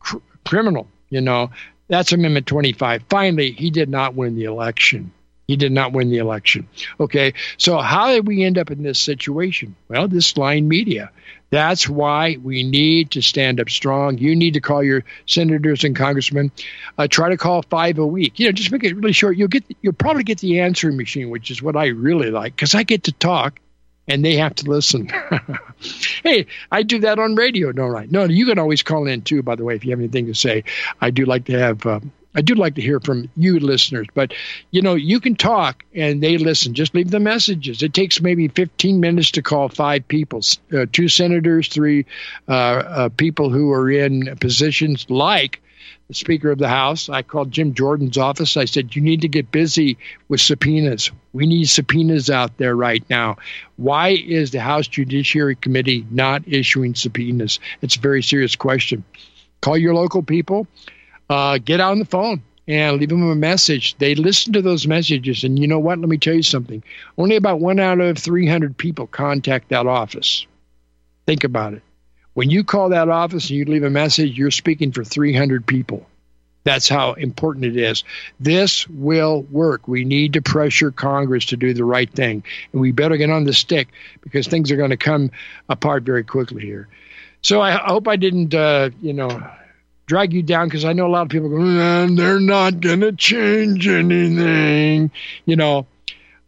cr- 0.00 0.18
criminal, 0.44 0.86
you 1.08 1.22
know. 1.22 1.50
That's 1.88 2.12
Amendment 2.12 2.46
25. 2.46 3.04
Finally, 3.08 3.52
he 3.52 3.70
did 3.70 3.88
not 3.88 4.14
win 4.14 4.36
the 4.36 4.44
election. 4.44 5.10
He 5.50 5.56
did 5.56 5.72
not 5.72 5.92
win 5.92 6.10
the 6.10 6.18
election. 6.18 6.68
Okay, 7.00 7.34
so 7.56 7.78
how 7.78 8.12
did 8.12 8.28
we 8.28 8.44
end 8.44 8.56
up 8.56 8.70
in 8.70 8.84
this 8.84 9.00
situation? 9.00 9.74
Well, 9.88 10.06
this 10.06 10.36
lying 10.36 10.68
media. 10.68 11.10
That's 11.50 11.88
why 11.88 12.36
we 12.40 12.62
need 12.62 13.10
to 13.10 13.20
stand 13.20 13.58
up 13.58 13.68
strong. 13.68 14.16
You 14.18 14.36
need 14.36 14.54
to 14.54 14.60
call 14.60 14.84
your 14.84 15.02
senators 15.26 15.82
and 15.82 15.96
congressmen. 15.96 16.52
Uh, 16.96 17.08
try 17.08 17.30
to 17.30 17.36
call 17.36 17.62
five 17.62 17.98
a 17.98 18.06
week. 18.06 18.38
You 18.38 18.46
know, 18.46 18.52
just 18.52 18.70
make 18.70 18.84
it 18.84 18.94
really 18.94 19.10
short. 19.10 19.36
You'll 19.36 19.48
get, 19.48 19.64
you'll 19.82 19.92
probably 19.92 20.22
get 20.22 20.38
the 20.38 20.60
answering 20.60 20.96
machine, 20.96 21.30
which 21.30 21.50
is 21.50 21.60
what 21.60 21.74
I 21.74 21.86
really 21.86 22.30
like 22.30 22.54
because 22.54 22.76
I 22.76 22.84
get 22.84 23.02
to 23.04 23.12
talk 23.12 23.58
and 24.06 24.24
they 24.24 24.36
have 24.36 24.54
to 24.54 24.70
listen. 24.70 25.10
hey, 26.22 26.46
I 26.70 26.84
do 26.84 27.00
that 27.00 27.18
on 27.18 27.34
radio, 27.34 27.72
don't 27.72 27.96
I? 27.96 28.06
No, 28.08 28.22
you 28.26 28.46
can 28.46 28.60
always 28.60 28.84
call 28.84 29.08
in 29.08 29.22
too. 29.22 29.42
By 29.42 29.56
the 29.56 29.64
way, 29.64 29.74
if 29.74 29.84
you 29.84 29.90
have 29.90 29.98
anything 29.98 30.26
to 30.26 30.34
say, 30.34 30.62
I 31.00 31.10
do 31.10 31.24
like 31.24 31.46
to 31.46 31.58
have. 31.58 31.84
Uh, 31.84 31.98
I 32.34 32.42
do 32.42 32.54
like 32.54 32.76
to 32.76 32.80
hear 32.80 33.00
from 33.00 33.28
you 33.36 33.58
listeners, 33.58 34.06
but 34.14 34.32
you 34.70 34.82
know, 34.82 34.94
you 34.94 35.18
can 35.20 35.34
talk 35.34 35.84
and 35.94 36.22
they 36.22 36.38
listen. 36.38 36.74
Just 36.74 36.94
leave 36.94 37.10
the 37.10 37.18
messages. 37.18 37.82
It 37.82 37.92
takes 37.92 38.20
maybe 38.20 38.46
15 38.48 39.00
minutes 39.00 39.32
to 39.32 39.42
call 39.42 39.68
five 39.68 40.06
people, 40.06 40.40
uh, 40.72 40.86
two 40.92 41.08
senators, 41.08 41.68
three 41.68 42.06
uh, 42.48 42.52
uh, 42.52 43.08
people 43.08 43.50
who 43.50 43.72
are 43.72 43.90
in 43.90 44.36
positions 44.36 45.06
like 45.08 45.60
the 46.06 46.14
Speaker 46.14 46.50
of 46.50 46.58
the 46.58 46.68
House. 46.68 47.08
I 47.08 47.22
called 47.22 47.50
Jim 47.50 47.74
Jordan's 47.74 48.18
office. 48.18 48.56
I 48.56 48.64
said, 48.64 48.94
You 48.94 49.02
need 49.02 49.22
to 49.22 49.28
get 49.28 49.50
busy 49.50 49.98
with 50.28 50.40
subpoenas. 50.40 51.10
We 51.32 51.46
need 51.46 51.68
subpoenas 51.68 52.30
out 52.30 52.56
there 52.58 52.76
right 52.76 53.04
now. 53.10 53.36
Why 53.76 54.10
is 54.10 54.50
the 54.50 54.60
House 54.60 54.86
Judiciary 54.86 55.56
Committee 55.56 56.06
not 56.10 56.42
issuing 56.46 56.94
subpoenas? 56.94 57.58
It's 57.82 57.96
a 57.96 58.00
very 58.00 58.22
serious 58.22 58.54
question. 58.54 59.04
Call 59.60 59.78
your 59.78 59.94
local 59.94 60.22
people 60.22 60.66
uh, 61.30 61.58
get 61.58 61.78
on 61.80 62.00
the 62.00 62.04
phone 62.04 62.42
and 62.66 62.98
leave 62.98 63.08
them 63.08 63.30
a 63.30 63.34
message. 63.36 63.96
They 63.98 64.16
listen 64.16 64.52
to 64.54 64.62
those 64.62 64.86
messages, 64.86 65.44
and 65.44 65.58
you 65.58 65.68
know 65.68 65.78
what? 65.78 65.98
Let 65.98 66.08
me 66.08 66.18
tell 66.18 66.34
you 66.34 66.42
something. 66.42 66.82
Only 67.16 67.36
about 67.36 67.60
one 67.60 67.78
out 67.78 68.00
of 68.00 68.18
300 68.18 68.76
people 68.76 69.06
contact 69.06 69.68
that 69.68 69.86
office. 69.86 70.46
Think 71.26 71.44
about 71.44 71.74
it. 71.74 71.82
When 72.34 72.50
you 72.50 72.64
call 72.64 72.88
that 72.90 73.08
office 73.08 73.48
and 73.48 73.58
you 73.58 73.64
leave 73.64 73.84
a 73.84 73.90
message, 73.90 74.36
you're 74.36 74.50
speaking 74.50 74.90
for 74.90 75.04
300 75.04 75.66
people. 75.66 76.06
That's 76.64 76.88
how 76.88 77.12
important 77.12 77.64
it 77.64 77.76
is. 77.76 78.04
This 78.38 78.86
will 78.88 79.42
work. 79.42 79.88
We 79.88 80.04
need 80.04 80.34
to 80.34 80.42
pressure 80.42 80.90
Congress 80.90 81.46
to 81.46 81.56
do 81.56 81.72
the 81.72 81.84
right 81.84 82.10
thing. 82.10 82.42
And 82.72 82.80
we 82.80 82.92
better 82.92 83.16
get 83.16 83.30
on 83.30 83.44
the 83.44 83.52
stick 83.52 83.88
because 84.20 84.46
things 84.46 84.70
are 84.70 84.76
going 84.76 84.90
to 84.90 84.96
come 84.96 85.30
apart 85.68 86.02
very 86.02 86.24
quickly 86.24 86.62
here. 86.62 86.88
So 87.40 87.62
I 87.62 87.72
hope 87.72 88.08
I 88.08 88.16
didn't, 88.16 88.54
uh, 88.54 88.90
you 89.00 89.14
know, 89.14 89.42
drag 90.10 90.32
you 90.32 90.42
down 90.42 90.66
because 90.66 90.84
I 90.84 90.92
know 90.92 91.06
a 91.06 91.08
lot 91.08 91.22
of 91.22 91.28
people 91.28 91.48
go, 91.48 92.08
they're 92.16 92.40
not 92.40 92.80
going 92.80 92.98
to 93.02 93.12
change 93.12 93.86
anything. 93.86 95.12
You 95.46 95.54
know, 95.54 95.86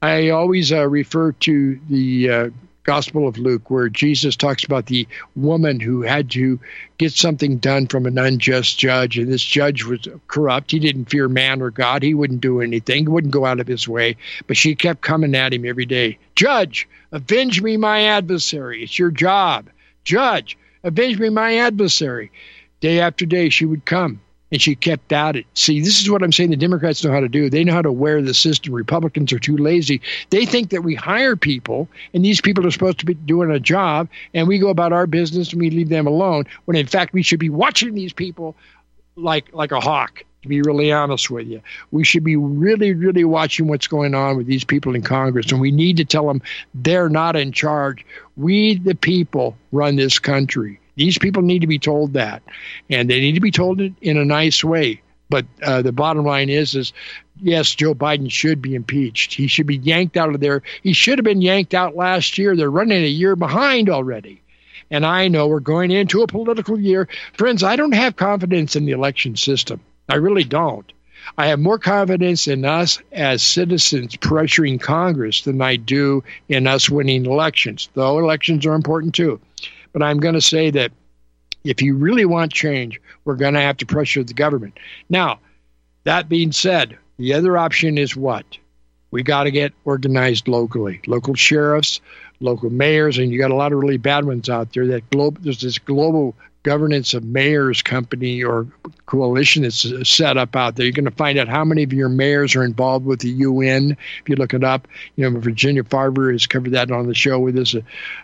I 0.02 0.30
always 0.30 0.72
uh, 0.72 0.88
refer 0.88 1.30
to 1.30 1.78
the 1.88 2.30
uh, 2.30 2.50
Gospel 2.82 3.28
of 3.28 3.38
Luke 3.38 3.70
where 3.70 3.88
Jesus 3.88 4.34
talks 4.34 4.64
about 4.64 4.86
the 4.86 5.06
woman 5.36 5.78
who 5.78 6.02
had 6.02 6.28
to 6.32 6.58
get 6.98 7.12
something 7.12 7.58
done 7.58 7.86
from 7.86 8.06
an 8.06 8.18
unjust 8.18 8.80
judge, 8.80 9.16
and 9.16 9.32
this 9.32 9.44
judge 9.44 9.84
was 9.84 10.08
corrupt. 10.26 10.72
He 10.72 10.80
didn't 10.80 11.04
fear 11.04 11.28
man 11.28 11.62
or 11.62 11.70
God. 11.70 12.02
He 12.02 12.14
wouldn't 12.14 12.40
do 12.40 12.62
anything. 12.62 13.04
He 13.04 13.08
wouldn't 13.08 13.32
go 13.32 13.46
out 13.46 13.60
of 13.60 13.68
his 13.68 13.86
way. 13.86 14.16
But 14.48 14.56
she 14.56 14.74
kept 14.74 15.02
coming 15.02 15.36
at 15.36 15.54
him 15.54 15.64
every 15.64 15.86
day. 15.86 16.18
Judge, 16.34 16.88
avenge 17.12 17.62
me 17.62 17.76
my 17.76 18.06
adversary. 18.06 18.82
It's 18.82 18.98
your 18.98 19.12
job. 19.12 19.68
Judge, 20.02 20.58
avenge 20.82 21.20
me 21.20 21.28
my 21.28 21.58
adversary. 21.58 22.32
Day 22.82 22.98
after 22.98 23.24
day, 23.24 23.48
she 23.48 23.64
would 23.64 23.84
come 23.84 24.20
and 24.50 24.60
she 24.60 24.74
kept 24.74 25.12
at 25.12 25.36
it. 25.36 25.46
See, 25.54 25.80
this 25.80 26.00
is 26.00 26.10
what 26.10 26.22
I'm 26.22 26.32
saying 26.32 26.50
the 26.50 26.56
Democrats 26.56 27.04
know 27.04 27.12
how 27.12 27.20
to 27.20 27.28
do. 27.28 27.48
They 27.48 27.62
know 27.62 27.72
how 27.72 27.82
to 27.82 27.92
wear 27.92 28.20
the 28.20 28.34
system. 28.34 28.74
Republicans 28.74 29.32
are 29.32 29.38
too 29.38 29.56
lazy. 29.56 30.00
They 30.30 30.44
think 30.44 30.70
that 30.70 30.82
we 30.82 30.96
hire 30.96 31.36
people 31.36 31.88
and 32.12 32.24
these 32.24 32.40
people 32.40 32.66
are 32.66 32.72
supposed 32.72 32.98
to 32.98 33.06
be 33.06 33.14
doing 33.14 33.52
a 33.52 33.60
job 33.60 34.08
and 34.34 34.48
we 34.48 34.58
go 34.58 34.68
about 34.68 34.92
our 34.92 35.06
business 35.06 35.52
and 35.52 35.60
we 35.62 35.70
leave 35.70 35.90
them 35.90 36.08
alone 36.08 36.44
when 36.64 36.76
in 36.76 36.88
fact 36.88 37.14
we 37.14 37.22
should 37.22 37.40
be 37.40 37.48
watching 37.48 37.94
these 37.94 38.12
people 38.12 38.56
like 39.14 39.46
like 39.52 39.70
a 39.70 39.80
hawk 39.80 40.24
to 40.42 40.48
be 40.48 40.60
really 40.60 40.90
honest 40.90 41.30
with 41.30 41.46
you. 41.46 41.62
We 41.92 42.02
should 42.02 42.24
be 42.24 42.34
really, 42.34 42.94
really 42.94 43.22
watching 43.22 43.68
what's 43.68 43.86
going 43.86 44.12
on 44.12 44.36
with 44.36 44.48
these 44.48 44.64
people 44.64 44.96
in 44.96 45.02
Congress, 45.02 45.52
and 45.52 45.60
we 45.60 45.70
need 45.70 45.96
to 45.98 46.04
tell 46.04 46.26
them 46.26 46.42
they're 46.74 47.08
not 47.08 47.36
in 47.36 47.52
charge. 47.52 48.04
We, 48.36 48.78
the 48.78 48.96
people, 48.96 49.56
run 49.70 49.94
this 49.94 50.18
country. 50.18 50.80
These 50.94 51.18
people 51.18 51.42
need 51.42 51.60
to 51.60 51.66
be 51.66 51.78
told 51.78 52.14
that, 52.14 52.42
and 52.90 53.08
they 53.08 53.20
need 53.20 53.34
to 53.34 53.40
be 53.40 53.50
told 53.50 53.80
it 53.80 53.92
in 54.00 54.18
a 54.18 54.24
nice 54.24 54.62
way. 54.62 55.00
But 55.28 55.46
uh, 55.62 55.80
the 55.80 55.92
bottom 55.92 56.26
line 56.26 56.50
is, 56.50 56.74
is 56.74 56.92
yes, 57.40 57.74
Joe 57.74 57.94
Biden 57.94 58.30
should 58.30 58.60
be 58.60 58.74
impeached. 58.74 59.32
He 59.32 59.46
should 59.46 59.66
be 59.66 59.78
yanked 59.78 60.18
out 60.18 60.34
of 60.34 60.40
there. 60.40 60.62
He 60.82 60.92
should 60.92 61.18
have 61.18 61.24
been 61.24 61.40
yanked 61.40 61.72
out 61.72 61.96
last 61.96 62.36
year. 62.36 62.54
They're 62.54 62.70
running 62.70 63.02
a 63.02 63.06
year 63.08 63.34
behind 63.34 63.88
already. 63.88 64.42
And 64.90 65.06
I 65.06 65.28
know 65.28 65.48
we're 65.48 65.60
going 65.60 65.90
into 65.90 66.22
a 66.22 66.26
political 66.26 66.78
year. 66.78 67.08
Friends, 67.32 67.62
I 67.62 67.76
don't 67.76 67.94
have 67.94 68.16
confidence 68.16 68.76
in 68.76 68.84
the 68.84 68.92
election 68.92 69.36
system. 69.36 69.80
I 70.06 70.16
really 70.16 70.44
don't. 70.44 70.92
I 71.38 71.46
have 71.46 71.60
more 71.60 71.78
confidence 71.78 72.46
in 72.46 72.66
us 72.66 72.98
as 73.10 73.42
citizens 73.42 74.16
pressuring 74.16 74.80
Congress 74.80 75.42
than 75.42 75.62
I 75.62 75.76
do 75.76 76.24
in 76.48 76.66
us 76.66 76.90
winning 76.90 77.24
elections, 77.24 77.88
though 77.94 78.18
elections 78.18 78.66
are 78.66 78.74
important 78.74 79.14
too. 79.14 79.40
But 79.92 80.02
I'm 80.02 80.18
going 80.18 80.34
to 80.34 80.40
say 80.40 80.70
that 80.70 80.92
if 81.64 81.82
you 81.82 81.96
really 81.96 82.24
want 82.24 82.52
change, 82.52 83.00
we're 83.24 83.36
going 83.36 83.54
to 83.54 83.60
have 83.60 83.76
to 83.78 83.86
pressure 83.86 84.24
the 84.24 84.34
government. 84.34 84.78
Now, 85.08 85.40
that 86.04 86.28
being 86.28 86.52
said, 86.52 86.98
the 87.18 87.34
other 87.34 87.56
option 87.56 87.98
is 87.98 88.16
what? 88.16 88.44
We 89.10 89.22
got 89.22 89.44
to 89.44 89.50
get 89.50 89.72
organized 89.84 90.48
locally. 90.48 91.00
Local 91.06 91.34
sheriffs, 91.34 92.00
local 92.40 92.70
mayors, 92.70 93.18
and 93.18 93.30
you 93.30 93.38
got 93.38 93.50
a 93.50 93.56
lot 93.56 93.72
of 93.72 93.78
really 93.78 93.98
bad 93.98 94.24
ones 94.24 94.48
out 94.48 94.72
there. 94.72 94.86
That 94.88 95.10
global, 95.10 95.40
there's 95.42 95.60
this 95.60 95.78
global 95.78 96.34
governance 96.62 97.12
of 97.14 97.24
mayors 97.24 97.82
company 97.82 98.42
or 98.42 98.66
coalition 99.06 99.62
that's 99.62 99.86
set 100.08 100.36
up 100.36 100.54
out 100.54 100.76
there. 100.76 100.86
You're 100.86 100.92
going 100.92 101.04
to 101.04 101.10
find 101.10 101.38
out 101.38 101.48
how 101.48 101.64
many 101.64 101.82
of 101.82 101.92
your 101.92 102.08
mayors 102.08 102.54
are 102.54 102.64
involved 102.64 103.04
with 103.04 103.20
the 103.20 103.30
UN. 103.30 103.96
If 104.20 104.28
you 104.28 104.36
look 104.36 104.54
it 104.54 104.62
up, 104.62 104.86
you 105.16 105.28
know 105.28 105.38
Virginia 105.40 105.82
Farber 105.82 106.32
has 106.32 106.46
covered 106.46 106.72
that 106.72 106.90
on 106.90 107.06
the 107.06 107.14
show 107.14 107.38
with 107.38 107.58
us. 107.58 107.74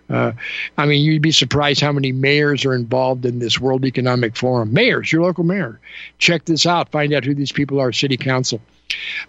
Uh, 0.09 0.32
I 0.76 0.86
mean, 0.86 1.05
you'd 1.05 1.22
be 1.22 1.32
surprised 1.32 1.80
how 1.80 1.93
many 1.93 2.12
mayors 2.12 2.64
are 2.64 2.74
involved 2.74 3.24
in 3.26 3.39
this 3.39 3.59
World 3.59 3.84
Economic 3.84 4.36
Forum. 4.36 4.72
Mayors, 4.72 5.12
your 5.12 5.22
local 5.22 5.45
mayor. 5.45 5.80
Check 6.18 6.45
this 6.45 6.66
out. 6.66 6.91
Find 6.91 7.12
out 7.12 7.24
who 7.24 7.34
these 7.34 7.53
people 7.53 7.80
are. 7.80 7.93
City 7.93 8.16
council. 8.16 8.61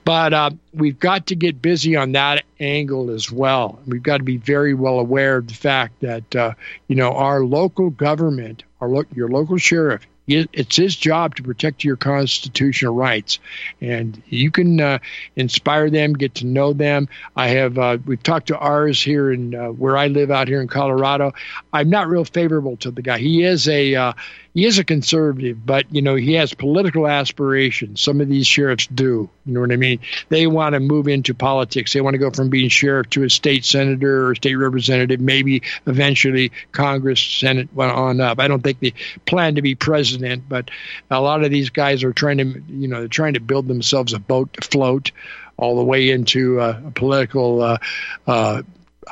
But 0.06 0.34
uh, 0.34 0.52
we've 0.74 1.00
got 1.00 1.28
to 1.28 1.36
get 1.36 1.62
busy 1.62 1.96
on 1.96 2.14
that 2.14 2.44
angle 2.60 3.12
as 3.12 3.32
well. 3.32 3.80
We've 3.86 4.04
got 4.04 4.18
to 4.18 4.24
be 4.24 4.38
very 4.38 4.74
well 4.74 5.00
aware 5.00 5.38
of 5.38 5.48
the 5.48 5.54
fact 5.54 6.02
that 6.02 6.36
uh, 6.36 6.54
you 6.88 6.96
know 6.96 7.14
our 7.14 7.44
local 7.44 7.90
government 7.90 8.64
our 8.82 8.90
lo- 8.90 9.04
your 9.14 9.28
local 9.30 9.58
sheriff. 9.58 10.06
It's 10.32 10.76
his 10.76 10.96
job 10.96 11.38
to 11.38 11.44
protect 11.44 11.84
your 11.84 11.96
constitutional 11.96 12.94
rights, 12.94 13.40
and 13.82 14.22
you 14.28 14.52
can 14.52 14.80
uh, 14.80 15.00
inspire 15.36 15.90
them, 15.90 16.14
get 16.14 16.36
to 16.36 16.46
know 16.46 16.72
them. 16.72 17.10
I 17.36 17.48
have 17.48 17.80
uh, 17.80 17.98
we've 18.06 18.22
talked 18.22 18.50
to 18.50 18.58
ours 18.58 19.02
here 19.02 19.32
in 19.32 19.56
uh, 19.56 19.70
where 19.70 19.98
I 19.98 20.06
live 20.06 20.30
out 20.30 20.48
here 20.48 20.62
in 20.62 20.68
Colorado. 20.68 21.34
I'm 21.74 21.90
not 21.90 22.10
real 22.10 22.26
favorable 22.26 22.78
to 22.78 22.92
the 22.92 23.02
guy. 23.02 23.18
He 23.18 23.42
is 23.42 23.68
a 23.68 23.96
uh, 23.96 24.14
he 24.54 24.66
is 24.66 24.80
a 24.80 24.84
conservative, 24.84 25.64
but 25.64 25.94
you 25.94 26.02
know 26.02 26.16
he 26.16 26.34
has 26.34 26.54
political 26.54 27.08
aspirations. 27.08 28.02
Some 28.02 28.22
of 28.22 28.28
these 28.28 28.48
sheriffs 28.48 28.88
do. 28.88 29.30
You 29.46 29.54
know 29.54 29.62
what 29.62 29.72
I 29.72 29.76
mean? 29.76 30.00
They 30.30 30.48
want 30.48 30.74
to 30.74 30.80
move 30.80 31.08
into 31.08 31.34
politics. 31.34 31.94
They 31.94 32.02
want 32.02 32.16
to 32.16 32.20
go 32.20 32.32
from 32.32 32.50
being 32.50 32.70
sheriff 32.70 33.10
to 33.12 33.24
a 33.24 33.30
state 33.30 33.64
senator 33.66 34.28
or 34.28 34.36
state 34.36 34.56
representative, 34.56 35.20
maybe 35.20 35.64
eventually 35.86 36.52
Congress, 36.72 37.22
Senate, 37.22 37.70
went 37.74 37.92
on 37.92 38.22
up. 38.22 38.40
I 38.40 38.48
don't 38.48 38.64
think 38.64 38.80
they 38.80 38.94
plan 39.26 39.56
to 39.56 39.62
be 39.62 39.76
president, 39.76 40.50
but 40.50 40.72
a 41.12 41.22
lot 41.22 41.44
of 41.44 41.52
these 41.52 41.70
guys 41.70 42.04
are 42.04 42.14
trying 42.14 42.38
to, 42.38 42.64
you 42.68 42.88
know, 42.88 43.00
they're 43.00 43.08
trying 43.08 43.34
to 43.34 43.40
build 43.40 43.68
themselves 43.68 44.14
a 44.14 44.20
boat 44.20 44.54
to 44.54 44.68
float 44.68 45.12
all 45.58 45.76
the 45.76 45.84
way 45.84 46.10
into 46.10 46.60
uh, 46.60 46.80
political 46.96 47.62
uh, 47.62 47.78
uh, 48.26 48.62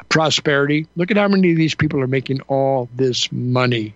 prosperity. 0.10 0.88
Look 0.96 1.12
at 1.12 1.18
how 1.18 1.28
many 1.28 1.52
of 1.52 1.58
these 1.58 1.76
people 1.76 2.02
are 2.02 2.08
making 2.08 2.42
all 2.42 2.90
this 2.96 3.32
money 3.32 3.94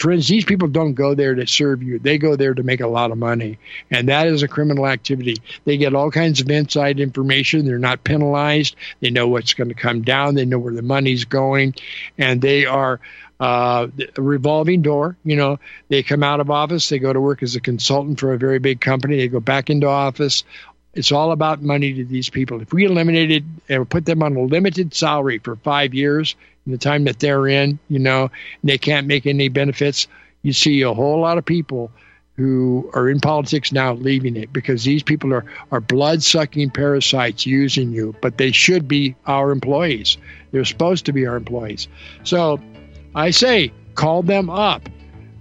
friends, 0.00 0.26
these 0.26 0.44
people 0.44 0.68
don't 0.68 0.94
go 0.94 1.14
there 1.14 1.34
to 1.34 1.46
serve 1.46 1.82
you. 1.82 1.98
They 1.98 2.18
go 2.18 2.36
there 2.36 2.54
to 2.54 2.62
make 2.62 2.80
a 2.80 2.88
lot 2.88 3.10
of 3.10 3.18
money. 3.18 3.58
And 3.90 4.08
that 4.08 4.26
is 4.26 4.42
a 4.42 4.48
criminal 4.48 4.86
activity. 4.86 5.36
They 5.64 5.76
get 5.76 5.94
all 5.94 6.10
kinds 6.10 6.40
of 6.40 6.50
inside 6.50 7.00
information. 7.00 7.66
They're 7.66 7.78
not 7.78 8.02
penalized. 8.02 8.76
They 9.00 9.10
know 9.10 9.28
what's 9.28 9.54
going 9.54 9.68
to 9.68 9.74
come 9.74 10.02
down. 10.02 10.34
They 10.34 10.44
know 10.44 10.58
where 10.58 10.74
the 10.74 10.82
money's 10.82 11.24
going. 11.24 11.74
And 12.18 12.40
they 12.40 12.66
are 12.66 13.00
uh, 13.40 13.88
a 14.16 14.22
revolving 14.22 14.82
door. 14.82 15.16
You 15.24 15.36
know, 15.36 15.58
they 15.88 16.02
come 16.02 16.22
out 16.22 16.40
of 16.40 16.50
office, 16.50 16.88
they 16.88 16.98
go 16.98 17.12
to 17.12 17.20
work 17.20 17.42
as 17.42 17.56
a 17.56 17.60
consultant 17.60 18.20
for 18.20 18.34
a 18.34 18.38
very 18.38 18.58
big 18.58 18.80
company, 18.80 19.16
they 19.16 19.28
go 19.28 19.40
back 19.40 19.70
into 19.70 19.88
office. 19.88 20.44
It's 20.92 21.12
all 21.12 21.30
about 21.30 21.62
money 21.62 21.94
to 21.94 22.04
these 22.04 22.28
people. 22.28 22.60
If 22.60 22.72
we 22.72 22.84
eliminated 22.84 23.44
and 23.68 23.88
put 23.88 24.04
them 24.04 24.22
on 24.24 24.36
a 24.36 24.42
limited 24.42 24.92
salary 24.92 25.38
for 25.38 25.54
five 25.56 25.94
years, 25.94 26.34
the 26.70 26.78
time 26.78 27.04
that 27.04 27.18
they're 27.18 27.46
in, 27.48 27.78
you 27.88 27.98
know, 27.98 28.30
they 28.64 28.78
can't 28.78 29.06
make 29.06 29.26
any 29.26 29.48
benefits, 29.48 30.06
you 30.42 30.52
see 30.52 30.82
a 30.82 30.92
whole 30.92 31.20
lot 31.20 31.38
of 31.38 31.44
people 31.44 31.90
who 32.36 32.90
are 32.94 33.10
in 33.10 33.20
politics 33.20 33.70
now 33.70 33.92
leaving 33.92 34.34
it 34.34 34.50
because 34.50 34.82
these 34.82 35.02
people 35.02 35.34
are, 35.34 35.44
are 35.70 35.80
blood 35.80 36.22
sucking 36.22 36.70
parasites 36.70 37.44
using 37.44 37.92
you, 37.92 38.14
but 38.22 38.38
they 38.38 38.50
should 38.50 38.88
be 38.88 39.14
our 39.26 39.50
employees. 39.50 40.16
They're 40.50 40.64
supposed 40.64 41.06
to 41.06 41.12
be 41.12 41.26
our 41.26 41.36
employees. 41.36 41.86
So 42.24 42.58
I 43.14 43.30
say, 43.30 43.72
call 43.94 44.22
them 44.22 44.48
up. 44.48 44.88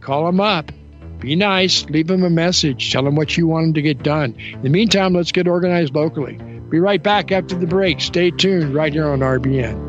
Call 0.01 0.25
them 0.25 0.41
up. 0.41 0.71
Be 1.19 1.35
nice. 1.37 1.85
Leave 1.85 2.07
them 2.07 2.23
a 2.23 2.29
message. 2.29 2.91
Tell 2.91 3.03
them 3.03 3.15
what 3.15 3.37
you 3.37 3.47
want 3.47 3.67
them 3.67 3.73
to 3.75 3.81
get 3.81 4.03
done. 4.03 4.35
In 4.53 4.61
the 4.61 4.69
meantime, 4.69 5.13
let's 5.13 5.31
get 5.31 5.47
organized 5.47 5.95
locally. 5.95 6.37
Be 6.69 6.79
right 6.79 7.01
back 7.01 7.31
after 7.31 7.55
the 7.55 7.67
break. 7.67 8.01
Stay 8.01 8.31
tuned 8.31 8.73
right 8.73 8.91
here 8.93 9.07
on 9.07 9.19
RBN. 9.19 9.88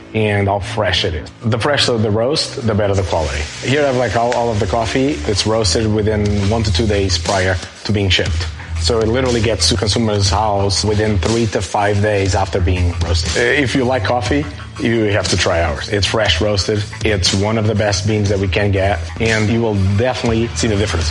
and 0.13 0.47
how 0.47 0.59
fresh 0.59 1.05
it 1.05 1.13
is. 1.13 1.29
The 1.43 1.59
fresher 1.59 1.97
the 1.97 2.11
roast, 2.11 2.65
the 2.67 2.73
better 2.73 2.93
the 2.93 3.03
quality. 3.03 3.41
Here 3.67 3.83
I 3.83 3.87
have 3.87 3.97
like 3.97 4.15
all, 4.15 4.33
all 4.33 4.51
of 4.51 4.59
the 4.59 4.67
coffee. 4.67 5.11
It's 5.29 5.45
roasted 5.47 5.93
within 5.93 6.25
one 6.49 6.63
to 6.63 6.73
two 6.73 6.87
days 6.87 7.17
prior 7.17 7.55
to 7.85 7.91
being 7.91 8.09
shipped. 8.09 8.47
So 8.81 8.99
it 8.99 9.07
literally 9.07 9.41
gets 9.41 9.69
to 9.69 9.77
consumer's 9.77 10.29
house 10.31 10.83
within 10.83 11.19
three 11.19 11.45
to 11.47 11.61
five 11.61 12.01
days 12.01 12.33
after 12.33 12.59
being 12.59 12.93
roasted. 12.99 13.37
Uh, 13.37 13.61
if 13.61 13.75
you 13.75 13.83
like 13.83 14.03
coffee, 14.03 14.43
you 14.81 15.03
have 15.05 15.27
to 15.27 15.37
try 15.37 15.61
ours. 15.61 15.89
It's 15.89 16.07
fresh 16.07 16.41
roasted. 16.41 16.83
It's 17.05 17.31
one 17.35 17.59
of 17.59 17.67
the 17.67 17.75
best 17.75 18.07
beans 18.07 18.29
that 18.29 18.39
we 18.39 18.47
can 18.47 18.71
get, 18.71 18.99
and 19.21 19.51
you 19.51 19.61
will 19.61 19.75
definitely 19.97 20.47
see 20.49 20.67
the 20.67 20.77
difference. 20.77 21.09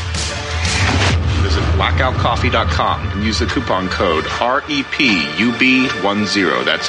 Visit 1.43 1.63
blackoutcoffee.com 1.79 3.09
and 3.11 3.23
use 3.25 3.39
the 3.39 3.47
coupon 3.47 3.89
code 3.89 4.25
REPUB10. 4.25 6.65
That's 6.65 6.89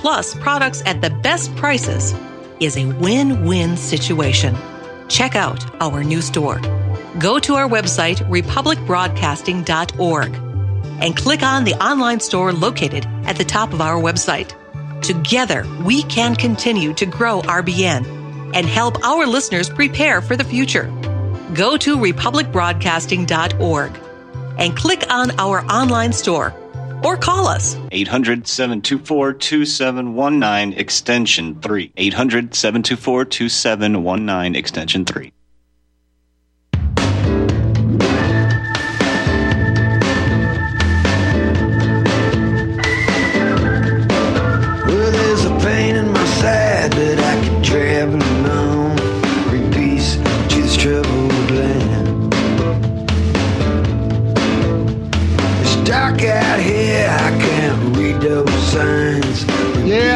plus 0.00 0.34
products 0.34 0.82
at 0.86 1.02
the 1.02 1.10
best 1.10 1.54
prices, 1.56 2.14
is 2.58 2.76
a 2.76 2.86
win 2.86 3.44
win 3.44 3.76
situation. 3.76 4.56
Check 5.08 5.36
out 5.36 5.64
our 5.82 6.02
new 6.02 6.22
store. 6.22 6.60
Go 7.18 7.38
to 7.40 7.54
our 7.54 7.68
website, 7.68 8.18
republicbroadcasting.org, 8.28 10.34
and 11.02 11.16
click 11.16 11.42
on 11.42 11.64
the 11.64 11.74
online 11.84 12.20
store 12.20 12.52
located 12.52 13.06
at 13.24 13.36
the 13.36 13.44
top 13.44 13.72
of 13.72 13.80
our 13.80 14.00
website. 14.00 14.54
Together, 15.02 15.66
we 15.84 16.02
can 16.04 16.34
continue 16.34 16.94
to 16.94 17.04
grow 17.06 17.42
RBN 17.42 18.06
and 18.54 18.66
help 18.66 19.04
our 19.04 19.26
listeners 19.26 19.68
prepare 19.68 20.22
for 20.22 20.36
the 20.36 20.44
future. 20.44 20.84
Go 21.54 21.76
to 21.78 21.96
republicbroadcasting.org 21.96 24.00
and 24.58 24.76
click 24.76 25.04
on 25.10 25.30
our 25.38 25.64
online 25.66 26.12
store 26.12 26.54
or 27.04 27.16
call 27.16 27.46
us 27.46 27.76
800 27.92 28.46
724 28.46 29.34
2719 29.34 30.72
extension 30.78 31.60
3. 31.60 31.92
800 31.96 32.54
724 32.54 33.24
2719 33.24 34.56
extension 34.56 35.04
3. 35.04 35.32
Well, 44.86 45.12
there's 45.12 45.44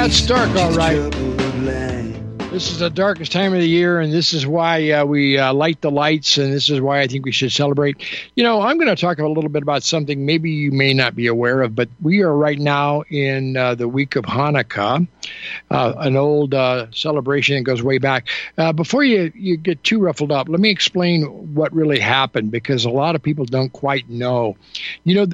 it's 0.05 0.21
dark, 0.21 0.55
all 0.57 0.71
right. 0.73 2.14
This 2.55 2.71
is 2.71 2.79
the 2.79 2.89
darkest 2.89 3.33
time 3.33 3.53
of 3.53 3.59
the 3.59 3.67
year, 3.67 3.99
and 3.99 4.13
this 4.13 4.33
is 4.33 4.47
why 4.47 4.93
uh, 4.93 5.05
we 5.05 5.37
uh, 5.37 5.53
light 5.53 5.81
the 5.81 5.91
lights, 5.91 6.39
and 6.39 6.53
this 6.53 6.71
is 6.71 6.81
why 6.81 7.01
I 7.01 7.09
think 7.09 7.25
we 7.25 7.33
should 7.33 7.51
celebrate. 7.51 7.97
You 8.37 8.45
know, 8.45 8.61
I'm 8.61 8.77
going 8.77 8.87
to 8.87 8.95
talk 8.95 9.19
a 9.19 9.27
little 9.27 9.51
bit 9.51 9.65
about 9.65 9.83
something 9.83 10.25
maybe 10.25 10.53
you 10.53 10.71
may 10.71 10.95
not 10.95 11.17
be 11.17 11.27
aware 11.27 11.63
of, 11.63 11.75
but 11.75 11.89
we 12.01 12.23
are 12.23 12.33
right 12.33 12.57
now 12.57 13.03
in 13.11 13.57
uh, 13.57 13.75
the 13.75 13.89
week 13.89 14.15
of 14.15 14.25
Hanukkah, 14.25 15.09
uh, 15.73 15.95
an 15.97 16.15
old 16.15 16.55
uh, 16.55 16.87
celebration 16.93 17.57
that 17.57 17.65
goes 17.65 17.83
way 17.83 17.99
back. 17.99 18.29
Uh, 18.57 18.73
before 18.73 19.03
you, 19.03 19.33
you 19.35 19.57
get 19.57 19.83
too 19.83 19.99
ruffled 19.99 20.31
up, 20.31 20.49
let 20.49 20.61
me 20.61 20.71
explain 20.71 21.25
what 21.57 21.73
really 21.73 21.99
happened 21.99 22.53
because 22.53 22.85
a 22.85 22.91
lot 22.91 23.17
of 23.17 23.23
people 23.25 23.45
don't 23.47 23.73
quite 23.73 24.09
know. 24.09 24.57
You 25.03 25.17
know, 25.17 25.27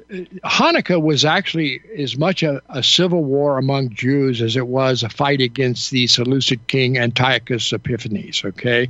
Hanukkah 0.42 1.02
was 1.02 1.26
actually 1.26 1.82
as 1.98 2.16
much 2.16 2.42
a, 2.42 2.62
a 2.70 2.82
civil 2.82 3.22
war 3.22 3.58
among 3.58 3.90
Jews 3.90 4.40
as 4.40 4.56
it 4.56 4.66
was 4.66 5.02
a 5.02 5.10
fight 5.10 5.42
against 5.42 5.90
the 5.90 6.06
Seleucid 6.06 6.66
king 6.66 6.96
and 6.96 7.09
Antiochus 7.10 7.72
Epiphanes. 7.72 8.44
Okay, 8.44 8.88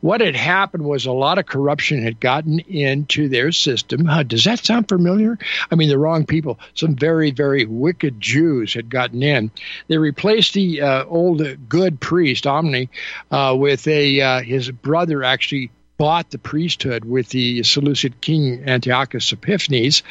what 0.00 0.20
had 0.20 0.34
happened 0.34 0.84
was 0.84 1.06
a 1.06 1.12
lot 1.12 1.38
of 1.38 1.46
corruption 1.46 2.02
had 2.02 2.18
gotten 2.18 2.58
into 2.60 3.28
their 3.28 3.52
system. 3.52 4.08
Uh, 4.08 4.24
does 4.24 4.44
that 4.44 4.64
sound 4.64 4.88
familiar? 4.88 5.38
I 5.70 5.76
mean, 5.76 5.88
the 5.88 5.98
wrong 5.98 6.26
people. 6.26 6.58
Some 6.74 6.96
very, 6.96 7.30
very 7.30 7.64
wicked 7.64 8.20
Jews 8.20 8.74
had 8.74 8.90
gotten 8.90 9.22
in. 9.22 9.50
They 9.88 9.98
replaced 9.98 10.54
the 10.54 10.82
uh, 10.82 11.04
old 11.04 11.42
good 11.68 12.00
priest 12.00 12.46
Omni 12.46 12.90
uh, 13.30 13.54
with 13.56 13.86
a 13.86 14.20
uh, 14.20 14.42
his 14.42 14.70
brother 14.70 15.22
actually 15.22 15.70
bought 16.02 16.30
the 16.30 16.38
priesthood 16.38 17.04
with 17.04 17.28
the 17.28 17.62
Seleucid 17.62 18.20
king 18.20 18.64
Antiochus 18.68 19.32
Epiphanes, 19.32 20.02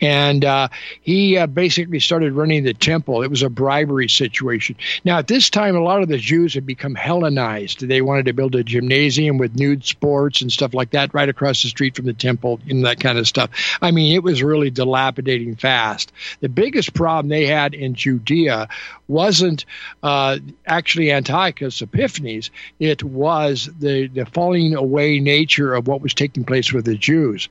and 0.00 0.44
uh, 0.44 0.68
he 1.00 1.38
uh, 1.38 1.48
basically 1.48 1.98
started 1.98 2.34
running 2.34 2.62
the 2.62 2.72
temple. 2.72 3.24
It 3.24 3.30
was 3.30 3.42
a 3.42 3.50
bribery 3.50 4.08
situation. 4.08 4.76
Now, 5.04 5.18
at 5.18 5.26
this 5.26 5.50
time, 5.50 5.74
a 5.74 5.82
lot 5.82 6.02
of 6.02 6.08
the 6.08 6.18
Jews 6.18 6.54
had 6.54 6.66
become 6.66 6.94
Hellenized. 6.94 7.80
They 7.80 8.00
wanted 8.00 8.26
to 8.26 8.32
build 8.32 8.54
a 8.54 8.62
gymnasium 8.62 9.38
with 9.38 9.56
nude 9.56 9.84
sports 9.84 10.40
and 10.40 10.52
stuff 10.52 10.72
like 10.72 10.90
that 10.90 11.14
right 11.14 11.28
across 11.28 11.64
the 11.64 11.68
street 11.68 11.96
from 11.96 12.04
the 12.06 12.12
temple 12.12 12.60
and 12.68 12.86
that 12.86 13.00
kind 13.00 13.18
of 13.18 13.26
stuff. 13.26 13.50
I 13.82 13.90
mean, 13.90 14.14
it 14.14 14.22
was 14.22 14.44
really 14.44 14.70
dilapidating 14.70 15.56
fast. 15.56 16.12
The 16.38 16.48
biggest 16.48 16.94
problem 16.94 17.28
they 17.28 17.46
had 17.46 17.74
in 17.74 17.94
Judea 17.94 18.68
wasn't 19.10 19.66
uh, 20.02 20.38
actually 20.66 21.10
Antiochus 21.10 21.82
Epiphanes, 21.82 22.50
it 22.78 23.02
was 23.02 23.68
the, 23.78 24.06
the 24.06 24.24
falling 24.24 24.74
away 24.74 25.20
nature 25.20 25.74
of 25.74 25.88
what 25.88 26.00
was 26.00 26.14
taking 26.14 26.44
place 26.44 26.72
with 26.72 26.84
the 26.84 26.96
Jews. 26.96 27.48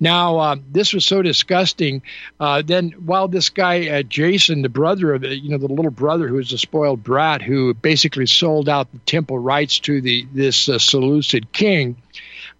Now, 0.00 0.38
uh, 0.38 0.56
this 0.70 0.92
was 0.92 1.06
so 1.06 1.22
disgusting. 1.22 2.02
Uh, 2.40 2.62
then, 2.62 2.90
while 3.04 3.28
this 3.28 3.48
guy, 3.48 3.88
uh, 3.88 4.02
Jason, 4.02 4.62
the 4.62 4.68
brother 4.68 5.14
of 5.14 5.22
the, 5.22 5.36
you 5.36 5.50
know, 5.50 5.58
the 5.58 5.68
little 5.68 5.90
brother 5.90 6.28
who 6.28 6.34
was 6.34 6.52
a 6.52 6.58
spoiled 6.58 7.02
brat 7.02 7.40
who 7.40 7.72
basically 7.74 8.26
sold 8.26 8.68
out 8.68 8.90
the 8.92 8.98
temple 9.00 9.38
rights 9.38 9.78
to 9.80 10.00
the 10.00 10.26
this 10.32 10.68
uh, 10.68 10.78
Seleucid 10.78 11.52
king, 11.52 11.96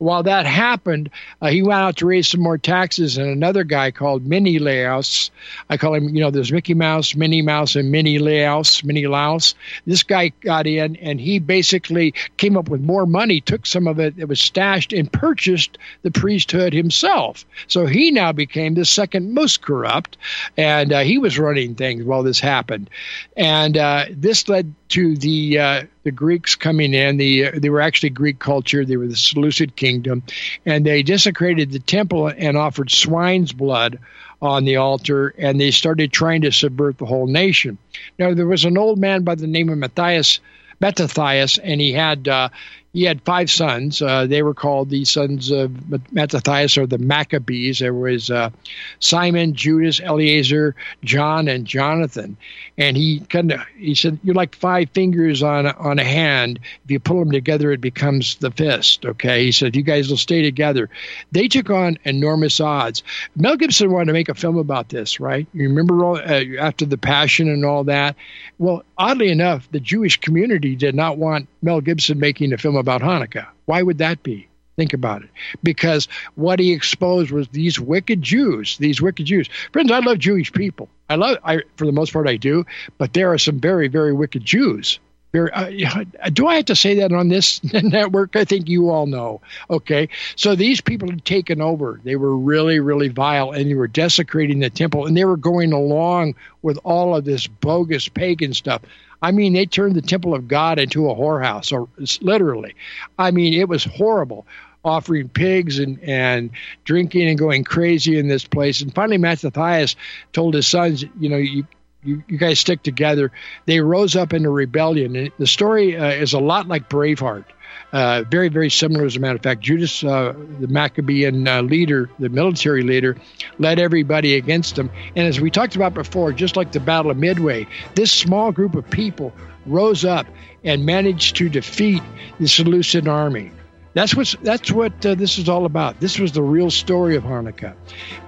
while 0.01 0.23
that 0.23 0.47
happened, 0.47 1.11
uh, 1.43 1.49
he 1.49 1.63
went 1.63 1.79
out 1.79 1.97
to 1.99 2.07
raise 2.07 2.27
some 2.27 2.41
more 2.41 2.57
taxes, 2.57 3.19
and 3.19 3.29
another 3.29 3.65
guy 3.65 3.91
called 3.91 4.27
Menelaus, 4.27 5.31
I 5.69 5.77
call 5.77 5.95
him, 5.95 6.09
you 6.09 6.23
know, 6.23 6.31
there's 6.31 6.51
Mickey 6.51 6.73
Mouse, 6.73 7.15
Minnie 7.15 7.43
Mouse, 7.43 7.77
and 7.77 7.93
Menelaus, 7.93 8.83
Minnie 8.83 9.07
Laus. 9.07 9.55
This 9.87 10.03
guy 10.03 10.33
got 10.41 10.67
in, 10.67 10.97
and 10.97 11.21
he 11.21 11.39
basically 11.39 12.15
came 12.39 12.57
up 12.57 12.71
with 12.71 12.81
more 12.81 13.05
money, 13.05 13.43
took 13.43 13.67
some 13.67 13.87
of 13.87 14.01
it 14.01 14.17
that 14.17 14.27
was 14.27 14.41
stashed, 14.41 14.95
and 14.95 15.13
purchased 15.13 15.77
the 16.01 16.11
priesthood 16.11 16.73
himself. 16.73 17.45
So 17.67 17.85
he 17.85 18.11
now 18.11 18.33
became 18.33 18.75
the 18.75 18.87
second 18.87 19.35
most 19.35 19.61
corrupt, 19.61 20.17
and 20.57 20.95
uh, 20.95 21.01
he 21.01 21.19
was 21.19 21.39
running 21.39 21.75
things 21.75 22.05
while 22.05 22.23
this 22.23 22.41
happened. 22.41 22.89
And 23.37 23.77
uh, 23.77 24.07
this 24.11 24.49
led 24.49 24.75
to 24.91 25.17
the 25.17 25.59
uh, 25.59 25.83
the 26.03 26.11
Greeks 26.11 26.55
coming 26.55 26.95
in. 26.95 27.17
The 27.17 27.47
uh, 27.47 27.51
they 27.55 27.71
were 27.71 27.81
actually 27.81 28.11
Greek 28.11 28.39
culture. 28.39 28.85
They 28.85 28.97
were 28.97 29.07
the 29.07 29.17
Seleucid 29.17 29.77
kingdom, 29.91 30.23
and 30.65 30.87
they 30.87 31.03
desecrated 31.03 31.73
the 31.73 31.79
temple 31.81 32.29
and 32.29 32.57
offered 32.57 32.91
swine's 32.91 33.53
blood 33.53 33.99
on 34.41 34.65
the 34.65 34.77
altar, 34.77 35.35
and 35.39 35.61
they 35.61 35.71
started 35.71 36.13
trying 36.13 36.41
to 36.43 36.53
subvert 36.53 36.99
the 36.99 37.07
whole 37.07 37.27
nation. 37.27 37.77
Now 38.19 38.35
there 38.35 38.47
was 38.47 38.65
an 38.65 38.79
old 38.79 38.99
man 38.99 39.23
by 39.23 39.35
the 39.35 39.47
name 39.47 39.69
of 39.69 39.79
Matthias. 39.79 40.41
Mattathias, 40.81 41.59
and 41.59 41.79
he 41.79 41.93
had 41.93 42.27
uh, 42.27 42.49
he 42.93 43.05
had 43.05 43.23
five 43.23 43.51
sons. 43.51 44.03
Uh, 44.03 44.27
they 44.27 44.43
were 44.43 44.55
called 44.55 44.91
the 44.91 45.05
sons 45.05 45.51
of 45.51 45.71
Mattathias 46.13 46.77
or 46.77 46.87
the 46.87 46.99
Maccabees. 46.99 47.79
There 47.79 47.95
was 47.95 48.31
uh, 48.31 48.51
Simon, 48.99 49.55
Judas, 49.55 50.01
Eleazar, 50.01 50.75
John, 51.05 51.47
and 51.47 51.65
Jonathan. 51.65 52.37
And 52.79 52.97
he 52.97 53.21
kind 53.21 53.53
of 53.53 53.61
he 53.77 53.95
said, 53.95 54.19
"You're 54.25 54.35
like 54.35 54.57
five 54.57 54.91
fingers 54.91 55.43
on 55.43 55.67
on 55.67 55.99
a 55.99 56.05
hand. 56.05 56.59
If 56.85 56.91
you 56.91 56.99
pull 56.99 57.21
them 57.21 57.31
together, 57.31 57.71
it 57.71 57.81
becomes 57.81 58.37
the 58.37 58.51
fist." 58.51 59.07
Okay, 59.07 59.45
he 59.45 59.53
said, 59.53 59.77
"You 59.77 59.83
guys 59.83 60.11
will 60.11 60.17
stay 60.17 60.43
together." 60.43 60.89
They 61.31 61.47
took 61.47 61.71
on 61.71 61.99
enormous 62.05 62.61
odds. 62.61 63.03
Mel 63.37 63.57
Gibson 63.57 63.93
wanted 63.93 64.07
to 64.07 64.13
make 64.13 64.29
a 64.29 64.35
film 64.35 64.57
about 64.57 64.89
this, 64.89 65.21
right? 65.21 65.47
You 65.53 65.69
remember 65.69 66.05
all, 66.05 66.17
uh, 66.17 66.45
after 66.59 66.85
the 66.85 66.99
Passion 66.99 67.49
and 67.49 67.65
all 67.65 67.85
that. 67.85 68.17
Well, 68.59 68.83
oddly 68.99 69.31
enough, 69.31 69.71
the 69.71 69.81
Jewish 69.81 70.19
community 70.19 70.75
did 70.75 70.95
not 70.95 71.19
want 71.19 71.49
Mel 71.63 71.81
Gibson 71.81 72.19
making 72.19 72.53
a 72.53 72.59
film 72.59 72.77
about 72.77 73.03
Hanukkah. 73.03 73.47
Why 73.67 73.83
would 73.83 73.99
that 73.99 74.23
be? 74.23 74.49
Think 74.77 74.93
about 74.95 75.23
it. 75.23 75.31
Because 75.63 76.09
what 76.37 76.59
he 76.59 76.73
exposed 76.73 77.31
was 77.31 77.49
these 77.49 77.79
wicked 77.79 78.23
Jews, 78.23 78.79
these 78.79 79.03
wicked 79.03 79.27
Jews. 79.27 79.49
Friends, 79.73 79.91
I 79.91 79.99
love 79.99 80.19
Jewish 80.19 80.53
people. 80.53 80.89
I 81.09 81.17
love, 81.17 81.39
I, 81.45 81.63
for 81.77 81.85
the 81.85 81.93
most 81.93 82.13
part, 82.13 82.29
I 82.29 82.37
do, 82.37 82.65
but 82.97 83.13
there 83.13 83.33
are 83.33 83.39
some 83.39 83.61
very, 83.61 83.89
very 83.89 84.13
wicked 84.13 84.45
Jews. 84.45 84.99
Very, 85.33 85.53
uh, 85.53 86.31
do 86.33 86.49
I 86.49 86.57
have 86.57 86.65
to 86.67 86.77
say 86.77 86.97
that 86.97 87.13
on 87.13 87.29
this 87.29 87.63
network? 87.73 88.35
I 88.35 88.45
think 88.45 88.69
you 88.69 88.91
all 88.91 89.07
know. 89.07 89.41
Okay. 89.69 90.09
So 90.35 90.55
these 90.55 90.81
people 90.81 91.09
had 91.09 91.25
taken 91.25 91.61
over. 91.61 92.01
They 92.03 92.17
were 92.17 92.37
really, 92.37 92.81
really 92.81 93.09
vile 93.09 93.53
and 93.53 93.71
they 93.71 93.75
were 93.75 93.87
desecrating 93.87 94.59
the 94.59 94.71
temple 94.71 95.07
and 95.07 95.17
they 95.17 95.25
were 95.25 95.37
going 95.37 95.73
along 95.73 96.35
with 96.63 96.79
all 96.83 97.15
of 97.15 97.25
this 97.25 97.47
bogus 97.47 98.09
pagan 98.09 98.55
stuff. 98.55 98.83
I 99.23 99.33
mean, 99.33 99.53
they 99.53 99.67
turned 99.67 99.95
the 99.95 100.03
temple 100.03 100.35
of 100.35 100.49
God 100.49 100.79
into 100.79 101.11
a 101.11 101.15
whorehouse, 101.15 101.73
or 101.73 101.89
literally. 102.23 102.75
I 103.19 103.31
mean, 103.31 103.53
it 103.55 103.69
was 103.69 103.85
horrible, 103.85 104.47
offering 104.83 105.29
pigs 105.29 105.79
and, 105.79 106.01
and 106.03 106.51
drinking 106.85 107.29
and 107.29 107.39
going 107.39 107.65
crazy 107.65 108.19
in 108.19 108.29
this 108.29 108.47
place. 108.47 108.81
And 108.81 108.95
finally, 108.95 109.19
Mattathias 109.19 109.95
told 110.33 110.55
his 110.55 110.67
sons, 110.67 111.05
you 111.19 111.29
know, 111.29 111.37
you, 111.37 111.67
you, 112.03 112.23
you 112.29 112.39
guys 112.39 112.59
stick 112.61 112.83
together. 112.83 113.33
They 113.67 113.81
rose 113.81 114.17
up 114.17 114.33
into 114.33 114.51
rebellion. 114.51 115.17
And 115.17 115.33
the 115.39 115.47
story 115.47 115.97
uh, 115.97 116.09
is 116.09 116.33
a 116.33 116.39
lot 116.39 116.69
like 116.69 116.89
Braveheart. 116.89 117.45
Uh, 117.93 118.23
very, 118.23 118.49
very 118.49 118.71
similar, 118.71 119.05
as 119.05 119.17
a 119.17 119.21
matter 119.21 119.37
of 119.37 119.43
fact. 119.43 119.61
Judas, 119.61 120.05
uh, 120.05 120.33
the 120.61 120.69
Maccabean 120.69 121.47
uh, 121.47 121.63
leader, 121.63 122.09
the 122.19 122.29
military 122.29 122.83
leader, 122.83 123.17
led 123.59 123.79
everybody 123.79 124.37
against 124.37 124.79
him. 124.79 124.91
And 125.17 125.27
as 125.27 125.41
we 125.41 125.51
talked 125.51 125.77
about 125.77 125.95
before, 125.95 126.33
just 126.33 126.57
like 126.57 126.73
the 126.73 126.81
Battle 126.81 127.11
of 127.11 127.17
Midway, 127.17 127.67
this 127.95 128.13
small 128.13 128.53
group 128.53 128.75
of 128.75 128.89
people 128.91 129.33
rose 129.67 130.05
up 130.05 130.27
and 130.65 130.87
managed 130.87 131.37
to 131.37 131.49
defeat 131.49 132.03
the 132.39 132.47
Seleucid 132.47 133.09
army. 133.09 133.51
That's 133.93 134.15
what 134.15 134.37
that's 134.43 134.71
what 134.71 135.05
uh, 135.05 135.17
this 135.17 135.39
is 135.39 135.49
all 135.49 135.65
about. 135.65 135.99
This 135.99 136.19
was 136.21 136.31
the 136.31 136.43
real 136.43 136.71
story 136.71 137.17
of 137.17 137.25
Hanukkah, 137.25 137.75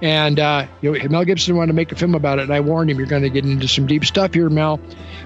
and 0.01 0.37
uh, 0.37 0.67
you 0.81 0.91
know, 0.91 1.07
Mel 1.07 1.23
Gibson 1.23 1.55
wanted 1.55 1.67
to 1.67 1.73
make 1.73 1.93
a 1.93 1.95
film 1.95 2.15
about 2.15 2.39
it. 2.39 2.43
And 2.43 2.53
I 2.53 2.59
warned 2.59 2.91
him, 2.91 2.97
"You're 2.97 3.07
going 3.07 3.21
to 3.21 3.29
get 3.29 3.45
into 3.45 3.69
some 3.69 3.87
deep 3.87 4.03
stuff 4.03 4.33
here, 4.33 4.49
Mel." 4.49 4.81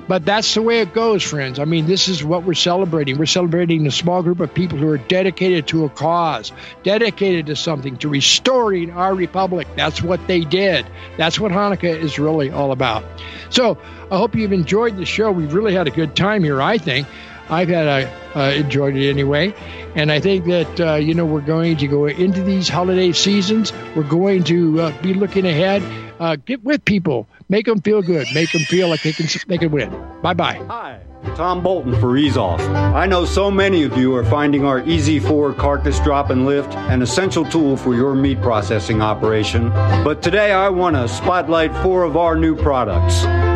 But 0.08 0.26
that's 0.26 0.54
the 0.54 0.62
way 0.62 0.82
it 0.82 0.94
goes, 0.94 1.24
friends. 1.24 1.58
I 1.58 1.66
mean, 1.66 1.88
this 1.88 2.08
is 2.08 2.24
what 2.24 2.44
we're 2.44 2.54
celebrating. 2.54 3.18
We're 3.18 3.26
celebrating 3.26 3.88
a 3.88 3.92
small 3.92 4.22
group 4.22 4.40
of 4.40 4.54
people 4.54 4.78
who 4.78 4.88
are 4.90 5.00
dedicated 5.00 5.68
to 5.70 5.86
a 5.86 5.90
cause, 5.90 6.52
dedicated 6.84 7.48
to 7.48 7.56
something, 7.56 7.98
to 7.98 8.08
restoring 8.08 8.92
our 8.92 9.16
republic. 9.16 9.68
That's 9.76 10.04
what 10.04 10.28
they 10.28 10.42
did. 10.42 10.86
That's 11.18 11.40
what 11.40 11.52
Hanukkah 11.52 12.00
is 12.00 12.20
really 12.20 12.52
all 12.52 12.72
about. 12.72 13.04
So 13.50 13.80
I 14.12 14.18
hope 14.18 14.36
you've 14.36 14.54
enjoyed 14.54 14.98
the 14.98 15.06
show. 15.06 15.32
We've 15.32 15.54
really 15.54 15.74
had 15.74 15.88
a 15.88 15.92
good 15.92 16.16
time 16.16 16.44
here. 16.44 16.62
I 16.62 16.78
think. 16.78 17.08
I've 17.50 17.70
had 17.70 17.88
a, 17.88 18.40
uh, 18.40 18.52
enjoyed 18.52 18.96
it 18.96 19.10
anyway. 19.10 19.54
And 19.96 20.12
I 20.12 20.20
think 20.20 20.46
that, 20.46 20.80
uh, 20.80 20.96
you 20.96 21.14
know, 21.14 21.26
we're 21.26 21.42
going 21.42 21.78
to 21.78 21.88
go 21.88 22.06
into 22.06 22.44
these 22.44 22.70
holiday 22.70 23.12
seasons. 23.12 23.74
We're 23.96 24.04
going 24.04 24.44
to 24.46 24.82
uh, 24.82 25.02
be 25.02 25.14
looking 25.14 25.46
ahead. 25.46 25.84
Uh, 26.20 26.36
get 26.36 26.64
with 26.64 26.84
people. 26.86 27.28
Make 27.50 27.66
them 27.66 27.82
feel 27.82 28.02
good. 28.02 28.28
Make 28.34 28.52
them 28.52 28.64
feel 28.64 28.90
like 28.90 29.04
they 29.04 29.14
can, 29.14 29.28
they 29.48 29.58
can 29.58 29.72
win. 29.72 29.90
Bye 30.22 30.34
bye. 30.34 30.64
Hi. 30.68 31.00
Tom 31.36 31.62
Bolton 31.62 32.00
for 32.00 32.16
Ease 32.18 32.38
Off. 32.38 32.60
I 32.62 33.06
know 33.06 33.26
so 33.26 33.52
many 33.52 33.84
of 33.84 33.98
you 33.98 34.16
are 34.16 34.24
finding 34.24 34.66
our 34.66 34.82
Easy 34.88 35.20
4 35.20 35.54
carcass 35.54 36.00
drop 36.00 36.30
and 36.30 36.46
lift 36.46 36.74
an 36.74 37.02
essential 37.02 37.44
tool 37.46 37.76
for 37.76 37.96
your 37.96 38.16
meat 38.16 38.42
processing 38.42 39.02
operation. 39.02 39.70
But 39.70 40.22
today 40.22 40.52
I 40.52 40.70
want 40.70 40.96
to 40.96 41.08
spotlight 41.08 41.76
four 41.84 42.04
of 42.04 42.18
our 42.18 42.36
new 42.36 42.56
products. 42.56 43.24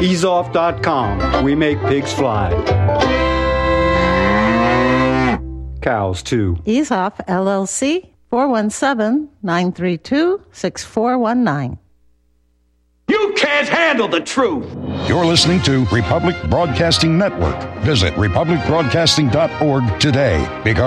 EaseOff.com. 0.00 1.44
We 1.44 1.54
make 1.54 1.78
pigs 1.80 2.12
fly. 2.12 2.50
Cows, 5.82 6.22
too. 6.22 6.58
Ease 6.64 6.90
Off 6.90 7.18
LLC 7.26 8.10
417 8.30 9.28
932 9.42 10.42
6419. 10.52 11.78
You 13.08 13.32
can't 13.36 13.68
handle 13.68 14.06
the 14.06 14.20
truth. 14.20 14.66
You're 15.08 15.24
listening 15.24 15.60
to 15.62 15.84
Republic 15.86 16.36
Broadcasting 16.48 17.18
Network. 17.18 17.58
Visit 17.80 18.14
republicbroadcasting.org 18.14 19.98
today 19.98 20.60
because 20.62 20.80